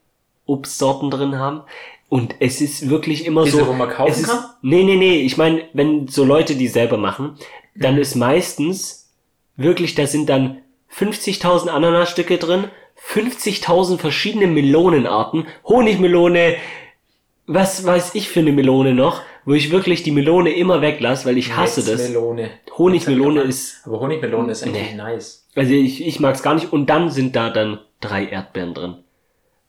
Obstsorten 0.49 1.09
drin 1.11 1.37
haben? 1.37 1.61
Und 2.09 2.35
es 2.39 2.59
ist 2.59 2.89
wirklich 2.89 3.25
immer 3.25 3.43
Diese, 3.43 3.57
so. 3.59 3.67
wo 3.67 3.73
man 3.73 3.89
kaufen 3.89 4.11
es 4.11 4.19
ist, 4.21 4.27
kann? 4.29 4.43
Nee, 4.63 4.83
nee, 4.83 4.95
nee. 4.95 5.21
Ich 5.21 5.37
meine, 5.37 5.61
wenn 5.73 6.07
so 6.07 6.23
Leute 6.25 6.55
die 6.55 6.67
selber 6.67 6.97
machen, 6.97 7.35
dann 7.75 7.95
Mhm. 7.95 8.01
ist 8.01 8.15
meistens 8.15 9.11
wirklich, 9.57 9.93
da 9.95 10.07
sind 10.07 10.27
dann 10.27 10.57
50.000 10.91 11.69
Ananasstücke 11.69 12.37
drin, 12.37 12.65
50.000 13.13 13.99
verschiedene 13.99 14.47
Melonenarten, 14.47 15.45
Honigmelone, 15.65 16.55
was 17.47 17.85
weiß 17.85 18.15
ich 18.15 18.29
für 18.29 18.39
eine 18.41 18.51
Melone 18.51 18.93
noch, 18.93 19.21
wo 19.45 19.53
ich 19.53 19.71
wirklich 19.71 20.03
die 20.03 20.11
Melone 20.11 20.51
immer 20.51 20.81
weglasse, 20.81 21.25
weil 21.27 21.37
ich 21.37 21.55
hasse 21.55 21.83
das. 21.83 22.07
Melone. 22.09 22.49
Honigmelone 22.77 23.41
ist, 23.41 23.81
Aber 23.85 23.99
Honigmelone 23.99 24.51
ist 24.51 24.63
eigentlich 24.63 24.91
Nee. 24.91 24.95
nice. 24.97 25.47
also 25.55 25.73
ich, 25.73 26.05
ich 26.05 26.19
mag's 26.19 26.43
gar 26.43 26.53
nicht. 26.55 26.71
Und 26.71 26.87
dann 26.87 27.09
sind 27.09 27.35
da 27.35 27.49
dann 27.49 27.79
drei 28.01 28.25
Erdbeeren 28.25 28.73
drin. 28.73 28.95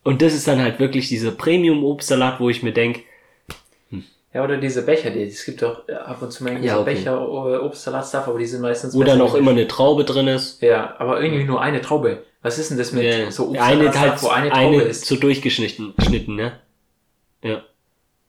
Und 0.03 0.23
das 0.23 0.35
ist 0.35 0.49
dann 0.49 0.61
halt 0.61 0.81
wirklich 0.81 1.09
dieser 1.09 1.31
Premium-Obstsalat, 1.31 2.41
wo 2.41 2.49
ich 2.49 2.63
mir 2.63 2.73
denk, 2.73 3.01
Ja, 4.33 4.45
oder 4.45 4.57
diese 4.59 4.83
Becher, 4.83 5.11
die, 5.11 5.25
es 5.25 5.45
gibt 5.45 5.61
doch 5.61 5.89
äh, 5.89 5.93
ab 5.93 6.23
und 6.23 6.33
zu 6.33 6.45
mal 6.45 6.63
Ja, 6.65 6.79
okay. 6.81 6.95
Becher, 6.95 7.15
äh, 7.15 7.57
Obstsalat-Stuff, 7.57 8.29
aber 8.29 8.39
die 8.39 8.47
sind 8.47 8.63
meistens 8.63 8.95
wo 8.95 9.03
dann 9.03 9.21
auch 9.21 9.35
immer 9.35 9.51
eine 9.51 9.67
Traube 9.67 10.05
drin 10.05 10.29
ist. 10.29 10.63
Ja, 10.63 10.95
aber 10.99 11.21
irgendwie 11.21 11.45
nur 11.45 11.61
eine 11.61 11.81
Traube. 11.81 12.23
Was 12.43 12.59
ist 12.59 12.71
denn 12.71 12.79
das 12.79 12.93
mit 12.93 13.05
Ja, 13.05 13.31
so 13.31 13.53
eine 13.53 13.89
Obstsalat, 13.89 13.99
halt, 13.99 14.23
wo 14.23 14.29
eine 14.29 14.53
eine, 14.53 14.77
Traube 14.77 14.83
ist? 14.89 15.05
so 15.05 15.17
durchgeschnitten, 15.17 15.95
geschnitten, 15.97 16.37
ne? 16.37 16.53
Ja. 17.43 17.63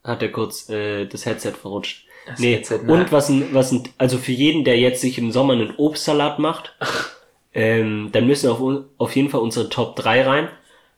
Hat 0.04 0.22
er 0.22 0.32
kurz 0.32 0.70
äh, 0.70 1.06
das 1.06 1.26
Headset 1.26 1.52
verrutscht. 1.52 2.08
Das 2.26 2.40
nee, 2.40 2.56
Headset, 2.56 2.80
und 2.88 3.12
was 3.12 3.30
ein, 3.30 3.54
was 3.54 3.72
ein, 3.72 3.84
also 3.98 4.18
für 4.18 4.32
jeden, 4.32 4.64
der 4.64 4.78
jetzt 4.78 5.02
sich 5.02 5.18
im 5.18 5.32
Sommer 5.32 5.54
einen 5.54 5.76
Obstsalat 5.78 6.40
macht, 6.40 6.76
ähm, 7.54 8.10
dann 8.12 8.28
müssen 8.28 8.50
auf, 8.50 8.60
auf 8.98 9.16
jeden 9.16 9.30
Fall 9.30 9.42
unsere 9.42 9.70
Top 9.70 9.96
3 9.96 10.24
rein. 10.24 10.50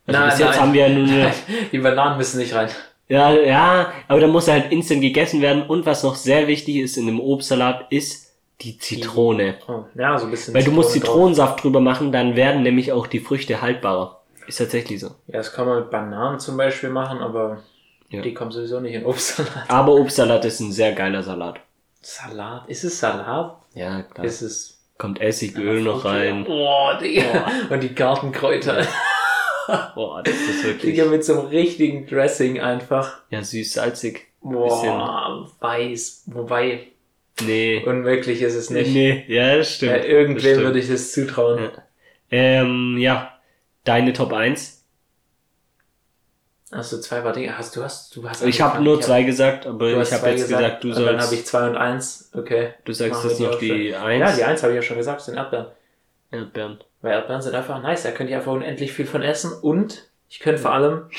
Also 0.06 0.20
Nein, 0.20 0.30
bis 0.30 0.40
jetzt 0.40 0.50
nein. 0.52 0.60
haben 0.60 0.74
wir 0.74 0.88
ja 0.88 0.90
nur 0.90 1.08
eine, 1.08 1.34
Die 1.72 1.78
Bananen 1.80 2.18
müssen 2.18 2.38
nicht 2.40 2.54
rein. 2.54 2.70
ja, 3.08 3.32
ja, 3.32 3.92
aber 4.08 4.20
da 4.20 4.28
muss 4.28 4.48
halt 4.48 4.72
instant 4.72 5.02
gegessen 5.02 5.42
werden. 5.42 5.64
Und 5.64 5.86
was 5.86 6.04
noch 6.04 6.16
sehr 6.16 6.48
wichtig 6.48 6.78
ist 6.78 6.98
in 6.98 7.06
dem 7.06 7.20
Obstsalat, 7.20 7.86
ist 7.92 8.32
die 8.62 8.78
Zitrone. 8.78 9.56
Oh, 9.68 9.84
ja, 9.96 10.18
so 10.18 10.26
ein 10.26 10.32
bisschen. 10.32 10.54
Weil 10.54 10.64
du 10.64 10.72
musst 10.72 10.92
Zitrone 10.92 11.06
drauf. 11.08 11.16
Zitronensaft 11.36 11.64
drüber 11.64 11.80
machen, 11.80 12.12
dann 12.12 12.36
werden 12.36 12.64
nämlich 12.64 12.92
auch 12.92 13.08
die 13.08 13.20
Früchte 13.20 13.62
haltbarer. 13.62 14.22
Ist 14.48 14.58
tatsächlich 14.58 15.00
so. 15.00 15.08
Ja, 15.28 15.38
das 15.38 15.54
kann 15.54 15.68
man 15.68 15.80
mit 15.80 15.90
Bananen 15.90 16.40
zum 16.40 16.58
Beispiel 16.58 16.90
machen, 16.90 17.20
aber 17.20 17.60
Ja. 18.10 18.22
die 18.22 18.34
kommen 18.34 18.52
sowieso 18.52 18.80
nicht 18.82 18.94
in 18.94 19.06
Obstsalat. 19.06 19.70
Aber 19.70 19.94
Obstsalat 19.94 20.44
ist 20.46 20.60
ein 20.60 20.72
sehr 20.74 20.92
geiler 20.94 21.24
Salat. 21.24 21.60
Salat? 22.02 22.68
Ist 22.68 22.84
es 22.84 23.00
Salat? 23.00 23.56
Ja, 23.74 24.02
klar. 24.04 24.26
Ist 24.26 24.42
es. 24.42 24.80
Kommt 24.98 25.20
Essigöl 25.22 25.82
noch 25.82 26.06
rein. 26.06 26.44
Boah, 26.46 26.98
Digga. 27.02 27.48
Und 27.70 27.82
die 27.82 27.96
Gartenkräuter. 27.96 28.86
Boah, 29.96 30.22
das 30.24 30.34
ist 30.36 30.64
wirklich. 30.64 30.96
Digga, 30.96 31.06
mit 31.06 31.24
so 31.24 31.40
einem 31.40 31.48
richtigen 31.50 32.06
Dressing 32.06 32.60
einfach. 32.60 33.20
Ja, 33.30 33.42
süß-salzig. 33.44 34.28
Boah, 34.42 35.50
weiß. 35.60 36.24
Wobei, 36.28 36.88
Nee. 37.42 37.82
unmöglich 37.86 38.42
ist 38.42 38.56
es 38.56 38.70
nicht. 38.70 38.92
Nee, 38.94 39.24
ja, 39.28 39.58
das 39.58 39.76
stimmt. 39.76 39.92
Ja, 39.94 39.98
Das 40.00 40.08
irgendwem 40.08 40.40
stimmt. 40.40 40.64
würde 40.64 40.80
ich 40.80 40.88
das 40.90 41.12
zutrauen. 41.14 41.64
Ja. 41.64 41.72
Ähm, 42.32 42.98
ja. 43.00 43.30
Deine 43.86 44.14
Top 44.14 44.32
1. 44.34 44.82
Hast 46.72 46.92
du 46.92 46.98
zwei 47.02 47.24
war 47.24 47.34
Dinge? 47.34 47.56
Hast 47.58 47.76
du 47.76 47.84
hast 47.84 48.16
du 48.16 48.28
hast 48.28 48.44
Ich 48.44 48.60
habe 48.62 48.82
nur 48.84 48.94
Ich 48.96 49.00
hab- 49.02 49.06
zwei 49.06 49.24
gesagt, 49.24 49.68
aber 49.68 49.90
ich 50.02 50.12
habe 50.12 50.30
jetzt 50.32 50.48
gesagt, 50.50 50.84
du 50.84 50.88
und 50.90 50.96
Dann 50.98 51.06
habe 51.08 51.18
sollst. 51.22 51.34
ich 51.34 51.46
zwei 51.46 51.68
und 51.70 51.78
eins. 51.78 52.32
Okay. 52.34 52.74
Du 52.86 52.94
sagst 52.94 53.24
jetzt 53.26 53.40
noch 53.40 53.60
die. 53.60 53.94
1. 53.96 54.20
Ja, 54.20 54.36
die 54.36 54.44
eins 54.44 54.64
habe 54.64 54.74
ich 54.74 54.78
ja 54.78 54.82
schon 54.82 54.98
gesagt, 54.98 55.22
sind 55.22 55.36
Erdbeeren. 55.36 55.68
Erdbeeren. 56.32 56.80
Weil 57.04 57.12
Erdbeeren 57.12 57.44
sind 57.44 57.54
einfach 57.54 57.80
nice. 57.84 58.02
Da 58.02 58.12
könnt 58.12 58.32
ihr 58.32 58.38
einfach 58.38 58.54
unendlich 58.54 58.94
viel 58.94 59.06
von 59.06 59.22
essen. 59.22 59.52
Und 59.62 60.10
ich 60.30 60.40
könnte 60.40 60.60
vor 60.60 60.72
allem 60.72 61.10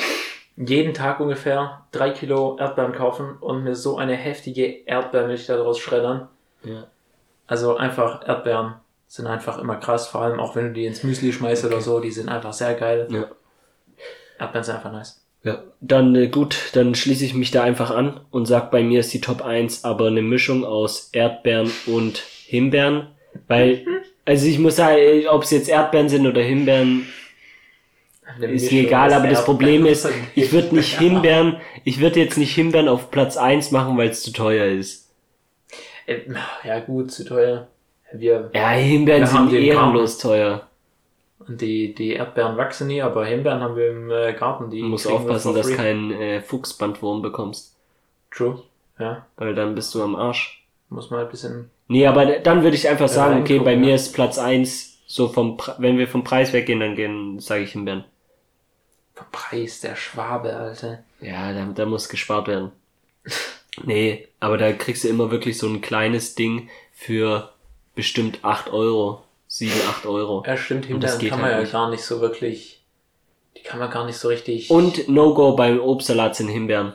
jeden 0.57 0.95
Tag 0.95 1.21
ungefähr 1.21 1.85
drei 1.93 2.11
Kilo 2.11 2.57
Erdbeeren 2.59 2.93
kaufen 2.93 3.37
und 3.39 3.63
mir 3.63 3.77
so 3.77 3.97
eine 3.99 4.15
heftige 4.15 4.87
Erdbeermilch 4.87 5.47
daraus 5.47 5.79
schreddern. 5.79 6.29
Ja. 6.65 6.89
Also 7.47 7.77
einfach 7.77 8.27
Erdbeeren 8.27 8.75
sind 9.07 9.27
einfach 9.27 9.59
immer 9.59 9.77
krass. 9.77 10.09
Vor 10.09 10.23
allem 10.23 10.41
auch 10.41 10.57
wenn 10.57 10.69
du 10.69 10.73
die 10.73 10.87
ins 10.87 11.05
Müsli 11.05 11.33
schmeißt 11.33 11.65
oder 11.67 11.81
so. 11.81 12.01
Die 12.01 12.11
sind 12.11 12.29
einfach 12.29 12.55
sehr 12.55 12.75
geil. 12.75 13.07
Ja. 13.11 13.27
Erdbeeren 14.39 14.65
sind 14.65 14.75
einfach 14.77 14.93
nice. 14.93 15.23
Ja, 15.43 15.63
dann 15.83 16.15
äh, 16.15 16.29
gut, 16.29 16.71
dann 16.73 16.95
schließe 16.95 17.27
ich 17.27 17.35
mich 17.35 17.51
da 17.51 17.63
einfach 17.63 17.91
an 17.91 18.23
und 18.31 18.47
sag, 18.47 18.71
bei 18.71 18.83
mir 18.83 19.01
ist 19.01 19.13
die 19.13 19.21
Top 19.21 19.45
1 19.45 19.85
aber 19.85 20.07
eine 20.07 20.23
Mischung 20.23 20.65
aus 20.65 21.11
Erdbeeren 21.13 21.71
und 21.85 22.17
Himbeeren, 22.47 23.09
weil, 23.47 23.85
also 24.25 24.47
ich 24.47 24.59
muss 24.59 24.77
sagen, 24.77 24.99
ob 25.29 25.43
es 25.43 25.51
jetzt 25.51 25.69
Erdbeeren 25.69 26.09
sind 26.09 26.27
oder 26.27 26.41
Himbeeren, 26.43 27.07
ist 28.41 28.73
mir 28.73 28.83
egal, 28.83 29.13
aber 29.13 29.29
das 29.29 29.45
Problem 29.45 29.87
ist, 29.87 30.09
ich 30.35 30.53
würde 30.53 30.75
nicht 30.75 30.99
Himbeeren, 30.99 31.61
ich 31.85 32.01
würde 32.01 32.21
jetzt 32.21 32.39
nicht 32.39 32.55
Himbeeren 32.55 32.89
auf 32.89 33.11
Platz 33.11 33.37
1 33.37 33.71
machen, 33.71 33.97
weil 33.97 34.09
es 34.09 34.23
zu 34.23 34.33
teuer 34.33 34.67
ist. 34.67 35.11
Äh, 36.07 36.21
Ja 36.65 36.81
gut, 36.81 37.13
zu 37.13 37.25
teuer. 37.25 37.69
Wir 38.13 38.51
Ja, 38.55 38.71
Himbeeren 38.71 39.23
Wir 39.23 39.27
sind 39.27 39.53
ehrenlos 39.53 40.19
teuer. 40.19 40.69
Und 41.47 41.61
die, 41.61 41.95
die 41.95 42.13
Erdbeeren 42.15 42.57
wachsen 42.57 42.87
nie, 42.87 43.03
aber 43.03 43.27
Himbeeren 43.27 43.61
haben 43.61 43.77
wir 43.77 43.91
im 43.91 44.11
äh, 44.11 44.33
Garten. 44.33 44.71
Die 44.71 44.81
Du 44.81 44.87
musst 44.87 45.07
aufpassen, 45.07 45.55
dass 45.55 45.67
free. 45.67 45.77
kein 45.77 46.11
äh, 46.13 46.41
Fuchsbandwurm 46.41 47.23
bekommst, 47.23 47.77
True. 48.31 48.63
Ja, 48.99 49.27
weil 49.37 49.55
dann 49.55 49.75
bist 49.75 49.95
du 49.95 50.03
am 50.03 50.17
Arsch. 50.17 50.65
muss 50.89 51.11
man 51.11 51.19
halt 51.19 51.29
ein 51.29 51.31
bisschen. 51.33 51.71
Nee, 51.89 52.07
aber 52.07 52.27
dann 52.41 52.63
würde 52.63 52.77
ich 52.77 52.89
einfach 52.89 53.09
sagen, 53.09 53.41
okay, 53.43 53.59
bei 53.59 53.77
mir 53.77 53.95
ist 53.95 54.13
Platz 54.15 54.39
1 54.39 54.99
so 55.07 55.29
vom, 55.29 55.57
Pre- 55.57 55.77
wenn 55.79 55.99
wir 55.99 56.09
vom 56.09 56.25
Preis 56.25 56.53
weggehen, 56.53 56.81
dann 56.81 56.97
gehen, 56.97 57.39
sage 57.41 57.63
ich 57.65 57.73
Himbeeren. 57.73 58.05
Preis, 59.31 59.81
der 59.81 59.95
Schwabe, 59.97 60.55
Alter. 60.57 61.05
Ja, 61.21 61.53
da, 61.53 61.67
da 61.67 61.87
muss 61.87 62.09
gespart 62.09 62.49
werden. 62.49 62.73
Nee, 63.83 64.29
aber 64.39 64.57
da 64.57 64.73
kriegst 64.73 65.03
du 65.03 65.09
immer 65.09 65.33
wirklich 65.33 65.59
so 65.59 65.67
ein 65.67 65.81
kleines 65.81 66.37
Ding 66.37 66.69
für 66.93 67.51
bestimmt 67.97 68.39
8 68.45 68.73
Euro. 68.73 69.25
7, 69.49 69.73
8 69.89 70.07
Euro. 70.07 70.45
Ja, 70.47 70.57
stimmt, 70.57 70.87
Himbeeren 70.87 71.19
geht 71.19 71.31
kann 71.31 71.41
halt 71.43 71.51
man 71.51 71.59
ja 71.59 71.61
nicht. 71.63 71.73
gar 71.73 71.91
nicht 71.91 72.05
so 72.05 72.21
wirklich. 72.21 72.85
Die 73.57 73.65
kann 73.65 73.81
man 73.81 73.91
gar 73.91 74.07
nicht 74.07 74.17
so 74.17 74.29
richtig. 74.29 74.71
Und 74.71 75.09
No-Go 75.09 75.57
beim 75.57 75.81
Obstsalat 75.81 76.37
sind 76.37 76.51
Himbeeren. 76.51 76.93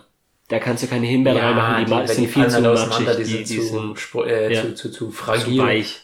Da 0.50 0.60
kannst 0.60 0.84
du 0.84 0.88
keine 0.88 1.06
Himbeeren 1.08 1.38
reinmachen, 1.38 1.86
die, 1.86 2.02
die, 2.02 2.08
sind 2.14 2.24
die 2.24 2.28
viel 2.28 2.48
zu 2.50 2.62
matschig. 2.62 3.08
die, 3.18 3.24
sind, 3.24 3.50
die 3.50 3.60
zu, 3.60 3.62
sind 3.62 4.26
äh, 4.28 4.54
ja. 4.54 4.62
zu, 4.64 4.74
zu, 4.76 4.90
zu 4.92 5.06
zu 5.06 5.12
fragil. 5.12 5.58
weich. 5.60 6.02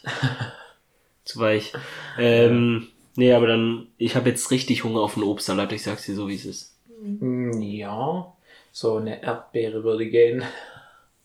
zu 1.26 1.40
weich. 1.40 1.74
Ähm, 2.18 2.88
nee, 3.16 3.34
aber 3.34 3.48
dann, 3.48 3.88
ich 3.98 4.16
habe 4.16 4.30
jetzt 4.30 4.52
richtig 4.52 4.84
Hunger 4.84 5.02
auf 5.02 5.18
einen 5.18 5.26
Obstsalat, 5.26 5.72
ich 5.72 5.84
sag's 5.84 6.06
dir 6.06 6.16
so, 6.16 6.28
wie 6.28 6.36
es 6.36 6.46
ist. 6.46 6.76
Mm, 7.02 7.60
Ja, 7.62 8.34
so 8.72 8.98
eine 8.98 9.24
Erdbeere 9.24 9.84
würde 9.84 10.08
gehen. 10.08 10.44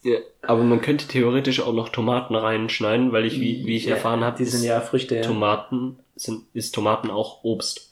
Ja, 0.03 0.19
aber 0.41 0.63
man 0.63 0.81
könnte 0.81 1.07
theoretisch 1.07 1.61
auch 1.61 1.75
noch 1.75 1.91
Tomaten 1.91 2.35
reinschneiden, 2.35 3.13
weil 3.13 3.27
ich, 3.27 3.39
wie, 3.39 3.67
wie 3.67 3.77
ich 3.77 3.85
Ja, 3.85 3.97
erfahren 3.97 4.25
habe, 4.25 4.39
Die 4.39 4.47
sind 4.47 4.65
ja 4.65 4.81
Früchte. 4.81 5.17
Ja. 5.17 5.23
Tomaten 5.23 5.99
sind, 6.17 6.45
ist 6.55 6.75
Tomaten 6.75 7.11
auch 7.11 7.45
Obst. 7.45 7.90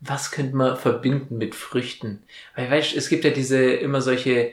Was 0.00 0.30
könnte 0.30 0.56
man 0.56 0.76
verbinden 0.76 1.38
mit 1.38 1.54
Früchten? 1.54 2.22
Weil, 2.54 2.70
weißt 2.70 2.92
du, 2.92 2.96
es 2.98 3.08
gibt 3.08 3.24
ja 3.24 3.30
diese, 3.30 3.58
immer 3.62 4.00
solche 4.02 4.52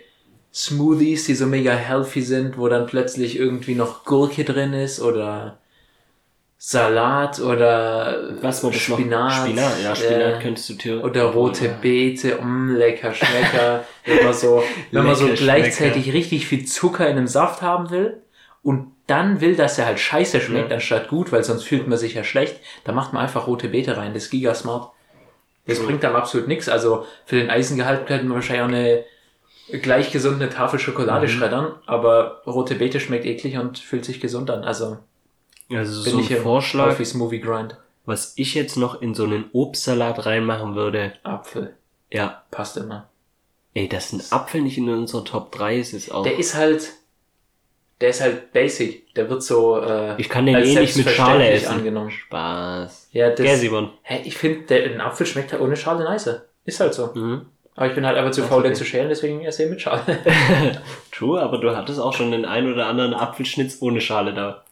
Smoothies, 0.53 1.25
die 1.25 1.35
so 1.35 1.47
mega 1.47 1.73
healthy 1.73 2.21
sind, 2.21 2.57
wo 2.57 2.67
dann 2.69 2.85
plötzlich 2.85 3.37
irgendwie 3.37 3.75
noch 3.75 4.05
Gurke 4.05 4.43
drin 4.43 4.73
ist 4.73 5.01
oder 5.01 5.57
Salat 6.57 7.41
oder 7.41 8.37
Was 8.41 8.63
war 8.63 8.71
das 8.71 8.87
noch? 8.87 8.97
Spinat. 8.97 9.33
Spinat, 9.47 9.83
ja, 9.83 9.95
Spinat 9.95 10.39
äh, 10.39 10.39
könntest 10.41 10.69
du 10.69 10.73
theoretisch. 10.75 11.09
Oder 11.09 11.23
rote 11.25 11.75
Beete, 11.81 12.41
mm, 12.41 12.75
lecker 12.77 13.13
Schmecker. 13.13 13.83
wenn 14.05 14.23
man 14.23 14.33
so, 14.33 14.63
wenn 14.91 15.03
man 15.03 15.15
so 15.15 15.27
gleichzeitig 15.27 16.13
richtig 16.13 16.47
viel 16.47 16.63
Zucker 16.65 17.05
in 17.09 17.17
einem 17.17 17.27
Saft 17.27 17.61
haben 17.61 17.89
will 17.89 18.21
und 18.61 18.93
dann 19.07 19.41
will, 19.41 19.57
dass 19.57 19.77
er 19.77 19.87
halt 19.87 19.99
scheiße 19.99 20.39
schmeckt, 20.39 20.69
Ja. 20.69 20.75
anstatt 20.75 21.09
gut, 21.09 21.33
weil 21.33 21.43
sonst 21.43 21.63
fühlt 21.65 21.89
man 21.89 21.97
sich 21.97 22.13
ja 22.13 22.23
schlecht, 22.23 22.61
dann 22.85 22.95
macht 22.95 23.11
man 23.11 23.23
einfach 23.23 23.47
rote 23.47 23.67
Beete 23.67 23.97
rein. 23.97 24.13
Das 24.13 24.23
ist 24.23 24.29
gigasmart. 24.29 24.93
Das 25.65 25.77
So. 25.77 25.85
bringt 25.85 26.03
dann 26.03 26.15
absolut 26.15 26.47
nichts. 26.47 26.67
Also 26.69 27.05
für 27.25 27.35
den 27.37 27.49
Eisengehalt 27.49 28.05
könnten 28.07 28.27
wir 28.27 28.35
wahrscheinlich 28.35 28.63
auch 28.63 28.67
eine 28.67 29.05
gleich 29.81 30.11
gesunde 30.11 30.49
Tafel 30.49 30.77
Schokolade 30.79 31.27
Mhm. 31.27 31.31
schreddern, 31.31 31.75
aber 31.85 32.41
rote 32.45 32.75
Beete 32.75 32.99
schmeckt 32.99 33.25
eklig 33.25 33.57
und 33.57 33.79
fühlt 33.79 34.03
sich 34.05 34.19
gesund 34.19 34.49
an. 34.51 34.63
Also 34.63 34.97
Also 35.73 36.03
bin 36.03 36.13
so 36.13 36.19
ich 36.19 36.29
ein 36.31 36.37
im 36.37 36.43
Vorschlag, 36.43 36.87
Profi 36.89 37.05
Smoothie 37.05 37.39
Grind. 37.39 37.77
was 38.05 38.33
ich 38.35 38.53
jetzt 38.55 38.75
noch 38.75 39.01
in 39.01 39.15
so 39.15 39.23
einen 39.23 39.45
Obstsalat 39.53 40.25
reinmachen 40.25 40.75
würde. 40.75 41.13
Apfel. 41.23 41.75
Ja, 42.11 42.43
Passt 42.51 42.75
immer. 42.77 43.07
ey, 43.73 43.87
dass 43.87 44.11
ein 44.11 44.21
Apfel 44.31 44.61
nicht 44.61 44.77
in 44.77 44.89
unserer 44.89 45.23
Top 45.23 45.51
3 45.53 45.77
ist, 45.77 45.93
ist 45.93 46.11
auch. 46.11 46.23
Der 46.23 46.37
ist 46.37 46.55
halt, 46.55 46.91
der 48.01 48.09
ist 48.09 48.21
halt 48.21 48.51
basic. 48.53 49.13
Der 49.15 49.29
wird 49.29 49.43
so, 49.43 49.79
äh, 49.79 50.19
Ich 50.19 50.29
kann 50.29 50.45
den 50.45 50.55
als 50.55 50.67
eh 50.67 50.79
nicht 50.79 50.97
mit 50.97 51.09
Schale 51.09 51.49
essen. 51.49 51.67
angenommen. 51.73 52.11
Spaß. 52.11 53.09
Ja, 53.11 53.29
das, 53.29 53.39
Gell, 53.39 53.57
Simon? 53.57 53.91
hä, 54.01 54.21
ich 54.25 54.37
finde, 54.37 54.61
der 54.67 54.85
ein 54.85 55.01
Apfel 55.01 55.25
schmeckt 55.25 55.51
halt 55.51 55.61
ohne 55.61 55.75
Schale 55.75 56.09
nicer. 56.09 56.43
Ist 56.65 56.79
halt 56.79 56.93
so. 56.93 57.11
Mhm. 57.13 57.45
Aber 57.75 57.87
ich 57.87 57.95
bin 57.95 58.05
halt 58.05 58.17
einfach 58.17 58.31
zu 58.31 58.43
faul, 58.43 58.59
okay. 58.59 58.69
den 58.69 58.75
zu 58.75 58.85
schälen, 58.85 59.09
deswegen 59.09 59.43
esse 59.45 59.63
ich 59.63 59.69
mit 59.69 59.81
Schale. 59.81 60.01
True, 61.11 61.41
aber 61.41 61.57
du 61.57 61.75
hattest 61.75 61.99
auch 61.99 62.13
schon 62.13 62.31
den 62.31 62.45
ein 62.45 62.71
oder 62.71 62.85
anderen 62.85 63.13
Apfelschnitz 63.15 63.77
ohne 63.81 63.99
Schale 64.01 64.33
da. 64.33 64.63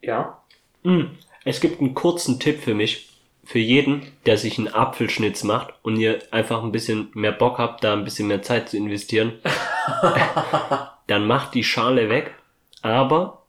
ja. 0.00 0.38
Mm. 0.82 1.02
Es 1.44 1.60
gibt 1.60 1.80
einen 1.80 1.94
kurzen 1.94 2.40
Tipp 2.40 2.60
für 2.62 2.74
mich. 2.74 3.08
Für 3.44 3.58
jeden, 3.58 4.02
der 4.26 4.36
sich 4.36 4.58
einen 4.58 4.68
Apfelschnitz 4.68 5.42
macht 5.44 5.72
und 5.82 5.96
ihr 5.96 6.18
einfach 6.30 6.62
ein 6.62 6.72
bisschen 6.72 7.08
mehr 7.14 7.32
Bock 7.32 7.56
habt, 7.58 7.82
da 7.82 7.94
ein 7.94 8.04
bisschen 8.04 8.28
mehr 8.28 8.42
Zeit 8.42 8.68
zu 8.68 8.76
investieren, 8.76 9.32
dann 11.06 11.26
macht 11.26 11.54
die 11.54 11.64
Schale 11.64 12.10
weg, 12.10 12.34
aber 12.82 13.44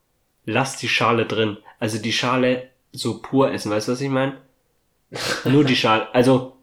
lasst 0.46 0.82
die 0.82 0.90
Schale 0.90 1.26
drin. 1.26 1.58
Also 1.80 1.98
die 1.98 2.14
Schale 2.14 2.70
so 2.92 3.22
pur 3.22 3.52
essen, 3.52 3.72
weißt 3.72 3.88
du, 3.88 3.92
was 3.94 4.02
ich 4.02 4.10
meine? 4.10 4.38
Nur 5.46 5.64
die 5.64 5.76
Schale. 5.76 6.08
Also, 6.14 6.58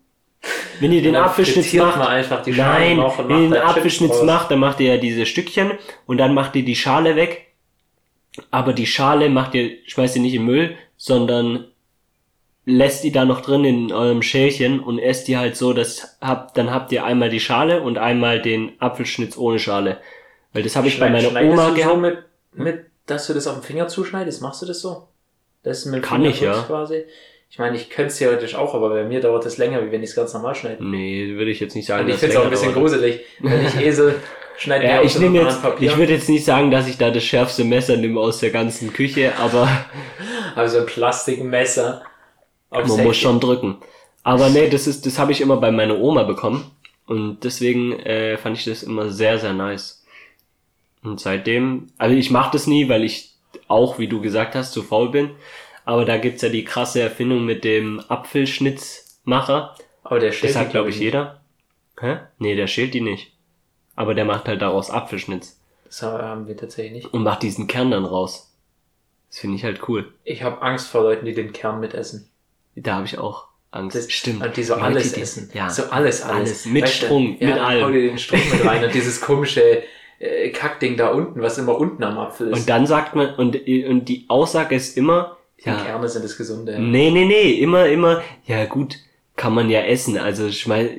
wenn 0.81 0.92
ihr 0.92 1.02
den 1.02 1.16
Apfelschnitz 1.16 1.72
macht, 1.74 1.98
nein, 1.98 2.98
wenn 3.29 3.42
ihr 3.42 3.50
den 3.50 3.62
Apfelschnitz 3.62 4.22
macht, 4.22 4.50
dann 4.50 4.61
macht 4.61 4.81
ihr 4.81 4.94
ja 4.94 5.00
diese 5.00 5.26
Stückchen 5.26 5.72
und 6.07 6.18
dann 6.18 6.35
macht 6.35 6.55
ihr 6.57 6.64
die 6.64 6.76
Schale 6.76 7.16
weg. 7.16 7.46
Aber 8.50 8.72
die 8.72 8.87
Schale 8.87 9.31
macht 9.31 9.55
ihr, 9.55 9.79
schmeißt 9.87 10.16
ihr 10.16 10.22
nicht 10.22 10.35
in 10.35 10.42
den 10.42 10.46
Müll, 10.46 10.76
sondern 10.96 11.66
lässt 12.66 13.05
die 13.05 13.12
da 13.12 13.24
noch 13.24 13.40
drin 13.40 13.64
in 13.64 13.92
eurem 13.92 14.22
Schälchen 14.22 14.81
und 14.81 14.98
esst 14.98 15.29
die 15.29 15.38
halt 15.38 15.57
so, 15.57 15.72
dass 15.72 16.18
habt, 16.20 16.59
dann 16.59 16.70
habt 16.70 16.92
ihr 16.92 17.05
einmal 17.05 17.31
die 17.31 17.40
Schale 17.40 17.81
und 17.81 17.96
einmal 17.96 18.42
den 18.42 18.72
Apfelschnitz 18.81 19.38
ohne 19.38 19.59
Schale. 19.59 19.98
Weil 20.52 20.64
das 20.64 20.74
habe 20.76 20.88
ich 20.88 20.98
bei 20.98 21.09
meiner 21.09 21.31
Oma 21.31 21.68
du 21.68 21.68
so 21.68 21.74
gehabt. 21.74 22.24
Mit, 22.52 22.64
mit, 22.64 22.87
dass 23.06 23.26
du 23.26 23.35
das 23.35 23.46
auf 23.46 23.54
den 23.54 23.62
Finger 23.62 23.88
zuschneidest? 23.88 24.42
Machst 24.42 24.62
du 24.62 24.66
das 24.66 24.80
so? 24.80 25.09
Das 25.62 25.78
ist 25.78 25.87
mit 25.87 25.96
dem 25.96 26.02
Kann 26.02 26.20
Finger 26.22 26.30
ich, 26.30 26.40
ja. 26.40 26.62
quasi? 26.62 27.04
Ich 27.48 27.59
meine, 27.59 27.76
ich 27.76 27.90
könnte 27.90 28.09
es 28.12 28.18
theoretisch 28.18 28.54
auch, 28.54 28.74
aber 28.74 28.90
bei 28.90 29.04
mir 29.04 29.20
dauert 29.20 29.44
das 29.44 29.56
länger, 29.56 29.85
wie 29.87 29.92
wenn 29.92 30.02
ich 30.02 30.11
es 30.11 30.16
ganz 30.16 30.35
normal 30.35 30.54
schneide. 30.54 30.85
Nee, 30.85 31.35
würde 31.37 31.50
ich 31.50 31.61
jetzt 31.61 31.74
nicht 31.76 31.87
sagen. 31.87 32.04
Und 32.04 32.11
ich 32.11 32.16
finde 32.16 32.35
es 32.35 32.40
auch 32.40 32.44
ein 32.44 32.50
bisschen 32.50 32.74
dauert. 32.74 32.80
gruselig. 32.90 33.20
Wenn 33.40 33.64
ich 33.66 33.76
Esel 33.80 34.16
schneide 34.59 34.85
Ja, 34.87 35.02
ich 35.02 35.18
nehme 35.18 35.40
jetzt, 35.40 35.62
Papier. 35.62 35.90
ich 35.90 35.96
würde 35.96 36.12
jetzt 36.12 36.28
nicht 36.28 36.44
sagen, 36.44 36.70
dass 36.70 36.88
ich 36.88 36.98
da 36.98 37.11
das 37.11 37.22
schärfste 37.22 37.64
Messer 37.64 37.96
nehme 37.96 38.20
aus 38.20 38.40
der 38.40 38.50
ganzen 38.50 38.92
Küche, 38.92 39.32
aber 39.38 39.68
also 40.56 40.78
ein 40.80 40.87
Plastikmesser. 40.87 42.02
man 42.70 42.85
Heck. 42.85 43.04
muss 43.04 43.16
schon 43.16 43.40
drücken. 43.40 43.78
Aber 44.22 44.48
nee, 44.48 44.68
das 44.68 44.87
ist, 44.88 45.06
das 45.06 45.18
habe 45.18 45.30
ich 45.32 45.40
immer 45.40 45.56
bei 45.59 45.70
meiner 45.70 45.98
Oma 45.98 46.24
bekommen 46.24 46.70
und 47.06 47.38
deswegen 47.44 47.92
äh, 48.00 48.37
fand 48.38 48.59
ich 48.59 48.64
das 48.64 48.82
immer 48.82 49.09
sehr, 49.09 49.38
sehr 49.38 49.52
nice. 49.52 50.04
Und 51.07 51.21
seitdem, 51.21 51.87
also 51.99 52.16
ich 52.16 52.31
mache 52.31 52.51
das 52.53 52.66
nie, 52.66 52.88
weil 52.88 53.05
ich 53.05 53.35
auch, 53.69 53.99
wie 53.99 54.09
du 54.09 54.21
gesagt 54.21 54.55
hast, 54.55 54.73
zu 54.73 54.83
faul 54.83 55.11
bin. 55.11 55.31
Aber 55.85 56.05
da 56.05 56.19
gibt's 56.19 56.42
ja 56.42 56.49
die 56.49 56.64
krasse 56.64 57.01
Erfindung 57.01 57.45
mit 57.45 57.62
dem 57.64 58.01
Apfelschnitzmacher. 58.09 59.75
Aber 60.03 60.19
der 60.21 60.33
steht 60.33 60.51
Das 60.51 60.57
hat, 60.57 60.71
glaube 60.71 60.90
ich, 60.90 60.99
jeder. 60.99 61.40
Hä? 62.01 62.19
Nee, 62.38 62.57
der 62.57 62.66
schält 62.66 62.95
die 62.95 63.01
nicht. 63.01 63.33
Aber 63.95 64.14
der 64.14 64.25
macht 64.25 64.47
halt 64.47 64.61
daraus 64.62 64.90
Apfelschnitz 64.90 65.59
Das 65.87 66.03
haben 66.03 66.47
wir 66.47 66.57
tatsächlich 66.57 67.05
nicht. 67.05 67.14
und 67.14 67.23
macht 67.23 67.42
diesen 67.42 67.66
Kern 67.66 67.90
dann 67.90 68.05
raus. 68.05 68.53
Das 69.31 69.38
finde 69.38 69.57
ich 69.57 69.64
halt 69.64 69.88
cool. 69.88 70.12
Ich 70.25 70.42
habe 70.42 70.61
Angst 70.62 70.88
vor 70.88 71.03
Leuten, 71.03 71.25
die 71.25 71.33
den 71.35 71.53
Kern 71.53 71.81
mitessen. 71.81 72.29
Da 72.75 72.97
habe 72.97 73.07
ich 73.07 73.16
auch 73.19 73.47
Angst. 73.71 73.97
Das, 73.97 74.12
Stimmt. 74.12 74.45
Und 74.45 74.57
die 74.57 74.62
so 74.64 74.75
alles 74.75 75.12
die- 75.14 75.21
essen. 75.23 75.51
Ja. 75.55 75.71
So 75.71 75.85
alles, 75.85 76.23
alles. 76.23 76.37
Alles. 76.37 76.66
Mit 76.66 76.83
Weißt 76.85 76.95
Strunk, 76.97 77.40
ja, 77.40 77.49
mit 77.49 77.59
allem. 77.59 77.85
Hau 77.85 77.90
dir 77.90 78.03
den 78.03 78.19
Strunk 78.19 78.42
mit 78.53 78.64
rein 78.66 78.85
und 78.85 78.92
dieses 78.95 79.21
komische 79.21 79.83
äh, 80.18 80.50
Kackding 80.50 80.96
da 80.96 81.09
unten, 81.09 81.40
was 81.42 81.59
immer 81.59 81.79
unten 81.79 82.02
am 82.02 82.18
Apfel 82.18 82.48
ist. 82.48 82.59
Und 82.59 82.68
dann 82.68 82.87
sagt 82.87 83.14
man, 83.14 83.35
und, 83.35 83.57
und 83.57 84.05
die 84.07 84.24
Aussage 84.29 84.74
ist 84.74 84.96
immer, 84.96 85.37
die 85.62 85.68
ja, 85.68 85.76
Kerne 85.76 86.09
sind 86.09 86.24
das 86.24 86.37
Gesunde. 86.37 86.79
nee, 86.79 87.11
nee, 87.11 87.24
nee, 87.24 87.52
immer, 87.52 87.87
immer, 87.87 88.22
ja 88.46 88.64
gut, 88.66 88.98
kann 89.37 89.52
man 89.55 89.68
ja 89.68 89.83
essen, 89.83 90.16
also 90.16 90.50
schmei 90.50 90.98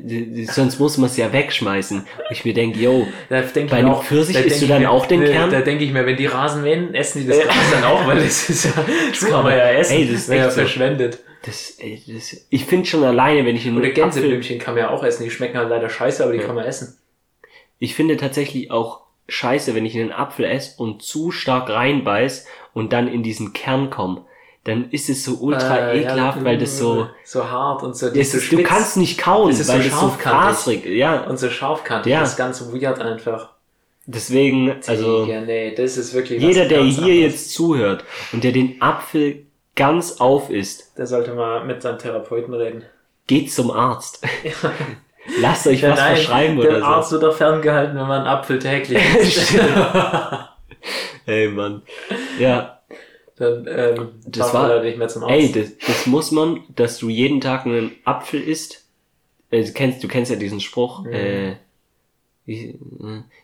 sonst 0.52 0.80
muss 0.80 0.98
man 0.98 1.10
es 1.10 1.18
ja 1.18 1.34
wegschmeißen. 1.34 2.00
Und 2.00 2.06
ich 2.30 2.46
mir 2.46 2.54
denke, 2.54 2.80
yo, 2.80 3.08
denk 3.30 3.72
Bei 3.72 3.78
einem 3.78 3.96
Pfirsich 3.96 4.36
da 4.36 4.42
isst 4.44 4.62
du 4.62 4.68
dann 4.68 4.84
mir, 4.84 4.92
auch 4.92 5.08
den 5.08 5.22
ne, 5.22 5.32
Kern? 5.32 5.50
Da 5.50 5.62
denke 5.62 5.84
ich 5.84 5.92
mir, 5.92 6.06
wenn 6.06 6.18
die 6.18 6.28
Rasen 6.28 6.62
mähen, 6.62 6.94
essen 6.94 7.22
die 7.22 7.28
das. 7.28 7.40
Gras 7.44 7.56
dann 7.72 7.84
auch, 7.84 8.06
weil 8.06 8.18
das 8.18 8.48
ist 8.50 8.66
ja, 8.66 8.86
das 9.10 9.26
kann 9.28 9.44
man 9.44 9.58
ja 9.58 9.72
essen. 9.72 9.94
Ey, 9.94 10.08
das 10.12 10.22
ist 10.22 10.30
ja 10.30 10.50
so. 10.52 10.60
verschwendet. 10.60 11.20
das, 11.44 11.78
ey, 11.80 12.00
das 12.08 12.46
ich 12.50 12.66
finde 12.66 12.86
schon 12.86 13.04
alleine, 13.04 13.44
wenn 13.46 13.56
ich 13.56 13.66
einen 13.66 13.78
Oder 13.78 13.88
Apfel, 13.88 14.04
Gänseblümchen 14.04 14.60
kann 14.60 14.76
man 14.76 14.84
ja 14.84 14.90
auch 14.92 15.04
essen. 15.04 15.24
Die 15.24 15.32
schmecken 15.32 15.58
halt 15.58 15.70
leider 15.70 15.90
scheiße, 15.90 16.24
aber 16.24 16.34
die 16.34 16.40
Ja. 16.40 16.46
kann 16.46 16.56
man 16.56 16.66
essen. 16.66 16.96
ich 17.80 17.96
finde 17.96 18.18
tatsächlich 18.18 18.70
auch 18.70 19.07
scheiße, 19.30 19.76
wenn 19.76 19.86
ich 19.86 19.96
einen 19.98 20.12
Apfel 20.12 20.46
esse 20.46 20.82
und 20.82 21.02
zu 21.02 21.32
stark 21.32 21.70
reinbeiß 21.70 22.46
und 22.74 22.94
dann 22.94 23.08
in 23.08 23.24
diesen 23.24 23.54
Kern 23.54 23.90
komme. 23.90 24.24
Dann 24.64 24.90
ist 24.92 25.10
es 25.10 25.24
so 25.24 25.36
ultra 25.40 25.78
Äh, 25.92 26.02
ja, 26.02 26.10
ekelhaft, 26.12 26.44
weil 26.44 26.58
das 26.58 26.78
so, 26.78 27.08
So 27.24 27.50
hart 27.50 27.84
und 27.84 27.96
so. 27.96 28.08
es 28.08 28.32
so 28.32 28.38
ist, 28.38 28.52
du 28.52 28.58
spitz 28.58 28.68
kannst 28.68 28.98
nicht 28.98 29.18
kauen, 29.18 29.50
Das 29.50 29.60
ist 29.62 29.68
so 29.68 29.74
weil 29.74 29.82
so 29.84 29.90
scharfkantig. 29.90 30.42
fasrig, 30.42 30.86
ja. 30.86 31.22
Und 31.24 31.40
so 31.40 31.50
scharfkantig. 31.50 32.12
Ja. 32.12 32.20
Das 32.22 32.32
ist 32.32 32.38
ganz 32.38 32.62
weird 32.74 33.00
einfach. 33.00 33.50
Deswegen, 34.06 34.74
also, 34.88 35.26
ja, 35.26 35.42
nee, 35.42 35.74
das 35.76 35.98
ist 35.98 36.14
wirklich 36.14 36.42
jeder, 36.42 36.66
der 36.66 36.82
hier 36.84 36.98
anderes. 37.04 37.20
jetzt 37.20 37.54
zuhört 37.54 38.06
und 38.32 38.44
der 38.44 38.54
den 38.54 38.82
Apfel 38.82 39.46
ganz 39.76 40.20
auf 40.22 40.50
isst, 40.50 40.98
Der 40.98 41.08
sollte 41.08 41.34
mal 41.34 41.66
mit 41.66 41.82
seinem 41.82 42.00
Therapeuten 42.00 42.54
reden. 42.54 42.84
geht 43.28 43.52
zum 43.52 43.70
Arzt. 43.72 44.26
Lasst 45.42 45.68
euch 45.68 45.84
was 45.84 46.00
nein, 46.00 46.16
verschreiben 46.16 46.60
der 46.60 46.78
oder 46.78 46.86
Arzt 46.86 47.10
so. 47.10 47.14
wird 47.20 47.24
doch 47.32 47.38
ferngehalten, 47.38 47.96
wenn 47.98 48.08
man 48.08 48.20
einen 48.20 48.28
Apfel 48.28 48.60
täglich 48.60 48.98
isst. 49.20 49.56
Ey, 51.26 51.50
Mann. 51.50 51.82
Ja, 52.40 52.80
Dann 53.38 53.68
ähm, 53.70 54.10
Das 54.26 54.54
war- 54.54 54.68
leider 54.70 54.84
nicht 54.84 54.98
mehr 54.98 55.08
zum 55.10 55.24
Arzt. 55.24 55.34
ey, 55.34 55.52
das, 55.52 55.78
das 55.86 56.06
muss 56.08 56.32
man, 56.32 56.62
dass 56.76 56.98
du 56.98 57.10
jeden 57.10 57.42
Tag 57.42 57.66
einen 57.66 57.92
Apfel 58.06 58.42
isst. 58.42 58.86
Äh, 59.52 59.64
du, 59.64 59.72
kennst, 59.74 60.04
du 60.04 60.08
kennst 60.08 60.32
ja 60.32 60.38
diesen 60.38 60.60
Spruch. 60.62 61.04
Mhm. 61.04 61.14
Äh, 61.14 61.56
eat, 62.48 62.80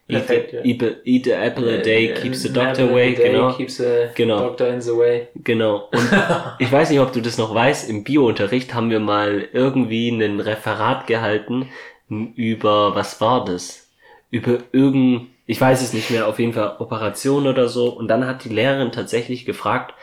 Perfekt, 0.07 0.51
the, 0.51 0.57
ja. 0.57 0.63
eat, 0.63 1.25
the- 1.25 1.31
apple 1.31 1.79
a 1.79 1.81
day, 1.81 2.07
Äh, 2.09 2.13
keeps 2.21 2.41
the 2.41 2.51
doctor 2.53 2.89
away. 2.89 3.13
Genau. 3.13 3.53
Keeps 3.53 3.77
the 3.77 4.07
Genau. 4.15 4.39
doctor 4.39 4.67
in 4.69 4.81
the 4.81 4.91
way. 4.91 5.27
Genau. 5.35 5.89
Und 5.91 6.09
ich 6.59 6.71
weiß 6.71 6.89
nicht, 6.89 6.99
ob 6.99 7.11
du 7.13 7.21
das 7.21 7.37
noch 7.37 7.53
weißt, 7.53 7.89
im 7.89 8.03
Biounterricht 8.03 8.73
haben 8.73 8.89
wir 8.89 8.99
mal 8.99 9.47
irgendwie 9.53 10.09
ein 10.09 10.39
Referat 10.39 11.05
gehalten 11.07 11.67
über, 12.09 12.95
was 12.95 13.19
war 13.21 13.43
das? 13.45 13.89
Über 14.29 14.59
irgendein, 14.71 15.27
ich 15.45 15.59
weiß 15.59 15.81
es 15.81 15.93
nicht 15.93 16.09
mehr, 16.09 16.27
auf 16.27 16.39
jeden 16.39 16.53
Fall 16.53 16.77
Operation 16.79 17.47
oder 17.47 17.67
so. 17.67 17.89
Und 17.89 18.07
dann 18.07 18.25
hat 18.27 18.43
die 18.45 18.49
Lehrerin 18.49 18.91
tatsächlich 18.91 19.45
gefragt, 19.45 19.93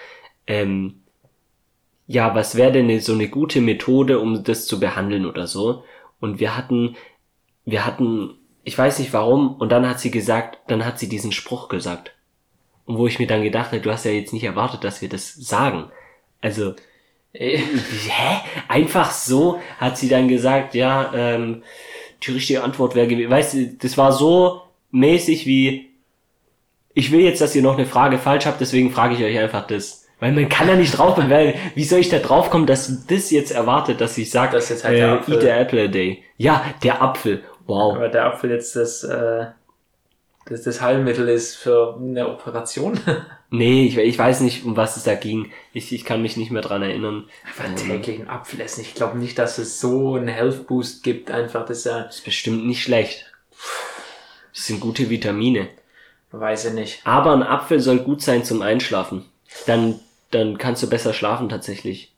ähm, 0.46 0.96
ja, 2.06 2.34
was 2.34 2.56
wäre 2.56 2.72
denn 2.72 3.00
so 3.00 3.12
eine 3.12 3.28
gute 3.28 3.60
Methode, 3.60 4.18
um 4.18 4.42
das 4.42 4.66
zu 4.66 4.80
behandeln 4.80 5.24
oder 5.26 5.46
so? 5.46 5.84
Und 6.18 6.40
wir 6.40 6.56
hatten, 6.56 6.96
wir 7.64 7.86
hatten, 7.86 8.34
ich 8.70 8.78
weiß 8.78 9.00
nicht 9.00 9.12
warum, 9.12 9.56
und 9.56 9.72
dann 9.72 9.88
hat 9.88 9.98
sie 9.98 10.12
gesagt, 10.12 10.58
dann 10.68 10.84
hat 10.84 11.00
sie 11.00 11.08
diesen 11.08 11.32
Spruch 11.32 11.68
gesagt. 11.68 12.12
Und 12.86 12.98
wo 12.98 13.08
ich 13.08 13.18
mir 13.18 13.26
dann 13.26 13.42
gedacht 13.42 13.72
habe, 13.72 13.80
du 13.80 13.90
hast 13.90 14.04
ja 14.04 14.12
jetzt 14.12 14.32
nicht 14.32 14.44
erwartet, 14.44 14.84
dass 14.84 15.02
wir 15.02 15.08
das 15.08 15.34
sagen. 15.34 15.90
Also, 16.40 16.74
Ey, 17.32 17.58
hä? 18.08 18.36
Einfach 18.68 19.10
so 19.10 19.60
hat 19.78 19.98
sie 19.98 20.08
dann 20.08 20.28
gesagt, 20.28 20.74
ja, 20.76 21.10
ähm, 21.12 21.64
die 22.22 22.30
richtige 22.30 22.62
Antwort 22.62 22.94
wäre 22.94 23.08
gewesen. 23.08 23.30
Weißt 23.30 23.54
du, 23.54 23.66
das 23.82 23.98
war 23.98 24.12
so 24.12 24.62
mäßig 24.92 25.46
wie, 25.46 25.90
ich 26.94 27.10
will 27.10 27.22
jetzt, 27.22 27.40
dass 27.40 27.56
ihr 27.56 27.62
noch 27.62 27.76
eine 27.76 27.86
Frage 27.86 28.18
falsch 28.18 28.46
habt, 28.46 28.60
deswegen 28.60 28.92
frage 28.92 29.14
ich 29.16 29.24
euch 29.24 29.36
einfach 29.36 29.66
das. 29.66 30.06
Weil 30.20 30.30
man 30.30 30.48
kann 30.48 30.68
ja 30.68 30.76
nicht 30.76 30.96
drauf 30.96 31.16
kommen, 31.16 31.30
weil, 31.38 31.56
wie 31.74 31.84
soll 31.84 31.98
ich 31.98 32.08
da 32.08 32.20
drauf 32.20 32.50
kommen, 32.50 32.66
dass 32.66 33.04
das 33.08 33.32
jetzt 33.32 33.50
erwartet, 33.50 34.00
dass 34.00 34.16
ich 34.16 34.30
sage, 34.30 34.52
Das 34.52 34.68
jetzt 34.68 34.84
halt 34.84 34.96
der 34.96 35.14
Apfel. 35.14 35.34
eat 35.34 35.40
the 35.40 35.48
apple 35.48 35.82
a 35.84 35.88
day. 35.88 36.22
Ja, 36.36 36.64
der 36.84 37.02
Apfel. 37.02 37.42
Wow. 37.70 37.96
aber 37.96 38.08
der 38.08 38.26
Apfel 38.26 38.50
jetzt 38.50 38.76
das, 38.76 39.02
äh, 39.04 39.46
das, 40.46 40.62
das 40.62 40.80
Heilmittel 40.80 41.28
ist 41.28 41.56
für 41.56 41.96
eine 41.96 42.28
Operation. 42.28 42.98
Nee, 43.52 43.84
ich, 43.86 43.98
ich 43.98 44.16
weiß 44.16 44.42
nicht, 44.42 44.64
um 44.64 44.76
was 44.76 44.96
es 44.96 45.02
da 45.02 45.16
ging. 45.16 45.50
Ich, 45.72 45.92
ich 45.92 46.04
kann 46.04 46.22
mich 46.22 46.36
nicht 46.36 46.52
mehr 46.52 46.62
dran 46.62 46.82
erinnern. 46.82 47.28
Einfach 47.44 47.64
Ähm, 47.64 47.74
täglich 47.74 48.20
einen 48.20 48.28
Apfel 48.28 48.60
essen. 48.60 48.82
Ich 48.82 48.94
glaube 48.94 49.18
nicht, 49.18 49.40
dass 49.40 49.58
es 49.58 49.80
so 49.80 50.14
einen 50.14 50.28
Health 50.28 50.68
Boost 50.68 51.02
gibt. 51.02 51.32
Einfach, 51.32 51.66
das 51.66 51.78
ist 51.78 51.86
ja, 51.86 52.02
ist 52.02 52.24
bestimmt 52.24 52.64
nicht 52.64 52.80
schlecht. 52.80 53.32
Das 54.54 54.66
sind 54.68 54.78
gute 54.78 55.10
Vitamine. 55.10 55.68
weiß 56.30 56.66
ich 56.66 56.74
nicht. 56.74 57.00
Aber 57.04 57.32
ein 57.32 57.42
Apfel 57.42 57.80
soll 57.80 57.98
gut 57.98 58.22
sein 58.22 58.44
zum 58.44 58.62
Einschlafen. 58.62 59.24
Dann, 59.66 59.98
dann 60.30 60.56
kannst 60.56 60.84
du 60.84 60.88
besser 60.88 61.12
schlafen 61.12 61.48
tatsächlich. 61.48 62.12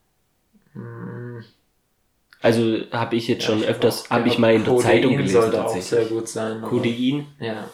Also 2.42 2.78
habe 2.90 3.16
ich 3.16 3.28
jetzt 3.28 3.44
schon 3.44 3.60
Ja, 3.62 3.68
öfters, 3.68 4.04
hab 4.04 4.18
habe 4.18 4.28
ich 4.28 4.36
mal 4.38 4.52
in 4.52 4.64
der 4.64 4.76
Zeitung 4.78 5.16
gelesen 5.16 5.40
sollte 5.42 5.64
auch 5.64 5.68
sehr 5.70 5.80
tatsächlich. 5.80 6.08
gut 6.10 6.28
sein. 6.28 6.60
Codein 6.62 7.26
Ja. 7.38 7.68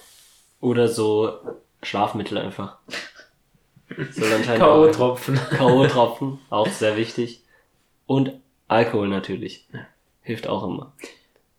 oder 0.61 0.89
so 0.89 1.33
Schlafmittel 1.83 2.37
einfach. 2.39 2.77
Soll 4.11 4.33
anscheinend 4.33 4.61
K.O.-Tropfen. 4.63 5.37
K.O.-Tropfen, 5.57 6.39
auch 6.51 6.69
sehr 6.69 6.97
wichtig. 6.97 7.43
Und 8.07 8.33
Alkohol 8.69 9.09
natürlich. 9.09 9.67
Hilft 10.23 10.47
auch 10.47 10.65
immer. 10.65 10.93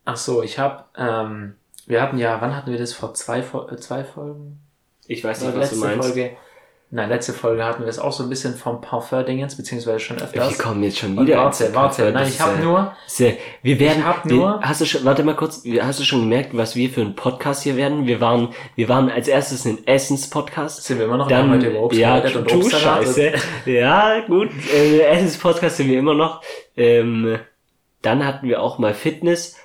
Ach 0.05 0.15
so, 0.17 0.43
ich 0.43 0.59
habe, 0.59 0.83
ähm, 0.95 1.55
wir 1.87 2.01
hatten 2.03 2.19
ja, 2.19 2.39
wann 2.41 2.55
hatten 2.55 2.71
wir 2.71 2.77
das? 2.77 2.93
Vor 2.93 3.15
zwei, 3.15 3.41
Fol- 3.41 3.71
äh, 3.73 3.77
zwei 3.77 4.03
Folgen? 4.03 4.59
Ich 5.07 5.23
weiß 5.23 5.41
Oder 5.41 5.51
nicht, 5.53 5.59
was 5.61 5.69
du 5.71 5.75
meinst. 5.77 6.07
Folge? 6.07 6.37
Nein, 6.91 7.07
letzte 7.09 7.33
Folge 7.33 7.63
hatten 7.63 7.83
wir 7.83 7.89
es 7.89 7.99
auch 7.99 8.11
so 8.11 8.23
ein 8.23 8.29
bisschen 8.29 8.55
vom 8.55 8.81
Parfum-Dingens, 8.81 9.55
beziehungsweise 9.55 9.99
schon 9.99 10.17
Wir 10.17 10.23
öfters. 10.23 10.57
kommen 10.57 10.81
jetzt 10.81 10.97
schon 10.97 11.15
Und 11.15 11.27
wieder. 11.27 11.37
warte, 11.37 11.65
ins 11.65 11.75
warte, 11.75 11.97
Parfum, 12.01 12.13
nein, 12.15 12.27
ich 12.27 12.41
habe 12.41 12.57
nur, 12.63 12.93
Sehr, 13.05 13.33
wir 13.61 13.79
werden, 13.79 14.03
hab 14.03 14.25
wir, 14.25 14.35
nur- 14.35 14.59
hast 14.63 14.81
du 14.81 14.85
schon, 14.85 15.05
warte 15.05 15.23
mal 15.23 15.35
kurz, 15.35 15.63
wir- 15.63 15.85
hast 15.85 15.99
du 15.99 16.03
schon 16.03 16.21
gemerkt, 16.21 16.57
was 16.57 16.75
wir 16.75 16.89
für 16.89 17.01
ein 17.01 17.13
Podcast 17.15 17.61
hier 17.61 17.75
werden? 17.77 18.07
Wir 18.07 18.19
waren, 18.21 18.55
wir 18.75 18.89
waren 18.89 19.11
als 19.11 19.27
erstes 19.27 19.65
ein 19.65 19.85
Essens-Podcast. 19.85 20.83
sind 20.83 20.97
wir 20.97 21.05
immer 21.05 21.17
noch 21.17 21.27
Dann, 21.27 21.51
heute 21.51 21.67
über 21.67 21.79
Obst 21.81 21.99
ja, 21.99 22.19
geredet 22.21 22.37
und 22.37 22.49
du 22.51 22.55
Obstsalat. 22.55 23.03
Scheiße. 23.03 23.33
Ja, 23.67 24.21
gut, 24.25 24.49
äh, 24.73 25.01
Essens-Podcast 25.01 25.77
sind 25.77 25.89
wir 25.89 25.99
immer 25.99 26.15
noch. 26.15 26.41
Ähm, 26.75 27.37
dann 28.01 28.25
hatten 28.25 28.47
wir 28.47 28.63
auch 28.63 28.79
mal 28.79 28.95
Fitness 28.95 29.57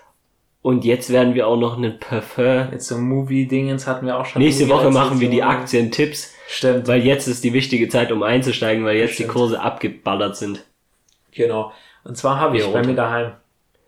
und 0.64 0.84
jetzt 0.86 1.10
werden 1.10 1.34
wir 1.34 1.46
auch 1.46 1.58
noch 1.58 1.76
einen 1.76 2.00
Parfum. 2.00 2.68
Jetzt 2.72 2.88
so 2.88 2.96
Movie-Dingens 2.96 3.86
hatten 3.86 4.06
wir 4.06 4.18
auch 4.18 4.24
schon. 4.24 4.40
Nächste 4.40 4.66
Woche 4.70 4.90
machen 4.90 5.20
wir 5.20 5.28
die. 5.28 5.42
Aktientipps, 5.42 6.32
Stimmt, 6.48 6.88
weil 6.88 7.02
jetzt 7.04 7.26
ist 7.28 7.44
die 7.44 7.52
wichtige 7.52 7.88
Zeit, 7.88 8.10
um 8.10 8.22
einzusteigen, 8.22 8.82
weil 8.84 8.96
jetzt 8.96 9.10
die 9.18 9.24
Stimmt. 9.24 9.30
Kurse 9.32 9.60
abgeballert 9.60 10.36
sind. 10.36 10.64
genau. 11.32 11.72
Und 12.02 12.16
zwar 12.16 12.38
habe 12.40 12.56
ich 12.56 12.66
bei 12.66 12.82
mir 12.84 12.94
daheim 12.94 13.32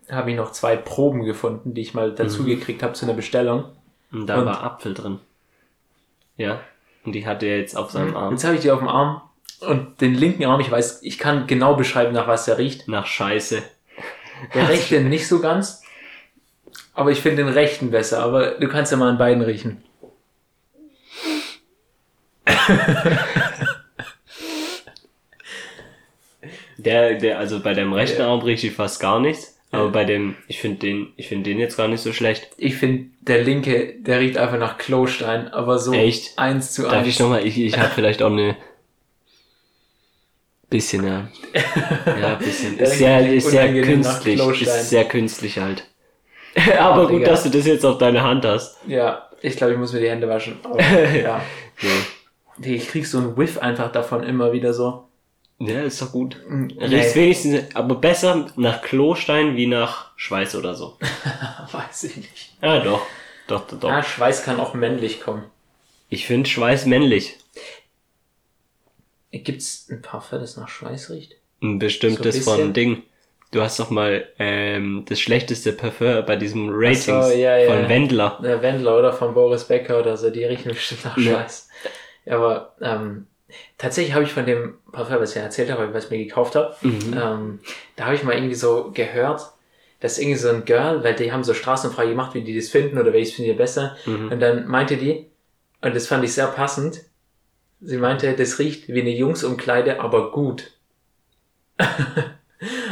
habe 0.09 0.31
ich 0.31 0.37
noch 0.37 0.51
zwei 0.53 0.75
Proben 0.77 1.23
gefunden, 1.25 1.73
die 1.73 1.81
ich 1.81 1.93
mal 1.93 2.11
dazu 2.13 2.43
Mhm. 2.43 2.47
gekriegt 2.47 2.81
habe 2.83 2.93
zu 2.93 3.05
einer 3.05 3.13
Bestellung. 3.15 3.65
Und 4.11 4.27
da 4.27 4.37
Und- 4.39 4.45
war 4.45 4.63
Apfel 4.63 4.93
drin. 4.93 5.19
Ja. 6.37 6.59
Und 7.05 7.13
die 7.13 7.25
hat 7.27 7.43
er 7.43 7.57
jetzt 7.57 7.75
auf 7.75 7.91
seinem 7.91 8.15
Arm. 8.15 8.33
Jetzt 8.33 8.43
habe 8.45 8.55
ich 8.55 8.61
die 8.61 8.71
auf 8.71 8.79
dem 8.79 8.87
Arm 8.87 9.21
und 9.61 9.99
den 10.01 10.13
linken 10.13 10.45
Arm, 10.45 10.59
ich 10.61 10.69
weiß, 10.71 11.01
ich 11.03 11.17
kann 11.17 11.47
genau 11.47 11.75
beschreiben, 11.75 12.13
nach 12.13 12.27
was 12.27 12.45
der 12.45 12.57
riecht. 12.57 12.87
Nach 12.87 13.05
Scheiße. 13.05 13.63
Der 14.53 14.69
rechte 14.69 14.99
nicht 15.01 15.27
so 15.27 15.39
ganz, 15.39 15.81
aber 16.93 17.11
ich 17.11 17.21
finde 17.21 17.43
den 17.43 17.53
rechten 17.53 17.91
besser. 17.91 18.19
Aber 18.19 18.51
du 18.51 18.67
kannst 18.67 18.91
ja 18.91 18.97
mal 18.97 19.09
an 19.09 19.17
beiden 19.17 19.43
riechen. 19.43 19.83
Der, 26.77 27.15
der, 27.15 27.39
also 27.39 27.59
bei 27.59 27.73
dem 27.73 27.91
rechten 27.91 28.21
Arm 28.21 28.41
riecht 28.41 28.63
ich 28.63 28.73
fast 28.73 28.99
gar 28.99 29.19
nichts. 29.19 29.57
Aber 29.71 29.89
bei 29.89 30.05
dem, 30.05 30.35
ich 30.47 30.59
finde 30.59 30.79
den, 30.79 31.07
ich 31.17 31.27
finde 31.27 31.49
den 31.49 31.59
jetzt 31.59 31.75
gar 31.75 31.89
nicht 31.89 31.99
so 31.99 32.13
schlecht. 32.13 32.47
Ich 32.57 32.77
finde, 32.77 33.09
der 33.19 33.43
linke, 33.43 33.95
der 33.99 34.21
riecht 34.21 34.37
einfach 34.37 34.57
nach 34.57 34.77
Klostein, 34.77 35.49
aber 35.49 35.77
so 35.77 35.91
Echt? 35.91 36.39
eins 36.39 36.71
zu 36.71 36.83
Darf 36.83 36.93
eins. 36.93 37.07
ich 37.07 37.19
nochmal, 37.19 37.45
ich, 37.45 37.59
ich 37.59 37.77
habe 37.77 37.91
vielleicht 37.93 38.21
auch 38.21 38.31
eine 38.31 38.55
bisschen, 40.69 41.05
ja. 41.05 41.27
Ja, 42.21 42.35
bisschen. 42.35 42.79
Ist 42.79 42.97
sehr, 42.97 43.33
ist 43.33 43.49
sehr 43.49 43.81
künstlich. 43.83 44.39
Ist 44.61 44.89
sehr 44.89 45.05
künstlich 45.05 45.59
halt. 45.59 45.85
Aber 46.79 47.03
Ach, 47.03 47.07
gut, 47.09 47.21
Digga. 47.21 47.31
dass 47.31 47.43
du 47.43 47.49
das 47.49 47.65
jetzt 47.65 47.85
auf 47.85 47.97
deine 47.97 48.23
Hand 48.23 48.45
hast. 48.45 48.77
Ja, 48.87 49.29
ich 49.41 49.55
glaube, 49.57 49.73
ich 49.73 49.79
muss 49.79 49.93
mir 49.93 49.99
die 49.99 50.09
Hände 50.09 50.27
waschen. 50.27 50.57
Aber, 50.63 50.81
ja. 50.81 51.41
Ja. 51.81 51.91
Ich 52.61 52.87
krieg 52.87 53.05
so 53.05 53.19
einen 53.19 53.37
Whiff 53.37 53.59
einfach 53.59 53.91
davon 53.91 54.23
immer 54.23 54.51
wieder 54.51 54.73
so. 54.73 55.05
ja, 55.59 55.81
ist 55.81 56.01
doch 56.01 56.11
gut. 56.11 56.37
Nee. 56.49 56.73
Riecht 56.83 57.15
wenigstens, 57.15 57.75
aber 57.75 57.95
besser 57.95 58.47
nach 58.55 58.81
Klostein 58.81 59.55
wie 59.55 59.67
nach 59.67 60.11
Schweiß 60.15 60.55
oder 60.55 60.73
so. 60.73 60.97
Weiß 61.71 62.03
ich 62.05 62.17
nicht. 62.17 62.53
Ja, 62.61 62.79
doch. 62.79 63.01
Doch, 63.47 63.67
doch, 63.67 63.79
doch. 63.79 63.89
Ah, 63.91 64.03
Schweiß 64.03 64.43
kann 64.43 64.59
auch 64.59 64.73
männlich 64.73 65.21
kommen. 65.21 65.43
Ich 66.09 66.25
finde 66.25 66.49
Schweiß 66.49 66.85
männlich. 66.85 67.37
Gibt's 69.31 69.87
ein 69.91 70.01
Parfum, 70.01 70.39
das 70.39 70.57
nach 70.57 70.69
Schweiß 70.69 71.11
riecht? 71.11 71.35
Ein 71.61 71.79
bestimmtes 71.79 72.43
So 72.43 72.51
ein 72.51 72.59
von 72.59 72.73
Ding. 72.73 73.03
Du 73.51 73.61
hast 73.61 73.79
doch 73.79 73.89
mal 73.89 74.27
ähm, 74.39 75.05
das 75.07 75.19
schlechteste 75.21 75.71
Parfum 75.71 76.25
bei 76.25 76.35
diesem 76.35 76.69
Ratings 76.69 77.05
so, 77.29 77.31
ja, 77.31 77.57
ja. 77.57 77.71
von 77.71 77.87
Wendler. 77.89 78.39
Der 78.43 78.61
Wendler 78.61 78.97
oder 78.97 79.13
von 79.13 79.33
Boris 79.33 79.63
Becker 79.65 79.99
oder 79.99 80.17
so, 80.17 80.29
die 80.29 80.43
riechen 80.43 80.69
bestimmt 80.73 81.05
nach 81.05 81.17
Ja. 81.17 81.23
Schweiß. 81.39 81.69
Ja, 82.25 82.35
aber 82.35 82.75
ähm, 82.81 83.27
tatsächlich 83.77 84.13
habe 84.13 84.25
ich 84.25 84.33
von 84.33 84.45
dem 84.45 84.75
Parfum, 84.91 85.19
was 85.19 85.29
ich 85.31 85.37
ja 85.37 85.43
erzählt 85.43 85.71
habe, 85.71 85.93
was 85.93 86.05
ich 86.05 86.11
mir 86.11 86.17
gekauft 86.17 86.55
habe, 86.55 86.75
Mhm. 86.81 87.13
ähm, 87.17 87.59
da 87.95 88.05
habe 88.05 88.15
ich 88.15 88.23
mal 88.23 88.35
irgendwie 88.35 88.55
so 88.55 88.91
gehört, 88.93 89.41
dass 90.01 90.19
irgendwie 90.19 90.37
so 90.37 90.49
ein 90.49 90.65
Girl, 90.65 91.03
weil 91.03 91.15
die 91.15 91.31
haben 91.31 91.43
so 91.45 91.53
Straßenfrage 91.53 92.09
gemacht, 92.09 92.33
wie 92.33 92.43
die 92.43 92.55
das 92.55 92.67
finden 92.69 92.97
oder 92.99 93.13
welches 93.13 93.35
finden 93.35 93.51
die 93.51 93.57
besser. 93.57 93.95
Mhm. 94.05 94.29
Und 94.31 94.39
dann 94.41 94.67
meinte 94.67 94.97
die, 94.97 95.25
und 95.81 95.95
das 95.95 96.07
fand 96.07 96.23
ich 96.25 96.33
sehr 96.33 96.47
passend, 96.47 97.01
sie 97.79 97.97
meinte, 97.97 98.33
das 98.33 98.59
riecht 98.59 98.89
wie 98.89 99.01
eine 99.01 99.11
Jungsumkleide, 99.11 100.01
aber 100.01 100.31
gut. 100.31 100.73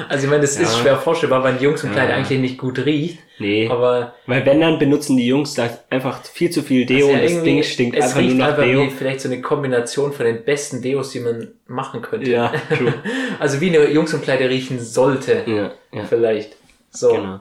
also 0.10 0.24
ich 0.26 0.30
meine, 0.30 0.42
das 0.42 0.58
ist 0.58 0.74
Ja. 0.74 0.80
schwer 0.82 0.98
vorstellbar, 0.98 1.44
weil 1.44 1.54
eine 1.54 1.62
Jungsumkleide 1.62 2.12
Ja. 2.12 2.18
eigentlich 2.18 2.40
nicht 2.40 2.58
gut 2.58 2.86
riecht, 2.86 3.20
Nee. 3.40 3.68
aber 3.70 4.14
Weil 4.28 4.46
wenn 4.46 4.62
dann 4.62 4.78
benutzen 4.80 5.18
die 5.18 5.26
Jungs 5.28 5.54
da 5.56 5.70
einfach 5.90 6.24
viel 6.24 6.50
zu 6.52 6.62
viel 6.62 6.86
Deo 6.86 7.08
Also 7.08 7.10
ja, 7.18 7.24
und 7.24 7.24
das 7.36 7.44
Ding 7.44 7.64
stinkt 7.64 7.98
es 7.98 8.04
einfach 8.06 8.18
nur 8.22 8.26
riecht 8.28 8.38
nach 8.38 8.48
einfach 8.50 8.64
Deo. 8.64 8.82
wie 8.84 8.90
vielleicht 8.92 9.22
so 9.22 9.30
eine 9.30 9.42
Kombination 9.42 10.14
von 10.14 10.26
den 10.26 10.44
besten 10.44 10.82
Deos, 10.82 11.10
die 11.12 11.20
man 11.20 11.48
machen 11.68 12.02
könnte. 12.02 12.30
Ja, 12.30 12.54
true. 12.76 12.94
Also 13.40 13.60
wie 13.62 13.70
eine 13.76 13.90
Jungsumkleide 13.90 14.50
riechen 14.50 14.80
sollte, 14.80 15.44
ja, 15.48 15.72
ja, 15.92 16.06
vielleicht. 16.06 16.56
So. 16.92 17.14
genau. 17.14 17.40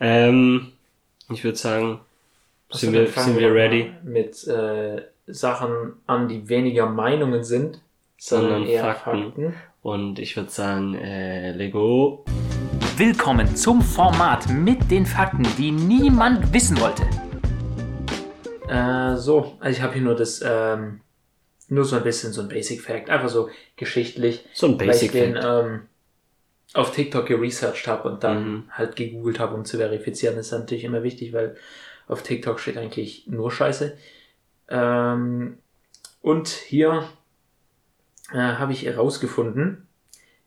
Ähm, 0.00 0.72
ich 1.30 1.44
würde 1.44 1.58
sagen, 1.58 2.00
Was 2.70 2.80
sind 2.80 2.92
wir, 2.92 3.06
sind 3.08 3.38
wir 3.38 3.52
ready? 3.52 3.90
Mit 4.04 4.46
äh, 4.46 5.02
Sachen 5.26 5.94
an, 6.06 6.28
die 6.28 6.48
weniger 6.48 6.86
Meinungen 6.86 7.42
sind, 7.44 7.80
sondern, 8.16 8.50
Sondern 8.52 8.68
eher 8.70 8.82
Fakten. 8.94 9.22
Fakten. 9.24 9.54
Und 9.88 10.18
ich 10.18 10.36
würde 10.36 10.50
sagen, 10.50 10.94
äh, 10.96 11.52
Lego. 11.52 12.22
Willkommen 12.98 13.56
zum 13.56 13.80
Format 13.80 14.46
mit 14.50 14.90
den 14.90 15.06
Fakten, 15.06 15.46
die 15.56 15.70
niemand 15.70 16.52
wissen 16.52 16.78
wollte. 16.78 17.04
Äh, 18.68 19.16
so, 19.16 19.56
also 19.60 19.74
ich 19.78 19.80
habe 19.82 19.94
hier 19.94 20.02
nur 20.02 20.14
das, 20.14 20.42
ähm, 20.44 21.00
nur 21.68 21.86
so 21.86 21.96
ein 21.96 22.02
bisschen 22.02 22.34
so 22.34 22.42
ein 22.42 22.48
Basic 22.48 22.82
Fact, 22.82 23.08
einfach 23.08 23.30
so 23.30 23.48
geschichtlich, 23.76 24.44
So 24.52 24.66
ein 24.66 24.72
weil 24.78 24.80
ich 24.82 24.86
Basic 24.88 25.12
den 25.12 25.32
Fact. 25.36 25.46
ähm, 25.64 25.80
auf 26.74 26.90
TikTok 26.90 27.24
geresearched 27.24 27.88
habe 27.88 28.10
und 28.10 28.22
dann 28.22 28.44
Mhm. 28.44 28.64
halt 28.70 28.94
gegoogelt 28.94 29.38
habe, 29.38 29.54
um 29.54 29.64
zu 29.64 29.78
verifizieren. 29.78 30.36
Das 30.36 30.48
ist 30.48 30.52
natürlich 30.52 30.84
immer 30.84 31.02
wichtig, 31.02 31.32
weil 31.32 31.56
auf 32.08 32.22
TikTok 32.22 32.60
steht 32.60 32.76
eigentlich 32.76 33.26
nur 33.26 33.50
Scheiße. 33.50 33.96
Ähm, 34.68 35.56
und 36.20 36.48
hier 36.48 37.08
äh, 38.32 38.36
habe 38.38 38.72
ich 38.72 38.84
herausgefunden, 38.84 39.86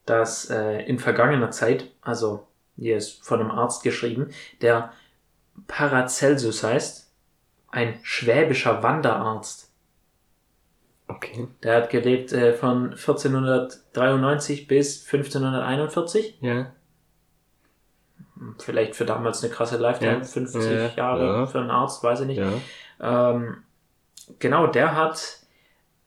dass 0.06 0.50
äh, 0.50 0.82
in 0.86 1.00
vergangener 1.00 1.52
Zeit, 1.52 1.92
also 2.02 2.48
hier 2.78 2.98
ist 2.98 3.24
von 3.26 3.40
einem 3.40 3.52
Arzt 3.52 3.84
geschrieben, 3.84 4.30
der 4.62 4.92
Paracelsus 5.68 6.64
heißt, 6.64 7.12
ein 7.70 8.00
schwäbischer 8.04 8.84
Wanderarzt. 8.84 9.72
Okay. 11.08 11.48
Der 11.64 11.76
hat 11.78 11.90
gelebt 11.90 12.32
äh, 12.32 12.54
von 12.54 12.92
1493 12.92 14.68
bis 14.68 15.06
1541. 15.06 16.38
Ja. 16.42 16.72
Vielleicht 18.58 18.96
für 18.96 19.06
damals 19.06 19.44
eine 19.44 19.54
krasse 19.54 19.78
Lifetime, 19.78 20.20
Ja. 20.20 20.24
50 20.24 20.64
Ja, 20.64 20.88
Jahre 20.96 21.26
ja. 21.26 21.46
für 21.46 21.60
einen 21.60 21.70
Arzt, 21.70 22.04
weiß 22.04 22.22
ich 22.22 22.28
nicht. 22.28 22.40
Ja. 22.40 23.32
Ähm, 23.32 23.58
genau, 24.40 24.68
der 24.68 24.96
hat 24.96 25.41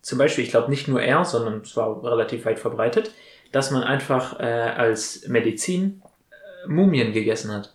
zum 0.05 0.19
Beispiel, 0.19 0.45
ich 0.45 0.51
glaube 0.51 0.69
nicht 0.69 0.87
nur 0.87 1.01
er, 1.01 1.25
sondern 1.25 1.63
es 1.63 1.75
war 1.79 2.05
relativ 2.05 2.45
weit 2.45 2.59
verbreitet, 2.59 3.11
dass 3.53 3.71
man 3.71 3.83
einfach 3.83 4.39
äh, 4.39 4.45
als 4.45 5.27
Medizin 5.29 6.03
äh, 6.31 6.69
Mumien 6.69 7.15
gegessen 7.15 7.51
hat. 7.51 7.75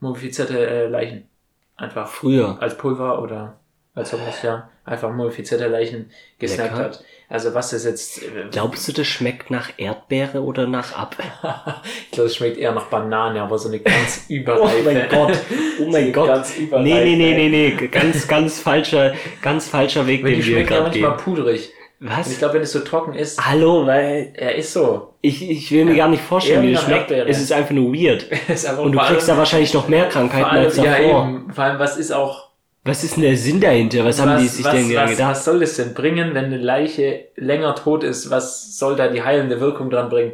Mumifizierte 0.00 0.66
äh, 0.66 0.88
Leichen. 0.88 1.28
Einfach 1.76 2.08
Früher. 2.08 2.56
als 2.60 2.78
Pulver 2.78 3.20
oder 3.20 3.60
als 3.94 4.10
sowas, 4.10 4.40
ja. 4.42 4.70
Einfach 4.88 5.10
mumifizierte 5.12 5.66
Leichen 5.68 6.10
gesnackt 6.38 6.72
Lecker. 6.72 6.84
hat. 6.84 7.04
Also 7.30 7.52
was 7.54 7.70
das 7.70 7.84
jetzt... 7.84 8.22
Äh, 8.22 8.48
Glaubst 8.50 8.88
du, 8.88 8.92
das 8.92 9.06
schmeckt 9.06 9.50
nach 9.50 9.70
Erdbeere 9.76 10.40
oder 10.42 10.66
nach 10.66 10.96
Apfel? 10.98 11.26
ich 12.06 12.10
glaube, 12.12 12.28
es 12.28 12.36
schmeckt 12.36 12.56
eher 12.56 12.72
nach 12.72 12.86
Banane, 12.86 13.42
aber 13.42 13.58
so 13.58 13.68
eine 13.68 13.80
ganz 13.80 14.24
überreife. 14.28 14.76
Oh 14.80 14.84
mein 14.84 15.08
Gott. 15.10 15.32
Oh 15.78 15.82
So 15.84 15.90
mein 15.90 16.02
eine 16.04 16.12
Gott. 16.12 16.26
Ganz. 16.28 16.54
Nee, 16.58 16.68
nee, 16.80 17.16
nee, 17.16 17.34
nee, 17.34 17.48
nee. 17.78 17.86
Ganz, 17.88 18.26
ganz 18.26 18.60
falscher, 18.60 19.12
ganz 19.42 19.68
falscher 19.68 20.06
Weg, 20.06 20.24
den 20.24 20.40
die 20.40 20.46
wir 20.46 20.60
ja 20.60 20.64
gerade 20.66 20.82
manchmal 20.84 21.10
gehen. 21.16 21.20
pudrig. 21.24 21.70
Und 22.00 22.06
ich 22.10 22.16
Was? 22.16 22.38
glaube, 22.38 22.54
wenn 22.54 22.62
es 22.62 22.70
so 22.72 22.78
trocken 22.80 23.12
ist, 23.14 23.44
Hallo, 23.44 23.84
weil 23.84 24.30
er 24.34 24.54
ist 24.54 24.72
so. 24.72 25.14
ich, 25.20 25.50
ich 25.50 25.70
will 25.72 25.84
mir 25.84 25.96
gar 25.96 26.08
nicht 26.08 26.22
vorstellen, 26.22 26.62
wie 26.62 26.72
das 26.72 26.84
schmeckt. 26.84 27.10
Erdbeere. 27.10 27.28
Es 27.28 27.40
ist 27.40 27.52
einfach 27.52 27.72
nur 27.72 27.92
weird. 27.92 28.22
ist 28.48 28.66
einfach 28.66 28.84
Und 28.84 28.92
du 28.92 28.98
kriegst 29.00 29.26
da 29.26 29.32
allem- 29.32 29.38
wahrscheinlich 29.40 29.74
noch 29.74 29.88
mehr 29.88 30.08
Krankheiten 30.08 30.44
allem, 30.48 30.64
als 30.64 30.76
ja, 30.76 30.84
davor. 30.84 31.24
eben. 31.28 31.52
Vor 31.52 31.64
allem, 31.64 31.78
was 31.80 31.96
ist 31.98 32.12
auch, 32.12 32.47
Was 32.84 33.04
ist 33.04 33.16
denn 33.16 33.22
der 33.24 33.36
Sinn 33.36 33.60
dahinter? 33.60 34.04
Was, 34.04 34.20
haben 34.20 34.40
die 34.40 34.48
sich 34.48 34.64
was, 34.64 34.72
denn 34.72 34.94
was, 34.94 35.10
gedacht? 35.10 35.30
was 35.30 35.44
soll 35.44 35.60
das 35.60 35.76
denn 35.76 35.94
bringen, 35.94 36.34
wenn 36.34 36.46
eine 36.46 36.58
Leiche 36.58 37.26
länger 37.36 37.74
tot 37.74 38.04
ist? 38.04 38.30
Was 38.30 38.78
soll 38.78 38.96
da 38.96 39.08
die 39.08 39.22
heilende 39.22 39.60
Wirkung 39.60 39.90
dran 39.90 40.08
bringen? 40.08 40.32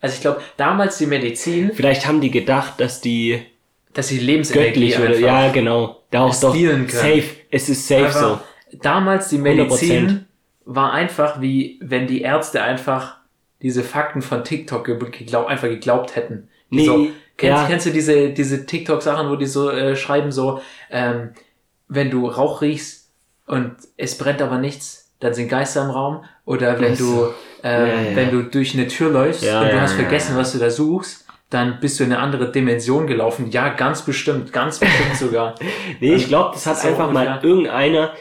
Also 0.00 0.16
ich 0.16 0.20
glaube, 0.20 0.42
damals 0.56 0.98
die 0.98 1.06
Medizin, 1.06 1.72
Vielleicht 1.74 2.06
haben 2.06 2.20
die 2.20 2.30
gedacht, 2.30 2.74
dass 2.78 3.00
die 3.00 3.42
dass 3.94 4.08
sie 4.08 4.18
Lebensenergie 4.18 4.94
oder 4.96 5.18
ja 5.18 5.50
genau. 5.50 6.02
Da 6.10 6.24
auch 6.24 6.40
doch 6.40 6.52
können. 6.52 6.88
safe. 6.88 7.24
Es 7.50 7.68
ist 7.68 7.88
safe 7.88 8.10
so. 8.10 8.18
einfach, 8.18 8.40
damals 8.82 9.28
die 9.30 9.38
100%. 9.38 9.40
Medizin 9.40 10.26
war 10.64 10.92
einfach 10.92 11.40
wie, 11.40 11.78
wenn 11.80 12.06
die 12.06 12.22
Ärzte 12.22 12.62
einfach 12.62 13.18
diese 13.62 13.82
Fakten 13.82 14.20
von 14.20 14.44
TikTok 14.44 14.84
ge 14.84 14.98
geglaub, 14.98 15.46
einfach 15.46 15.68
geglaubt 15.68 16.16
hätten. 16.16 16.48
Nee, 16.70 16.86
so, 16.86 17.08
kennst, 17.36 17.62
ja. 17.62 17.66
kennst 17.66 17.86
du 17.86 17.90
diese, 17.90 18.30
diese 18.30 18.66
TikTok-Sachen, 18.66 19.30
wo 19.30 19.36
die 19.36 19.46
so 19.46 19.70
äh, 19.70 19.96
schreiben, 19.96 20.32
so, 20.32 20.60
ähm, 20.90 21.30
wenn 21.94 22.10
du 22.10 22.26
Rauch 22.28 22.60
riechst 22.62 23.10
und 23.46 23.74
es 23.96 24.16
brennt 24.18 24.40
aber 24.42 24.58
nichts, 24.58 25.12
dann 25.20 25.34
sind 25.34 25.48
Geister 25.48 25.84
im 25.84 25.90
Raum. 25.90 26.24
Oder 26.44 26.78
wenn 26.80 26.96
du, 26.96 27.28
ähm, 27.62 27.86
Ja, 27.86 27.86
ja. 28.10 28.16
wenn 28.16 28.30
du 28.30 28.42
durch 28.44 28.74
eine 28.74 28.88
Tür 28.88 29.10
läufst 29.10 29.42
Ja, 29.42 29.62
und 29.62 29.70
du 29.72 29.80
hast 29.80 29.92
vergessen, 29.94 30.36
was 30.36 30.52
du 30.52 30.58
da 30.58 30.70
suchst, 30.70 31.26
dann 31.50 31.78
bist 31.80 32.00
du 32.00 32.04
in 32.04 32.12
eine 32.12 32.20
andere 32.20 32.50
Dimension 32.50 33.06
gelaufen. 33.06 33.50
Ja, 33.50 33.68
ganz 33.70 34.02
bestimmt, 34.02 34.52
ganz 34.52 34.78
bestimmt 34.78 35.16
sogar. 35.16 35.54
Nee, 36.00 36.14
ich 36.14 36.28
glaube, 36.28 36.50
das 36.54 36.66
hat 36.66 36.84
einfach 36.84 37.10
mal 37.10 37.40
irgendeiner 37.42 38.12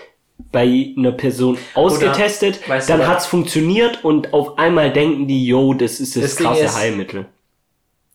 bei 0.52 0.94
einer 0.98 1.12
Person 1.12 1.58
ausgetestet, 1.74 2.68
weißt 2.68 2.90
du 2.90 2.94
dann 2.98 3.08
hat's 3.08 3.26
funktioniert 3.26 4.04
und 4.04 4.34
auf 4.34 4.58
einmal 4.58 4.92
denken 4.92 5.28
die, 5.28 5.46
yo, 5.46 5.74
das 5.74 6.00
ist 6.00 6.16
das, 6.16 6.24
Das 6.24 6.36
krasse 6.38 6.64
ist- 6.66 6.78
Heilmittel. 6.78 7.26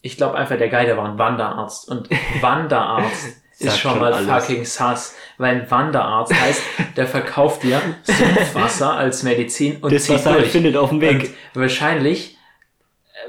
Ich 0.03 0.17
glaube 0.17 0.37
einfach, 0.37 0.57
der 0.57 0.69
Guy, 0.69 0.85
der 0.87 0.97
war 0.97 1.07
ein 1.11 1.19
Wanderarzt. 1.19 1.89
Und 1.89 2.09
Wanderarzt 2.41 3.37
ist 3.67 3.79
schon 3.79 3.91
schon 3.93 4.01
mal 4.01 4.13
alles. 4.13 4.29
fucking 4.47 4.65
sass. 4.65 5.15
Weil 5.39 5.61
ein 5.63 5.71
Wanderarzt 5.71 6.33
heißt, 6.35 6.63
der 6.97 7.07
verkauft 7.07 7.63
dir 7.63 7.81
Sumpfwasser 8.03 8.93
als 8.97 9.23
Medizin 9.23 9.77
und 9.81 9.93
Das, 9.93 10.05
zieht 10.05 10.17
was 10.17 10.27
er 10.27 10.33
halt 10.33 10.43
durch. 10.43 10.53
findet 10.53 10.77
auf 10.77 10.91
dem 10.91 11.01
Weg. 11.01 11.35
Und 11.55 11.61
wahrscheinlich 11.63 12.37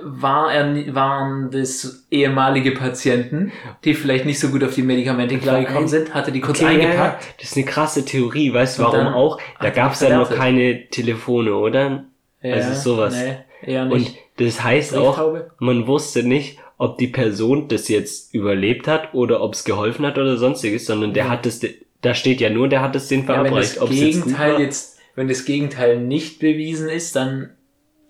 war 0.04 0.54
er, 0.54 0.94
waren 0.94 1.50
das 1.52 2.06
ehemalige 2.12 2.72
Patienten, 2.72 3.52
die 3.84 3.94
vielleicht 3.96 4.26
nicht 4.26 4.40
so 4.40 4.50
gut 4.50 4.64
auf 4.64 4.76
die 4.76 4.84
Medikamente 4.84 5.38
klargekommen 5.40 5.88
sind, 5.90 6.14
hatte 6.14 6.32
die 6.32 6.42
kurz 6.42 6.60
Okay, 6.62 6.70
eingepackt. 6.80 7.24
ja, 7.24 7.30
das 7.40 7.50
ist 7.52 7.58
eine 7.58 7.66
krasse 7.66 8.06
Theorie, 8.06 8.54
weißt 8.54 8.78
du 8.80 8.84
Und 8.86 8.94
warum 8.94 9.06
dann 9.06 9.14
auch? 9.14 9.40
Da 9.60 9.72
gab's 9.72 10.02
er 10.02 10.10
ja 10.12 10.18
noch 10.20 10.30
keine 10.34 10.88
Telefone, 10.90 11.54
oder? 11.56 12.06
Also 12.42 12.74
sowas. 12.96 13.16
Nee, 13.16 13.38
eher 13.74 13.84
Und 13.84 13.90
nicht. 13.90 14.16
das 14.38 14.64
heißt 14.64 14.96
auch, 14.96 15.20
man 15.58 15.88
wusste 15.88 16.24
nicht, 16.24 16.60
ob 16.80 16.98
die 16.98 17.08
Person 17.08 17.68
das 17.68 17.88
jetzt 17.90 18.34
überlebt 18.34 18.88
hat 18.88 19.14
oder 19.14 19.42
ob 19.42 19.54
es 19.54 19.64
geholfen 19.66 20.06
hat 20.08 20.18
oder 20.18 20.38
sonstiges, 20.38 20.86
sondern 20.88 21.14
der 21.14 21.26
Ja. 21.26 21.30
hat 21.30 21.46
es, 21.46 21.64
da 22.02 22.16
steht 22.16 22.42
ja 22.42 22.50
nur, 22.50 22.68
der 22.70 22.82
hat 22.82 22.96
es 22.96 23.08
den 23.10 23.22
Ja, 23.22 23.28
wenn 23.28 23.36
verabreicht. 23.52 23.78
das 23.82 23.90
jetzt 23.90 24.00
Gegenteil 24.00 24.54
war? 24.54 24.60
jetzt, 24.62 24.98
wenn 25.16 25.28
das 25.28 25.46
Gegenteil 25.46 26.00
nicht 26.00 26.40
bewiesen 26.40 26.90
ist, 26.90 27.16
dann 27.16 27.52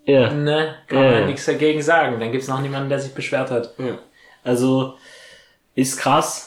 Ja. 0.06 0.32
ne, 0.32 0.76
kann 0.86 0.98
man 1.04 1.12
ja. 1.12 1.26
nichts 1.26 1.44
dagegen 1.44 1.82
sagen. 1.82 2.18
Dann 2.20 2.32
gibt's 2.32 2.48
noch 2.48 2.60
niemanden, 2.62 2.88
der 2.88 3.00
sich 3.00 3.12
beschwert 3.12 3.50
hat. 3.50 3.74
Also, 4.44 4.94
ist 5.74 5.98
krass. 5.98 6.46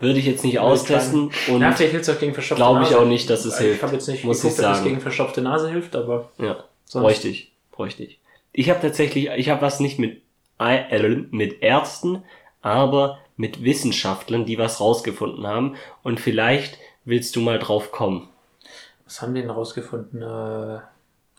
Würde 0.00 0.18
ich 0.18 0.26
jetzt 0.26 0.44
nicht 0.44 0.58
austesten 0.58 1.30
und 1.48 1.62
vielleicht 1.74 1.92
hilft's 1.92 2.10
auch 2.10 2.18
gegen 2.18 2.34
verstopfte 2.34 2.62
glaube 2.62 2.82
ich 2.82 2.94
auch 2.94 3.06
nicht, 3.06 3.30
dass 3.30 3.44
es 3.46 3.54
Ich 3.58 3.66
hilft. 3.66 3.82
habe 3.84 3.94
jetzt 3.94 4.08
nicht 4.08 4.24
muss 4.24 4.42
geguckt, 4.42 4.58
ich 4.60 4.64
ob 4.66 4.70
es 4.70 4.76
sagen. 4.78 4.88
gegen 4.88 5.00
verstopfte 5.00 5.40
Nase 5.40 5.70
hilft, 5.70 5.96
aber 5.96 6.30
Ja, 6.38 6.64
sonst 6.84 7.04
bräuchte 7.04 7.28
ich. 7.28 7.52
Bräuchte 7.72 8.02
ich. 8.02 8.18
Ich 8.52 8.68
habe 8.70 8.80
tatsächlich, 8.82 9.30
ich 9.36 9.48
habe 9.48 9.62
was 9.62 9.80
nicht 9.80 9.98
mit, 9.98 10.20
mit 10.58 11.62
Ärzten, 11.62 12.22
aber 12.62 13.18
mit 13.36 13.62
Wissenschaftlern, 13.64 14.46
die 14.46 14.58
was 14.58 14.80
rausgefunden 14.80 15.46
haben. 15.46 15.76
Und 16.02 16.20
vielleicht 16.20 16.78
willst 17.04 17.36
du 17.36 17.40
mal 17.40 17.58
drauf 17.58 17.92
kommen. 17.92 18.28
Was 19.04 19.20
haben 19.20 19.34
die 19.34 19.42
denn 19.42 19.50
rausgefunden? 19.50 20.22
Äh, 20.22 20.78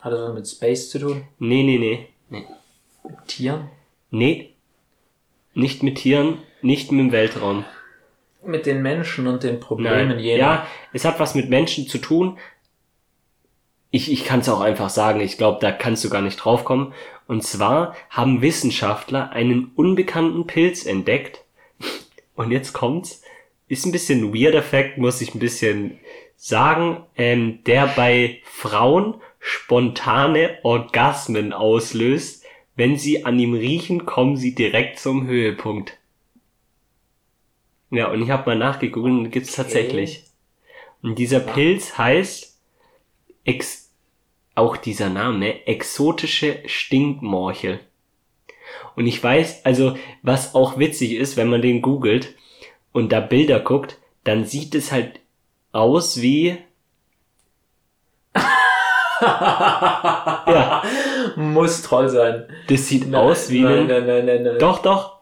hat 0.00 0.12
das 0.12 0.20
was 0.20 0.34
mit 0.34 0.46
Space 0.46 0.90
zu 0.90 0.98
tun? 1.00 1.24
Nee, 1.38 1.62
nee, 1.62 1.78
nee. 1.78 2.08
Nee. 2.28 2.46
Mit 3.04 3.26
Tieren? 3.26 3.70
Nee. 4.10 4.52
Nicht 5.54 5.82
mit 5.82 5.96
Tieren, 5.96 6.38
nicht 6.62 6.92
mit 6.92 7.00
dem 7.00 7.12
Weltraum. 7.12 7.64
Mit 8.44 8.66
den 8.66 8.82
Menschen 8.82 9.26
und 9.26 9.42
den 9.42 9.58
Problemen 9.58 10.10
Nein. 10.10 10.18
jener. 10.18 10.38
Ja, 10.38 10.66
es 10.92 11.04
hat 11.04 11.18
was 11.18 11.34
mit 11.34 11.48
Menschen 11.48 11.88
zu 11.88 11.98
tun. 11.98 12.38
Ich, 13.90 14.12
ich 14.12 14.24
kann 14.24 14.40
es 14.40 14.48
auch 14.48 14.60
einfach 14.60 14.90
sagen, 14.90 15.20
ich 15.20 15.38
glaube, 15.38 15.58
da 15.60 15.72
kannst 15.72 16.04
du 16.04 16.10
gar 16.10 16.20
nicht 16.20 16.36
drauf 16.36 16.64
kommen. 16.64 16.92
Und 17.26 17.42
zwar 17.42 17.96
haben 18.08 18.42
Wissenschaftler 18.42 19.30
einen 19.30 19.72
unbekannten 19.74 20.46
Pilz 20.46 20.86
entdeckt. 20.86 21.44
Und 22.34 22.50
jetzt 22.50 22.72
kommt's. 22.72 23.22
Ist 23.68 23.84
ein 23.84 23.92
bisschen 23.92 24.20
ein 24.22 24.34
weirder 24.34 24.62
Fact, 24.62 24.96
muss 24.98 25.20
ich 25.20 25.34
ein 25.34 25.40
bisschen 25.40 25.98
sagen, 26.36 27.04
ähm, 27.16 27.64
der 27.64 27.88
bei 27.88 28.40
Frauen 28.44 29.20
spontane 29.40 30.58
Orgasmen 30.62 31.52
auslöst. 31.52 32.44
Wenn 32.76 32.96
sie 32.96 33.24
an 33.24 33.38
ihm 33.38 33.54
riechen, 33.54 34.06
kommen 34.06 34.36
sie 34.36 34.54
direkt 34.54 34.98
zum 34.98 35.26
Höhepunkt. 35.26 35.96
Ja, 37.90 38.10
und 38.10 38.22
ich 38.22 38.30
habe 38.30 38.50
mal 38.50 38.58
nachgegoogelt 38.58 39.14
und 39.14 39.30
gibt's 39.30 39.54
Okay. 39.58 39.62
tatsächlich. 39.62 40.24
Und 41.02 41.18
dieser 41.18 41.40
Pilz 41.40 41.96
heißt 41.98 42.60
ex 43.44 43.85
auch 44.56 44.76
dieser 44.76 45.08
Name, 45.10 45.66
exotische 45.66 46.58
Stinkmorchel. 46.66 47.78
Und 48.96 49.06
ich 49.06 49.22
weiß, 49.22 49.64
also, 49.64 49.96
was 50.22 50.54
auch 50.54 50.78
witzig 50.78 51.12
ist, 51.12 51.36
wenn 51.36 51.48
man 51.48 51.62
den 51.62 51.82
googelt 51.82 52.34
und 52.92 53.12
da 53.12 53.20
Bilder 53.20 53.60
guckt, 53.60 53.98
dann 54.24 54.44
sieht 54.44 54.74
es 54.74 54.90
halt 54.90 55.20
aus 55.72 56.20
wie, 56.20 56.58
ja, 59.20 60.82
Muss 61.36 61.82
toll 61.82 62.08
sein. 62.08 62.44
das 62.68 62.88
sieht 62.88 63.14
aus 63.14 63.50
wie 63.50 63.62
nein, 63.62 63.78
ein, 63.80 63.86
nein, 63.86 64.06
nein, 64.06 64.26
nein, 64.26 64.42
nein. 64.42 64.58
doch, 64.58 64.80
doch, 64.80 65.18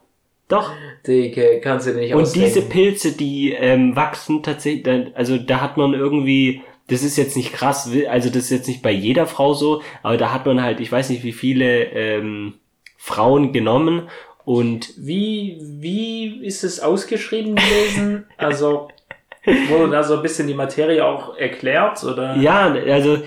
doch. 0.49 0.71
Dicke, 1.07 1.61
kannst 1.63 1.87
du 1.87 1.93
nicht 1.95 2.15
Und 2.15 2.23
ausdenken. 2.23 2.47
diese 2.49 2.63
Pilze, 2.63 3.13
die 3.13 3.53
ähm, 3.53 3.95
wachsen 3.95 4.43
tatsächlich, 4.43 4.87
also 5.15 5.37
da 5.37 5.61
hat 5.61 5.77
man 5.77 5.93
irgendwie, 5.93 6.63
das 6.89 7.03
ist 7.03 7.17
jetzt 7.17 7.37
nicht 7.37 7.53
krass, 7.53 7.91
also 8.09 8.29
das 8.29 8.45
ist 8.45 8.51
jetzt 8.51 8.69
nicht 8.69 8.83
bei 8.83 8.91
jeder 8.91 9.27
Frau 9.27 9.55
so, 9.55 9.83
aber 10.03 10.17
da 10.17 10.33
hat 10.33 10.47
man 10.47 10.63
halt, 10.63 10.81
ich 10.81 10.93
weiß 10.93 11.11
nicht 11.11 11.25
wie 11.25 11.33
viele 11.33 11.85
ähm, 11.85 12.55
Frauen 12.99 13.53
genommen 13.53 14.09
und 14.45 14.93
Wie, 14.99 15.59
wie 15.61 16.45
ist 16.45 16.65
es 16.65 16.81
ausgeschrieben 16.81 17.57
gewesen? 17.57 18.27
Also, 18.37 18.89
wurde 19.69 19.91
da 19.91 20.03
so 20.03 20.17
ein 20.17 20.23
bisschen 20.23 20.47
die 20.47 20.55
Materie 20.55 21.05
auch 21.05 21.37
erklärt? 21.37 22.05
Oder? 22.05 22.37
ja, 22.37 22.73
also 22.73 23.19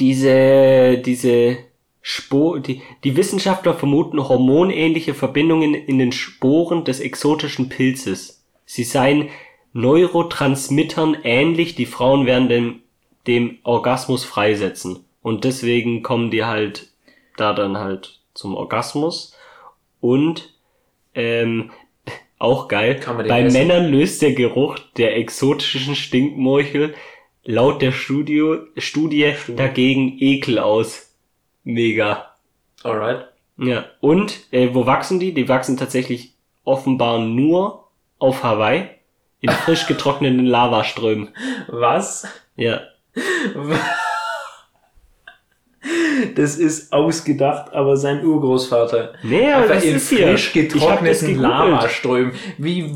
diese, 0.00 0.98
diese 0.98 1.58
Spor, 2.00 2.60
die, 2.60 2.82
die 3.04 3.16
Wissenschaftler 3.16 3.74
vermuten 3.74 4.26
hormonähnliche 4.26 5.14
Verbindungen 5.14 5.74
in 5.74 5.98
den 5.98 6.12
Sporen 6.12 6.84
des 6.84 7.00
exotischen 7.00 7.68
Pilzes. 7.68 8.42
Sie 8.64 8.84
seien 8.84 9.28
Neurotransmittern 9.72 11.16
ähnlich, 11.24 11.74
die 11.74 11.86
Frauen 11.86 12.26
während 12.26 12.50
dem, 12.50 12.80
dem 13.26 13.58
Orgasmus 13.62 14.24
freisetzen. 14.24 15.04
Und 15.22 15.44
deswegen 15.44 16.02
kommen 16.02 16.30
die 16.30 16.44
halt 16.44 16.92
da 17.36 17.52
dann 17.52 17.78
halt 17.78 18.20
zum 18.34 18.54
Orgasmus. 18.54 19.36
Und 20.00 20.52
ähm, 21.14 21.70
auch 22.38 22.68
geil, 22.68 23.00
bei 23.06 23.42
essen? 23.42 23.58
Männern 23.58 23.90
löst 23.90 24.22
der 24.22 24.34
Geruch 24.34 24.78
der 24.96 25.16
exotischen 25.16 25.94
Stinkmorchel 25.94 26.94
laut 27.44 27.82
der 27.82 27.92
Studio, 27.92 28.58
Studie 28.76 29.32
dagegen 29.56 30.16
Ekel 30.18 30.58
aus. 30.58 31.14
Mega. 31.64 32.34
Alright. 32.82 33.26
Ja. 33.58 33.86
Und 34.00 34.52
äh, 34.52 34.74
wo 34.74 34.86
wachsen 34.86 35.20
die? 35.20 35.32
Die 35.32 35.48
wachsen 35.48 35.76
tatsächlich 35.76 36.34
offenbar 36.64 37.18
nur 37.20 37.88
auf 38.18 38.42
Hawaii 38.42 38.88
in 39.42 39.50
frisch 39.50 39.86
getrockneten 39.86 40.46
Lavaströmen. 40.46 41.28
Was? 41.68 42.26
Ja. 42.56 42.80
Das 46.36 46.56
ist 46.58 46.92
ausgedacht, 46.92 47.72
aber 47.74 47.96
sein 47.96 48.24
Urgroßvater. 48.24 49.14
Nee, 49.24 49.48
aber 49.52 49.62
Einfach 49.64 49.74
das 49.76 49.84
in 49.84 49.96
ist 49.96 50.08
hier. 50.10 50.28
frisch 50.28 50.52
getrockneten. 50.52 51.38
Lavaströmen. 51.40 52.32
Wie, 52.56 52.88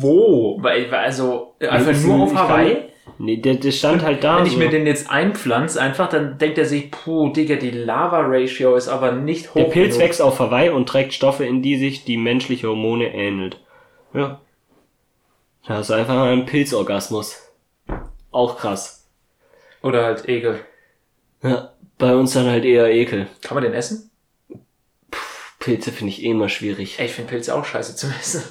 wo? 0.00 0.58
Weil, 0.60 0.92
also, 0.92 1.54
einfach 1.60 1.92
Ich- 1.92 2.02
nur 2.04 2.24
auf 2.24 2.34
Hawaii? 2.34 2.76
Nee, 3.18 3.36
der, 3.36 3.54
der 3.54 3.70
stand 3.70 4.02
halt 4.02 4.24
da. 4.24 4.38
Wenn 4.38 4.46
ich 4.46 4.52
so. 4.54 4.58
mir 4.58 4.68
den 4.68 4.84
jetzt 4.84 5.08
einpflanze, 5.08 5.80
einfach, 5.80 6.08
dann 6.08 6.38
denkt 6.38 6.58
er 6.58 6.64
sich, 6.64 6.90
puh, 6.90 7.28
Digga, 7.32 7.54
die 7.54 7.70
Lava-Ratio 7.70 8.74
ist 8.74 8.88
aber 8.88 9.12
nicht 9.12 9.50
hoch 9.50 9.54
der 9.54 9.64
Pilz 9.64 9.94
genug. 9.94 10.08
wächst 10.08 10.22
auf 10.22 10.40
Hawaii 10.40 10.70
und 10.70 10.88
trägt 10.88 11.12
Stoffe, 11.12 11.44
in 11.44 11.62
die 11.62 11.76
sich 11.76 12.04
die 12.04 12.16
menschliche 12.16 12.66
Hormone 12.68 13.14
ähnelt. 13.14 13.60
Ja. 14.12 14.40
Da 15.66 15.74
hast 15.74 15.90
du 15.90 15.94
einfach 15.94 16.22
einen 16.22 16.46
Pilzorgasmus. 16.46 17.38
Auch 18.30 18.58
krass. 18.58 19.08
Oder 19.82 20.04
halt 20.04 20.28
Ekel. 20.28 20.60
Ja. 21.42 21.72
Bei 21.98 22.14
uns 22.14 22.32
dann 22.32 22.46
halt 22.46 22.64
eher 22.64 22.90
Ekel. 22.92 23.28
Kann 23.42 23.54
man 23.54 23.62
den 23.64 23.74
essen? 23.74 24.10
Pilze 25.60 25.92
finde 25.92 26.12
ich 26.12 26.24
eh 26.24 26.30
immer 26.30 26.48
schwierig. 26.48 26.98
Ey, 26.98 27.06
ich 27.06 27.12
finde 27.12 27.30
Pilze 27.30 27.54
auch 27.54 27.64
scheiße 27.64 27.94
zu 27.94 28.08
essen. 28.08 28.42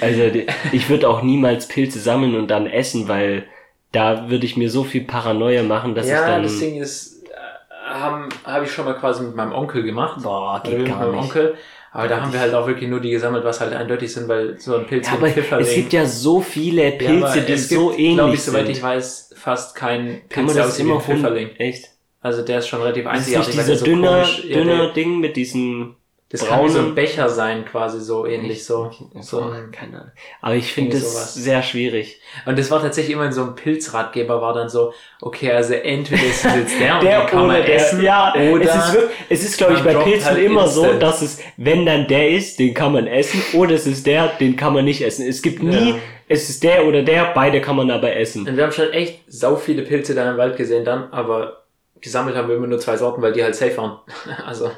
Also 0.00 0.22
ich 0.72 0.88
würde 0.88 1.08
auch 1.08 1.22
niemals 1.22 1.66
Pilze 1.66 1.98
sammeln 1.98 2.36
und 2.36 2.48
dann 2.48 2.66
essen, 2.66 3.08
weil 3.08 3.46
da 3.90 4.30
würde 4.30 4.46
ich 4.46 4.56
mir 4.56 4.70
so 4.70 4.84
viel 4.84 5.04
Paranoia 5.04 5.64
machen, 5.64 5.96
dass 5.96 6.06
ich 6.06 6.12
ja, 6.12 6.26
dann. 6.26 6.44
das 6.44 6.60
Ding 6.60 6.76
ist, 6.80 7.24
äh, 7.24 7.92
habe 7.92 8.28
hab 8.44 8.62
ich 8.62 8.70
schon 8.70 8.84
mal 8.84 8.94
quasi 8.94 9.24
mit 9.24 9.34
meinem 9.34 9.52
Onkel 9.52 9.82
gemacht. 9.82 10.22
Boah, 10.22 10.62
geht 10.62 10.78
mit 10.78 10.86
gar 10.86 10.98
meinem 10.98 11.16
nicht. 11.16 11.24
Onkel. 11.24 11.56
Aber 11.92 12.06
da 12.06 12.20
haben 12.20 12.32
wir 12.32 12.38
halt 12.40 12.54
auch 12.54 12.66
wirklich 12.68 12.88
nur 12.88 13.00
die 13.00 13.10
gesammelt, 13.10 13.44
was 13.44 13.60
halt 13.60 13.72
eindeutig 13.72 14.12
sind, 14.12 14.28
weil 14.28 14.58
so 14.60 14.76
ein 14.76 14.86
Pilz 14.86 15.08
Ja, 15.08 15.14
aber 15.14 15.28
Pfifferling. 15.28 15.66
es 15.66 15.74
gibt 15.74 15.92
ja 15.92 16.06
so 16.06 16.40
viele 16.40 16.84
Ja, 16.84 16.90
Pilze, 16.98 17.26
aber 17.26 17.40
die 17.40 17.52
es 17.52 17.68
gibt, 17.68 17.80
so 17.80 17.92
ähnlich 17.92 18.14
glaube 18.14 18.34
ich, 18.34 18.42
soweit 18.42 18.66
sind. 18.66 18.76
ich 18.76 18.82
weiß, 18.82 19.34
fast 19.36 19.74
kein 19.74 20.22
Pilz, 20.28 20.78
immer 20.78 20.94
ein 20.94 21.00
Pfifferling. 21.00 21.50
Echt? 21.56 21.88
Also 22.20 22.42
der 22.42 22.58
ist 22.58 22.68
schon 22.68 22.82
relativ 22.82 23.04
Das 23.04 23.12
ist 23.14 23.18
einzigartig, 23.36 23.54
dieser 23.54 23.76
so 23.76 23.84
dünner, 23.84 24.22
komisch, 24.22 24.44
ja, 24.44 24.86
Ding 24.92 25.18
mit 25.20 25.36
diesem 25.36 25.96
das 26.30 26.46
kann 26.46 26.64
wie 26.64 26.68
so 26.68 26.78
ein 26.78 26.94
Becher 26.94 27.28
sein, 27.28 27.64
quasi 27.64 28.00
so 28.00 28.24
ähnlich 28.24 28.64
so. 28.64 28.90
so 29.20 29.40
ein, 29.40 29.72
keine 29.72 29.96
Ahnung. 29.98 30.12
Aber 30.40 30.54
ich 30.54 30.72
finde 30.72 30.92
das 30.92 31.12
sowas. 31.12 31.34
sehr 31.34 31.60
schwierig. 31.64 32.20
und 32.46 32.56
das 32.56 32.70
war 32.70 32.80
tatsächlich 32.80 33.14
immer 33.14 33.26
in 33.26 33.32
so 33.32 33.42
einem 33.42 33.56
Pilzratgeber, 33.56 34.40
war 34.40 34.54
dann 34.54 34.68
so, 34.68 34.92
okay, 35.20 35.50
also 35.50 35.74
entweder 35.74 36.22
ist 36.22 36.44
es 36.44 36.54
jetzt 36.54 36.80
der 36.80 36.94
und 36.98 37.02
Der 37.04 37.26
kann 37.26 37.38
oder 37.40 37.46
man 37.54 37.62
der, 37.66 37.74
essen, 37.74 38.02
ja, 38.02 38.32
oder 38.32 38.62
es 38.64 38.74
ist, 38.76 38.92
wirklich- 38.94 39.10
es 39.28 39.42
ist 39.44 39.58
glaube 39.58 39.74
ich 39.74 39.80
bei 39.80 39.94
Pilzen 39.94 40.24
halt 40.26 40.38
immer 40.38 40.68
so, 40.68 40.82
instant. 40.82 41.02
dass 41.02 41.22
es, 41.22 41.40
wenn 41.56 41.84
dann 41.84 42.06
der 42.06 42.30
ist, 42.30 42.58
den 42.60 42.74
kann 42.74 42.92
man 42.92 43.08
essen, 43.08 43.42
oder 43.54 43.74
es 43.74 43.86
ist 43.88 44.06
der, 44.06 44.28
den 44.28 44.54
kann 44.54 44.72
man 44.72 44.84
nicht 44.84 45.02
essen. 45.02 45.26
Es 45.26 45.42
gibt 45.42 45.64
nie, 45.64 45.90
Ja. 45.90 45.96
es 46.28 46.48
ist 46.48 46.62
der 46.62 46.86
oder 46.86 47.02
der, 47.02 47.32
beide 47.34 47.60
kann 47.60 47.74
man 47.74 47.90
aber 47.90 48.14
essen. 48.14 48.46
Und 48.48 48.56
wir 48.56 48.62
haben 48.62 48.72
schon 48.72 48.92
echt 48.92 49.20
sau 49.26 49.56
viele 49.56 49.82
Pilze 49.82 50.14
da 50.14 50.30
im 50.30 50.36
Wald 50.38 50.56
gesehen 50.56 50.84
dann, 50.84 51.12
aber 51.12 51.64
gesammelt 52.00 52.36
haben 52.36 52.48
wir 52.48 52.54
immer 52.54 52.68
nur 52.68 52.78
zwei 52.78 52.96
Sorten, 52.96 53.20
weil 53.20 53.32
die 53.32 53.42
halt 53.42 53.56
safe 53.56 53.76
waren. 53.76 53.98
also, 54.46 54.70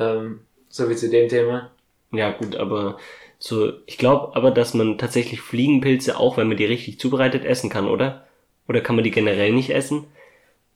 ähm, 0.00 0.40
so 0.72 0.88
wie 0.88 0.96
zu 0.96 1.08
dem 1.10 1.28
Thema. 1.28 1.70
Ja 2.12 2.30
gut, 2.32 2.56
aber 2.56 2.98
so, 3.38 3.72
ich 3.86 3.98
glaube 3.98 4.34
aber, 4.36 4.50
dass 4.50 4.72
man 4.74 4.98
tatsächlich 4.98 5.40
Fliegenpilze 5.40 6.18
auch, 6.18 6.36
wenn 6.36 6.48
man 6.48 6.56
die 6.56 6.64
richtig 6.64 6.98
zubereitet, 6.98 7.44
essen 7.44 7.70
kann, 7.70 7.88
oder? 7.88 8.26
Oder 8.68 8.80
kann 8.80 8.96
man 8.96 9.04
die 9.04 9.10
generell 9.10 9.52
nicht 9.52 9.70
essen? 9.70 10.04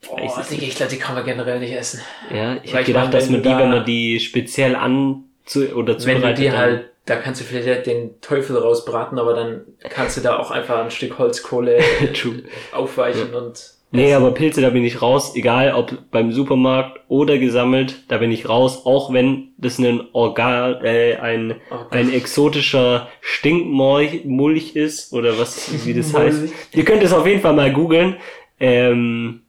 Boah, 0.09 0.39
es 0.41 0.49
Digga, 0.49 0.63
ich 0.67 0.75
glaube, 0.77 0.93
die 0.93 0.99
kann 0.99 1.15
man 1.15 1.25
generell 1.25 1.59
nicht 1.59 1.73
essen. 1.73 2.01
Ja, 2.33 2.57
ich 2.63 2.75
ich 2.75 2.87
gedacht, 2.87 3.15
dass 3.15 3.31
man 3.31 3.43
die, 3.43 3.49
da- 3.49 3.59
wenn 3.59 3.71
man 3.71 3.85
die 3.85 4.21
speziell 4.21 4.77
an 4.77 5.25
zu, 5.45 5.75
oder 5.75 5.95
Wenn 5.95 5.99
du 5.99 6.03
zubereitet, 6.15 6.39
die 6.39 6.45
dann- 6.51 6.57
halt, 6.59 6.91
da 7.07 7.17
kannst 7.17 7.41
du 7.41 7.45
vielleicht 7.45 7.87
den 7.87 8.21
Teufel 8.21 8.57
rausbraten, 8.59 9.19
aber 9.19 9.33
dann 9.35 9.63
kannst 9.89 10.17
du 10.17 10.21
da 10.21 10.39
auch 10.39 10.51
einfach 10.51 10.79
ein 10.85 10.91
Stück 10.91 11.19
Holzkohle 11.19 11.79
aufweichen 12.73 13.35
und. 13.35 13.73
Nee, 13.93 14.13
aber 14.15 14.33
Pilze, 14.33 14.61
da 14.61 14.71
bin 14.71 14.85
ich 14.85 15.01
raus, 15.01 15.37
egal 15.37 15.73
ob 15.73 16.11
beim 16.11 16.33
Supermarkt 16.33 17.01
oder 17.09 17.39
gesammelt, 17.39 18.03
da 18.09 18.19
bin 18.19 18.33
ich 18.33 18.49
raus, 18.49 18.85
auch 18.85 19.13
wenn 19.13 19.53
das 19.59 19.79
ein 19.79 20.03
Organ, 20.13 20.85
äh, 20.85 21.17
ein, 21.17 21.55
Oh 21.71 21.87
ein 21.91 22.13
exotischer 22.13 23.09
Stinkmulch 23.21 24.75
ist, 24.75 25.13
oder 25.13 25.39
was, 25.39 25.87
wie 25.87 25.95
das 25.95 26.13
heißt. 26.13 26.53
Ihr 26.73 26.85
könnt 26.85 27.03
es 27.05 27.13
auf 27.13 27.27
jeden 27.27 27.41
Fall 27.41 27.55
mal 27.55 27.73
googeln, 27.73 28.17
ähm, 28.59 29.43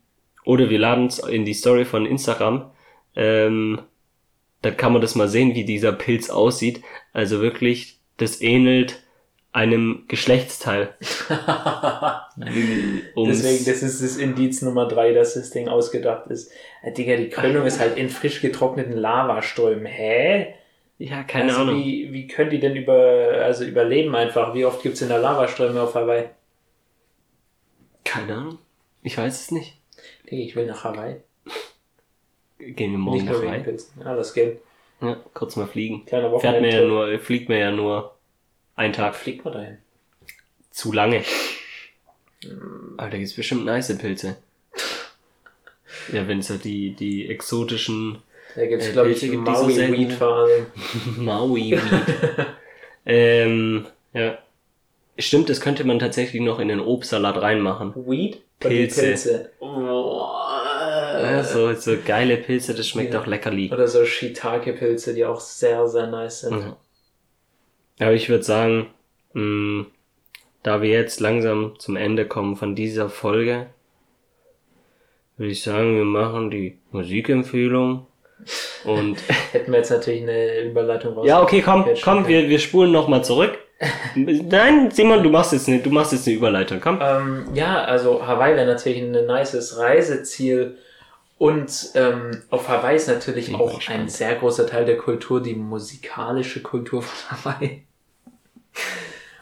oder 0.46 0.70
wir 0.70 0.80
laden 0.80 1.08
es 1.08 1.20
in 1.20 1.44
die 1.44 1.56
Story 1.56 1.84
von 1.84 2.06
Instagram, 2.06 2.70
ähm, 3.16 3.80
dann 4.62 4.78
kann 4.78 4.94
man 4.94 5.02
das 5.02 5.16
mal 5.16 5.28
sehen, 5.28 5.56
wie 5.56 5.66
dieser 5.66 5.92
Pilz 5.92 6.30
aussieht. 6.30 6.82
Also 7.12 7.42
wirklich, 7.42 8.00
das 8.18 8.42
ähnelt 8.42 9.02
einem 9.58 10.04
Geschlechtsteil. 10.08 10.94
Um's- 13.16 13.42
Deswegen, 13.42 13.66
das 13.66 13.82
ist 13.82 14.04
das 14.04 14.18
Indiz 14.18 14.62
Nummer 14.62 14.88
drei, 14.88 15.14
dass 15.14 15.34
das 15.34 15.50
Ding 15.50 15.68
ausgedacht 15.68 16.28
ist. 16.28 16.52
Äh, 16.84 16.92
Digga, 16.94 17.16
die 17.18 17.30
Krönung 17.30 17.66
ist 17.66 17.80
halt 17.80 17.98
in 17.98 18.10
frisch 18.10 18.40
getrockneten 18.42 18.94
Lavaströmen. 18.94 19.86
Hä? 19.88 20.54
ja, 21.00 21.24
keine 21.24 21.50
also 21.50 21.62
Ahnung. 21.62 21.84
Wie, 21.84 22.14
wie 22.14 22.28
können 22.28 22.52
die 22.52 22.60
denn 22.60 22.76
über, 22.76 22.94
also 23.44 23.64
überleben 23.66 24.16
einfach? 24.16 24.54
Wie 24.54 24.66
oft 24.66 24.84
gibt's 24.84 25.02
in 25.02 25.10
der 25.10 25.20
Lavaströme 25.20 25.82
auf 25.82 25.96
Hawaii? 25.96 26.26
Keine 28.04 28.34
Ahnung. 28.36 28.60
Ich 29.02 29.18
weiß 29.18 29.42
es 29.42 29.52
nicht. 29.52 29.76
Digga, 30.30 30.44
ich 30.44 30.56
will 30.56 30.68
nach 30.68 30.84
Hawaii. 30.84 31.16
Gehen 32.60 32.92
wir 32.92 32.98
morgen 33.00 33.18
Nicht 33.18 33.32
nach 33.32 33.42
wegen 33.42 33.52
rein. 33.52 33.64
Pilzen. 33.64 34.02
Ja, 34.04 34.16
das 34.16 34.34
geht. 34.34 34.62
Ja, 35.02 35.18
kurz 35.34 35.56
mal 35.56 35.68
fliegen. 35.68 36.06
Kleiner 36.06 36.40
Fährt 36.40 36.62
mir 36.62 36.70
ja 36.70 36.78
Wochenende. 36.82 36.88
nur, 37.12 37.20
fliegt 37.20 37.50
mir 37.50 37.60
ja 37.60 37.72
nur 37.72 38.17
einen 38.78 38.94
Tag 38.94 39.16
Fliegt 39.16 39.44
man 39.44 39.54
dahin. 39.54 39.78
zu 40.72 40.94
lange. 40.94 41.24
Aber 42.98 43.10
da 43.10 43.18
gibt's 43.18 43.34
bestimmt 43.34 43.66
nice 43.66 43.96
Pilze. 43.98 44.38
Ja, 46.14 46.28
wenn 46.28 46.42
so 46.42 46.56
die, 46.56 46.92
die 46.92 47.28
exotischen 47.30 48.20
Da 48.56 48.66
gibt's, 48.66 48.88
Äh, 48.88 48.92
glaube 48.94 49.12
ich, 49.12 49.20
gibt, 49.20 49.34
die 49.34 49.36
so 49.36 49.42
Maui 49.64 49.74
selten 49.74 49.94
Weed 49.98 50.14
vor 50.14 50.36
allem. 50.36 50.66
Maui 51.18 51.72
Weed. 51.72 51.82
ähm, 53.06 53.86
ja. 54.14 54.38
Stimmt, 55.20 55.50
das 55.50 55.60
könnte 55.62 55.84
man 55.84 55.98
tatsächlich 56.00 56.42
noch 56.44 56.60
in 56.60 56.68
den 56.68 56.80
Obstsalat 56.80 57.42
reinmachen. 57.42 57.94
Weed? 58.08 58.42
Pilze. 58.60 59.02
Pilze. 59.02 59.52
Oh. 59.60 60.22
Ja, 61.20 61.44
so, 61.44 61.74
so 61.74 61.98
geile 62.06 62.38
Pilze, 62.38 62.76
das 62.76 62.88
schmeckt 62.88 63.14
Ja. 63.16 63.22
auch 63.22 63.26
leckerli. 63.26 63.72
Oder 63.74 63.88
so 63.88 64.06
Shiitake-Pilze, 64.06 65.16
die 65.16 65.26
auch 65.26 65.40
sehr, 65.40 65.88
sehr 65.88 66.08
nice 66.08 66.42
sind. 66.42 66.54
Mhm. 66.66 66.74
Aber 68.00 68.14
ich 68.14 68.30
würde 68.30 68.44
sagen, 68.44 68.88
mh, 69.34 69.86
da 70.64 70.82
wir 70.82 70.90
jetzt 70.90 71.20
langsam 71.20 71.74
zum 71.80 71.96
Ende 71.96 72.26
kommen 72.26 72.56
von 72.56 72.76
dieser 72.76 73.10
Folge, 73.10 73.68
würde 75.38 75.52
ich 75.52 75.64
sagen, 75.64 75.96
wir 75.96 76.04
machen 76.04 76.50
die 76.50 76.78
Musikempfehlung. 76.92 78.08
Und 78.84 79.18
Hätten 79.52 79.72
wir 79.72 79.80
jetzt 79.80 79.92
natürlich 79.92 80.24
eine 80.24 80.62
Überleitung 80.62 81.14
raus. 81.14 81.28
ja, 81.28 81.42
okay, 81.42 81.62
komm, 81.62 81.82
Okay, 81.82 82.00
komm, 82.04 82.28
wir, 82.28 82.50
wir 82.50 82.60
spulen 82.60 82.92
nochmal 82.92 83.24
zurück. 83.24 83.58
Nein, 84.16 84.90
Simon, 84.92 85.22
du 85.22 85.30
machst 85.30 85.54
jetzt 85.54 85.68
eine, 85.68 85.80
du 85.80 85.92
machst 85.92 86.12
jetzt 86.12 86.28
eine 86.28 86.36
Überleitung, 86.36 86.80
komm. 86.82 87.00
Ähm, 87.02 87.46
ja, 87.54 87.84
also 87.84 88.26
Hawaii 88.26 88.56
wäre 88.56 88.66
natürlich 88.66 89.00
ein 89.02 89.12
nices 89.12 89.78
Reiseziel. 89.78 90.78
Und 91.38 91.92
ähm, 91.94 92.42
auf 92.50 92.68
Hawaii 92.68 92.96
ist 92.96 93.08
natürlich 93.08 93.54
auch 93.54 93.80
ein 93.88 94.10
sehr 94.10 94.34
großer 94.36 94.66
Teil 94.66 94.86
der 94.86 94.98
Kultur, 94.98 95.42
die 95.42 95.54
musikalische 95.54 96.64
Kultur 96.64 97.04
von 97.04 97.38
Hawaii. 97.46 97.84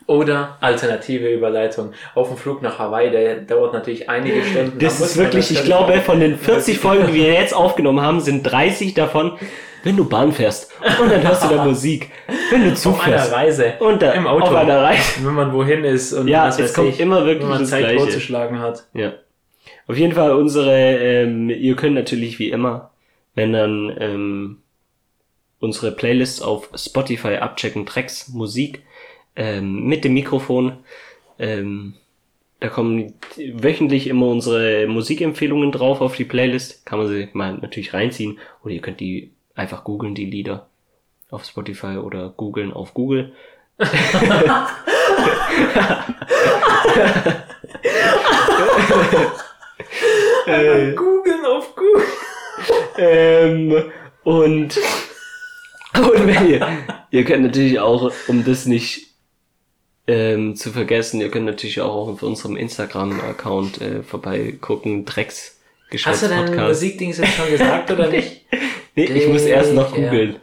Oder 0.08 0.58
alternative 0.62 1.28
Überleitung. 1.34 1.94
Auf 2.14 2.28
dem 2.28 2.38
Flug 2.38 2.62
nach 2.62 2.78
Hawaii, 2.78 3.10
der 3.10 3.38
dauert 3.38 3.74
natürlich 3.74 4.08
einige 4.08 4.44
Stunden. 4.44 4.78
Das 4.78 5.00
ist 5.00 5.18
wirklich, 5.18 5.50
ich 5.50 5.64
glaube, 5.64 5.94
von 6.02 6.20
den 6.20 6.38
40 6.38 6.78
Folgen, 6.78 7.08
die 7.08 7.16
wir 7.16 7.34
jetzt 7.34 7.56
aufgenommen 7.56 8.02
haben, 8.02 8.20
sind 8.20 8.44
30 8.44 8.94
davon, 8.94 9.40
wenn 9.84 9.98
du 9.98 10.08
Bahn 10.08 10.32
fährst. 10.32 10.72
Und 11.02 11.12
dann 11.12 11.24
hörst 11.28 11.44
du 11.44 11.48
da 11.48 11.66
Musik. 11.66 12.12
Wenn 12.52 12.64
du 12.64 12.90
auf 12.90 13.02
einer. 13.04 13.32
Reise. 13.32 13.74
Und 13.80 14.02
da, 14.04 14.12
Im 14.12 14.28
Auto. 14.28 14.46
auf 14.46 14.56
einer 14.56 14.82
Reise. 14.84 15.02
Wenn 15.26 15.34
man 15.34 15.52
wohin 15.54 15.84
ist 15.84 16.14
und 16.14 16.28
Ja, 16.28 16.48
was 16.48 16.60
es 16.60 16.74
kommt 16.74 16.90
ich, 16.90 17.00
immer 17.00 17.26
wirklich 17.26 17.42
wenn 17.42 17.50
man 17.50 17.60
das 17.62 17.70
Zeit 17.72 17.82
Gleiche. 17.86 18.00
vorzuschlagen 18.00 18.60
hat. 18.60 18.86
Ja. 18.94 19.14
Auf 19.88 19.98
jeden 19.98 20.14
Fall 20.14 20.34
unsere, 20.34 20.76
ähm, 20.76 21.50
ihr 21.50 21.76
könnt 21.76 21.96
natürlich 21.96 22.38
wie 22.38 22.50
immer, 22.50 22.92
wenn 23.34 23.54
dann 23.54 23.96
ähm, 24.00 24.58
unsere 25.60 25.92
Playlists 25.92 26.42
auf 26.42 26.70
Spotify 26.76 27.38
abchecken, 27.38 27.86
Tracks, 27.88 28.28
Musik, 28.30 28.84
ähm, 29.36 29.86
mit 29.86 30.04
dem 30.04 30.14
Mikrofon. 30.14 30.78
Ähm, 31.40 31.96
da 32.60 32.70
kommen 32.70 33.14
wöchentlich 33.38 34.08
immer 34.08 34.28
unsere 34.28 34.88
Musikempfehlungen 34.88 35.72
drauf 35.72 36.02
auf 36.02 36.16
die 36.16 36.26
Playlist. 36.26 36.86
Kann 36.86 37.00
man 37.00 37.08
sie 37.08 37.28
mal 37.34 37.54
natürlich 37.58 37.94
reinziehen. 37.94 38.40
Oder 38.64 38.74
ihr 38.74 38.82
könnt 38.82 39.00
die 39.00 39.32
einfach 39.56 39.84
googeln, 39.84 40.16
die 40.16 40.26
Lieder 40.26 40.68
auf 41.30 41.46
Spotify 41.46 41.98
oder 41.98 42.30
googeln 42.30 42.72
auf 42.72 42.94
Google. 42.94 43.34
äh, 50.46 50.94
Googeln 50.96 51.46
auf 51.46 51.76
Google. 51.76 52.06
ähm, 52.98 53.92
und, 54.24 54.78
und 55.94 56.28
wenn 56.28 56.48
ihr, 56.48 56.68
ihr 57.12 57.26
könnt 57.26 57.44
natürlich 57.44 57.80
auch, 57.80 58.12
um 58.28 58.46
das 58.46 58.66
nicht 58.66 59.15
ähm, 60.08 60.56
zu 60.56 60.72
vergessen, 60.72 61.22
ihr 61.22 61.30
könnt 61.32 61.46
natürlich 61.46 61.82
auch 61.82 62.08
auf 62.08 62.24
unserem 62.24 62.56
Instagram-Account 62.58 63.82
äh, 63.82 64.04
vorbeigucken, 64.04 65.06
Drecks 65.06 65.60
Hast 66.04 66.24
du 66.24 66.28
dein 66.28 66.46
Podcast. 66.48 66.68
Musikdings 66.82 67.18
jetzt 67.20 67.36
schon 67.36 67.50
gesagt 67.50 67.90
oder 67.92 68.08
nicht? 68.12 68.42
Nee, 68.96 69.06
ich 69.06 69.28
muss 69.28 69.44
erst 69.44 69.74
noch 69.74 69.96
Ja. 69.96 70.10
googeln. 70.10 70.38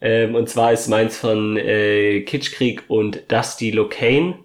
Ähm, 0.00 0.34
und 0.34 0.48
zwar 0.48 0.72
ist 0.72 0.88
meins 0.88 1.16
von 1.18 1.56
äh, 1.56 2.22
Kitschkrieg 2.22 2.84
und 2.88 3.22
Dusty 3.28 3.70
Locane. 3.70 4.38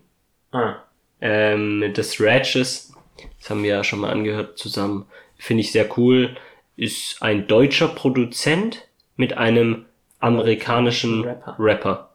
Ah, 0.51 0.75
ähm, 1.21 1.93
des 1.95 2.19
Ratches. 2.21 2.93
Das 3.39 3.49
haben 3.49 3.63
wir 3.63 3.69
ja 3.71 3.83
schon 3.83 3.99
mal 3.99 4.11
angehört 4.11 4.57
zusammen. 4.57 5.05
Finde 5.37 5.61
ich 5.61 5.71
sehr 5.71 5.87
cool. 5.97 6.35
Ist 6.75 7.21
ein 7.21 7.47
deutscher 7.47 7.87
Produzent 7.87 8.87
mit 9.15 9.37
einem 9.37 9.85
amerikanischen 10.19 11.23
Rapper. 11.23 11.55
Rapper. 11.57 12.09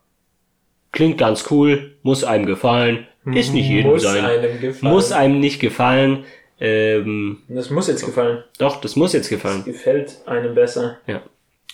Klingt 0.93 1.19
ganz 1.19 1.51
cool, 1.51 1.97
muss 2.03 2.25
einem 2.25 2.47
gefallen, 2.47 3.07
ist 3.25 3.53
nicht 3.53 3.69
jedem 3.69 3.93
muss 3.93 4.03
sein. 4.03 4.25
einem 4.25 4.61
gefallen. 4.61 4.93
Muss 4.95 5.13
einem 5.13 5.41
nicht 5.41 5.61
gefallen. 5.61 6.25
Ähm, 6.59 7.43
Das 7.49 7.71
muss 7.71 7.87
jetzt 7.89 8.05
gefallen. 8.05 8.45
doch, 8.59 8.81
das 8.81 8.97
muss 8.97 9.13
jetzt 9.13 9.25
Das 9.27 9.31
gefallen. 9.31 9.65
gefällt 9.65 10.19
einem 10.27 10.55
besser. 10.55 10.99
Ja. 11.07 11.23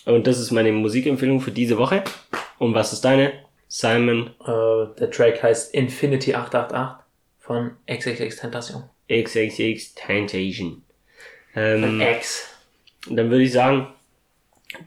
Und 0.04 0.26
das 0.26 0.38
ist 0.38 0.50
meine 0.52 0.70
Musikempfehlung 0.72 1.40
für 1.40 1.50
diese 1.50 1.78
Woche. 1.78 2.04
Und 2.58 2.74
was 2.74 2.92
ist 2.92 3.04
deine? 3.04 3.32
Simon 3.68 4.28
Äh, 4.46 4.98
der 5.00 5.10
Track 5.10 5.42
heißt 5.42 5.74
Infinity 5.74 6.34
888 6.34 7.04
von 7.40 7.72
XXX 7.90 8.36
Tentation. 8.36 8.84
XXX 9.10 9.94
Tentation. 9.94 10.82
Ähm, 11.56 12.00
X. 12.00 12.48
Dann 13.08 13.30
würde 13.30 13.42
ich 13.44 13.52
sagen, 13.52 13.88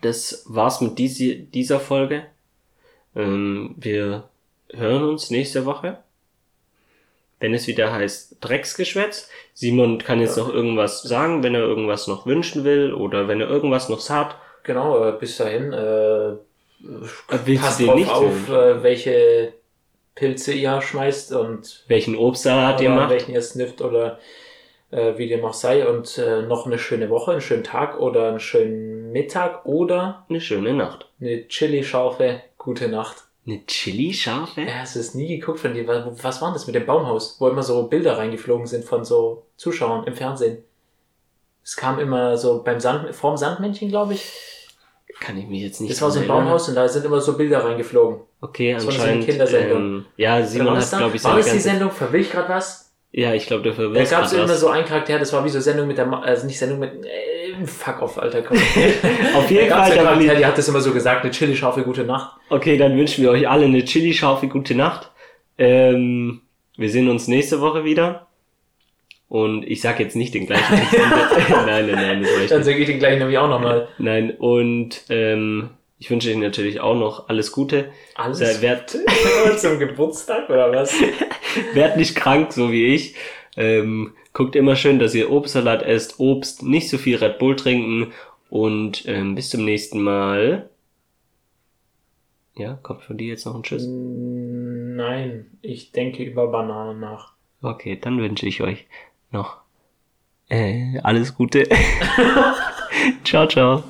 das 0.02 0.46
war's 0.48 0.80
mit 0.82 0.98
diese, 0.98 1.36
dieser 1.36 1.80
Folge. 1.80 2.24
Ähm, 3.16 3.76
wir 3.78 4.24
hören 4.72 5.03
uns 5.03 5.30
nächste 5.30 5.66
Woche. 5.66 5.97
Wenn 7.39 7.53
es 7.53 7.68
wieder 7.68 7.93
heißt 7.93 8.38
Drecksgeschwätz. 8.41 9.30
Simon 9.53 9.97
kann 9.99 10.20
jetzt 10.20 10.38
Ja. 10.38 10.43
noch 10.43 10.53
irgendwas 10.53 11.01
sagen, 11.03 11.41
wenn 11.43 11.55
er 11.55 11.62
irgendwas 11.62 12.07
noch 12.07 12.26
wünschen 12.26 12.64
will 12.66 12.93
oder 12.93 13.28
wenn 13.28 13.39
er 13.41 13.47
irgendwas 13.49 13.88
noch 13.89 14.07
hat. 14.10 14.36
Genau, 14.64 15.07
äh, 15.07 15.14
bis 15.14 15.38
dahin. 15.38 15.72
Äh, 15.72 16.34
willst 17.45 17.62
passt 17.64 17.82
drauf 17.82 17.95
nicht 17.95 18.10
auf, 18.12 18.49
äh, 18.49 18.84
welche 18.84 19.53
Pilze 20.16 20.51
ihr 20.53 20.82
schmeißt 20.82 21.32
und 21.34 21.86
Welchen 21.88 22.16
Obstsalat 22.18 22.82
ihr 22.82 22.89
macht. 22.89 23.10
welchen 23.10 23.32
ihr 23.34 23.41
snifft 23.41 23.82
oder 23.82 24.20
äh, 24.91 25.18
wie 25.18 25.28
dem 25.30 25.45
auch 25.45 25.53
sei. 25.53 25.88
Und 25.88 26.18
äh, 26.18 26.41
noch 26.41 26.66
eine 26.66 26.78
schöne 26.78 27.10
Woche, 27.10 27.32
einen 27.32 27.41
schönen 27.41 27.64
Tag 27.64 27.99
oder 27.99 28.28
einen 28.28 28.39
schönen 28.41 29.14
Mittag 29.14 29.66
oder 29.66 30.26
Eine 30.30 30.41
schöne 30.41 30.74
Nacht. 30.74 31.07
eine 31.22 31.47
Chili-Scharfe. 31.47 32.41
Gute 32.60 32.88
Nacht. 32.89 33.24
Eine 33.47 33.66
Chili-Scharfe? 33.66 34.62
Ja, 34.62 34.80
hast 34.82 34.95
du 34.95 34.99
es 34.99 35.16
nie 35.16 35.28
geguckt 35.39 35.60
von 35.62 35.74
dir? 35.74 35.88
Was, 35.88 36.41
war 36.41 36.53
das 36.53 36.68
mit 36.68 36.76
dem 36.76 36.86
Baumhaus, 36.86 37.38
wo 37.39 37.47
immer 37.47 37.64
so 37.64 37.84
Bilder 37.88 38.18
reingeflogen 38.18 38.68
sind 38.68 38.86
von 38.86 39.03
so 39.05 39.45
Zuschauern 39.55 40.03
im 40.05 40.14
Fernsehen? 40.14 40.64
Es 41.64 41.76
kam 41.76 41.99
immer 41.99 42.38
so 42.38 42.62
beim 42.62 42.80
Sand, 42.80 43.16
vorm 43.16 43.38
Sandmännchen, 43.38 43.89
glaube 43.89 44.14
ich. 44.14 44.32
Kann 45.20 45.38
ich 45.38 45.47
mich 45.47 45.62
jetzt 45.62 45.82
nicht 45.82 45.91
Das 45.91 46.01
war 46.01 46.12
so 46.12 46.20
ein. 46.20 46.28
Baumhaus 46.28 46.70
und 46.70 46.76
da 46.76 46.88
sind 46.88 47.05
immer 47.05 47.22
so 47.22 47.38
Bilder 47.38 47.64
reingeflogen. 47.64 48.20
Okay, 48.41 48.74
Das 48.74 48.86
war 48.86 48.91
so 48.91 48.99
eine 48.99 49.03
anscheinend. 49.07 49.26
Kindersendung. 49.30 49.78
Ähm, 49.78 50.05
ja, 50.18 50.45
Simon 50.45 50.68
war 50.68 50.76
hat, 50.76 50.82
das 50.84 50.91
da? 50.91 50.97
glaube 50.99 51.16
ich, 51.16 51.24
war 51.24 51.38
das 51.38 51.51
die 51.51 51.60
Sendung? 51.60 51.91
Verwill 51.91 52.22
ich 52.22 52.32
gerade 52.32 52.49
was? 52.49 52.91
Ja, 53.12 53.34
ich 53.34 53.47
glaube, 53.47 53.64
dafür 53.64 53.89
Da 53.89 53.95
wär's 53.95 54.10
gab 54.12 54.26
es 54.26 54.34
immer 54.34 54.55
so 54.55 54.70
einen 54.70 54.86
Charakter, 54.86 55.18
das 55.18 55.34
war 55.34 55.43
wie 55.43 55.49
so 55.49 55.60
Sendung 55.60 55.88
mit 55.88 55.97
der, 55.97 56.05
Ma 56.05 56.22
also 56.22 56.45
nicht 56.45 56.60
Sendung 56.60 56.80
mit, 56.80 57.05
äh, 57.05 57.49
fuck 57.66 58.01
off, 58.01 58.18
Alter, 58.18 58.41
komm. 58.41 58.57
Auf 59.36 59.49
jeden 59.49 59.70
Fall, 59.70 59.91
will 59.91 59.97
Charakter, 59.97 60.36
die 60.36 60.45
hat 60.45 60.57
das 60.57 60.68
immer 60.68 60.82
so 60.82 60.93
gesagt, 60.93 61.24
eine 61.24 61.32
Chili-Schaufel, 61.32 61.84
gute 61.84 62.03
Nacht. 62.03 62.38
Okay, 62.49 62.78
dann 62.78 62.97
wünschen 62.97 63.24
wir 63.24 63.32
euch 63.32 63.47
alle 63.47 63.66
eine 63.66 63.84
Chili-Schaufel, 63.84 64.49
gute 64.49 64.76
Nacht. 64.76 65.12
Ähm, 65.57 66.41
wir 66.78 66.89
sehen 66.89 67.10
uns 67.10 67.28
nächste 67.28 67.62
Woche 67.62 67.84
wieder. 67.84 68.28
Und 69.28 69.64
ich 69.64 69.82
sag 69.82 69.99
jetzt 69.99 70.16
nicht 70.16 70.34
den 70.34 70.47
gleichen 70.47 70.76
Text. 70.76 70.93
nein, 71.49 71.86
nein, 71.86 71.95
nein, 71.95 72.22
das 72.24 72.32
war 72.34 72.41
ich 72.41 72.49
Dann 72.49 72.64
sage 72.64 72.78
ich 72.78 72.88
den 72.88 72.99
gleich 72.99 73.20
nämlich 73.20 73.38
auch 73.38 73.49
nochmal. 73.49 73.88
Nein, 73.99 74.32
und 74.32 75.03
ähm, 75.10 75.70
ich 75.99 76.10
wünsche 76.10 76.32
Ihnen 76.32 76.41
natürlich 76.41 76.80
auch 76.80 76.95
noch 76.95 77.30
alles 77.30 77.51
Gute. 77.51 77.91
Alles 78.16 78.39
Sei, 78.39 78.62
werd, 78.62 78.97
zum 79.57 79.78
Geburtstag 79.80 80.49
oder 80.49 80.72
was? 80.72 80.93
werd 81.74 81.97
nicht 81.97 82.16
krank, 82.16 82.53
so 82.53 82.72
wie 82.72 82.95
ich. 82.95 83.16
Ähm, 83.57 84.14
guckt 84.34 84.56
immer 84.56 84.76
schön, 84.76 85.00
dass 85.00 85.16
ihr 85.16 85.32
Obstsalat 85.32 85.84
esst, 85.84 86.20
Obst, 86.20 86.64
nicht 86.64 86.90
so 86.90 86.98
viel 86.98 87.18
Red 87.18 87.40
Bull 87.40 87.56
trinken 87.56 88.14
und 88.50 89.04
ähm, 89.08 89.36
bis 89.36 89.50
zum 89.50 89.66
nächsten 89.66 90.02
Mal. 90.02 90.70
Ja, 92.56 92.74
kommt 92.84 93.04
von 93.04 93.18
dir 93.18 93.28
jetzt 93.28 93.46
noch 93.46 93.56
ein 93.56 93.64
Tschüss? 93.64 93.86
Nein, 93.88 95.46
ich 95.62 95.92
denke 95.92 96.24
über 96.24 96.48
Bananen 96.48 97.00
nach. 97.00 97.34
Okay, 97.62 97.98
dann 98.00 98.20
wünsche 98.20 98.48
ich 98.48 98.62
euch 98.62 98.86
noch 99.32 99.58
äh, 100.50 101.00
alles 101.04 101.36
Gute. 101.36 101.68
ciao, 103.24 103.48
ciao. 103.48 103.84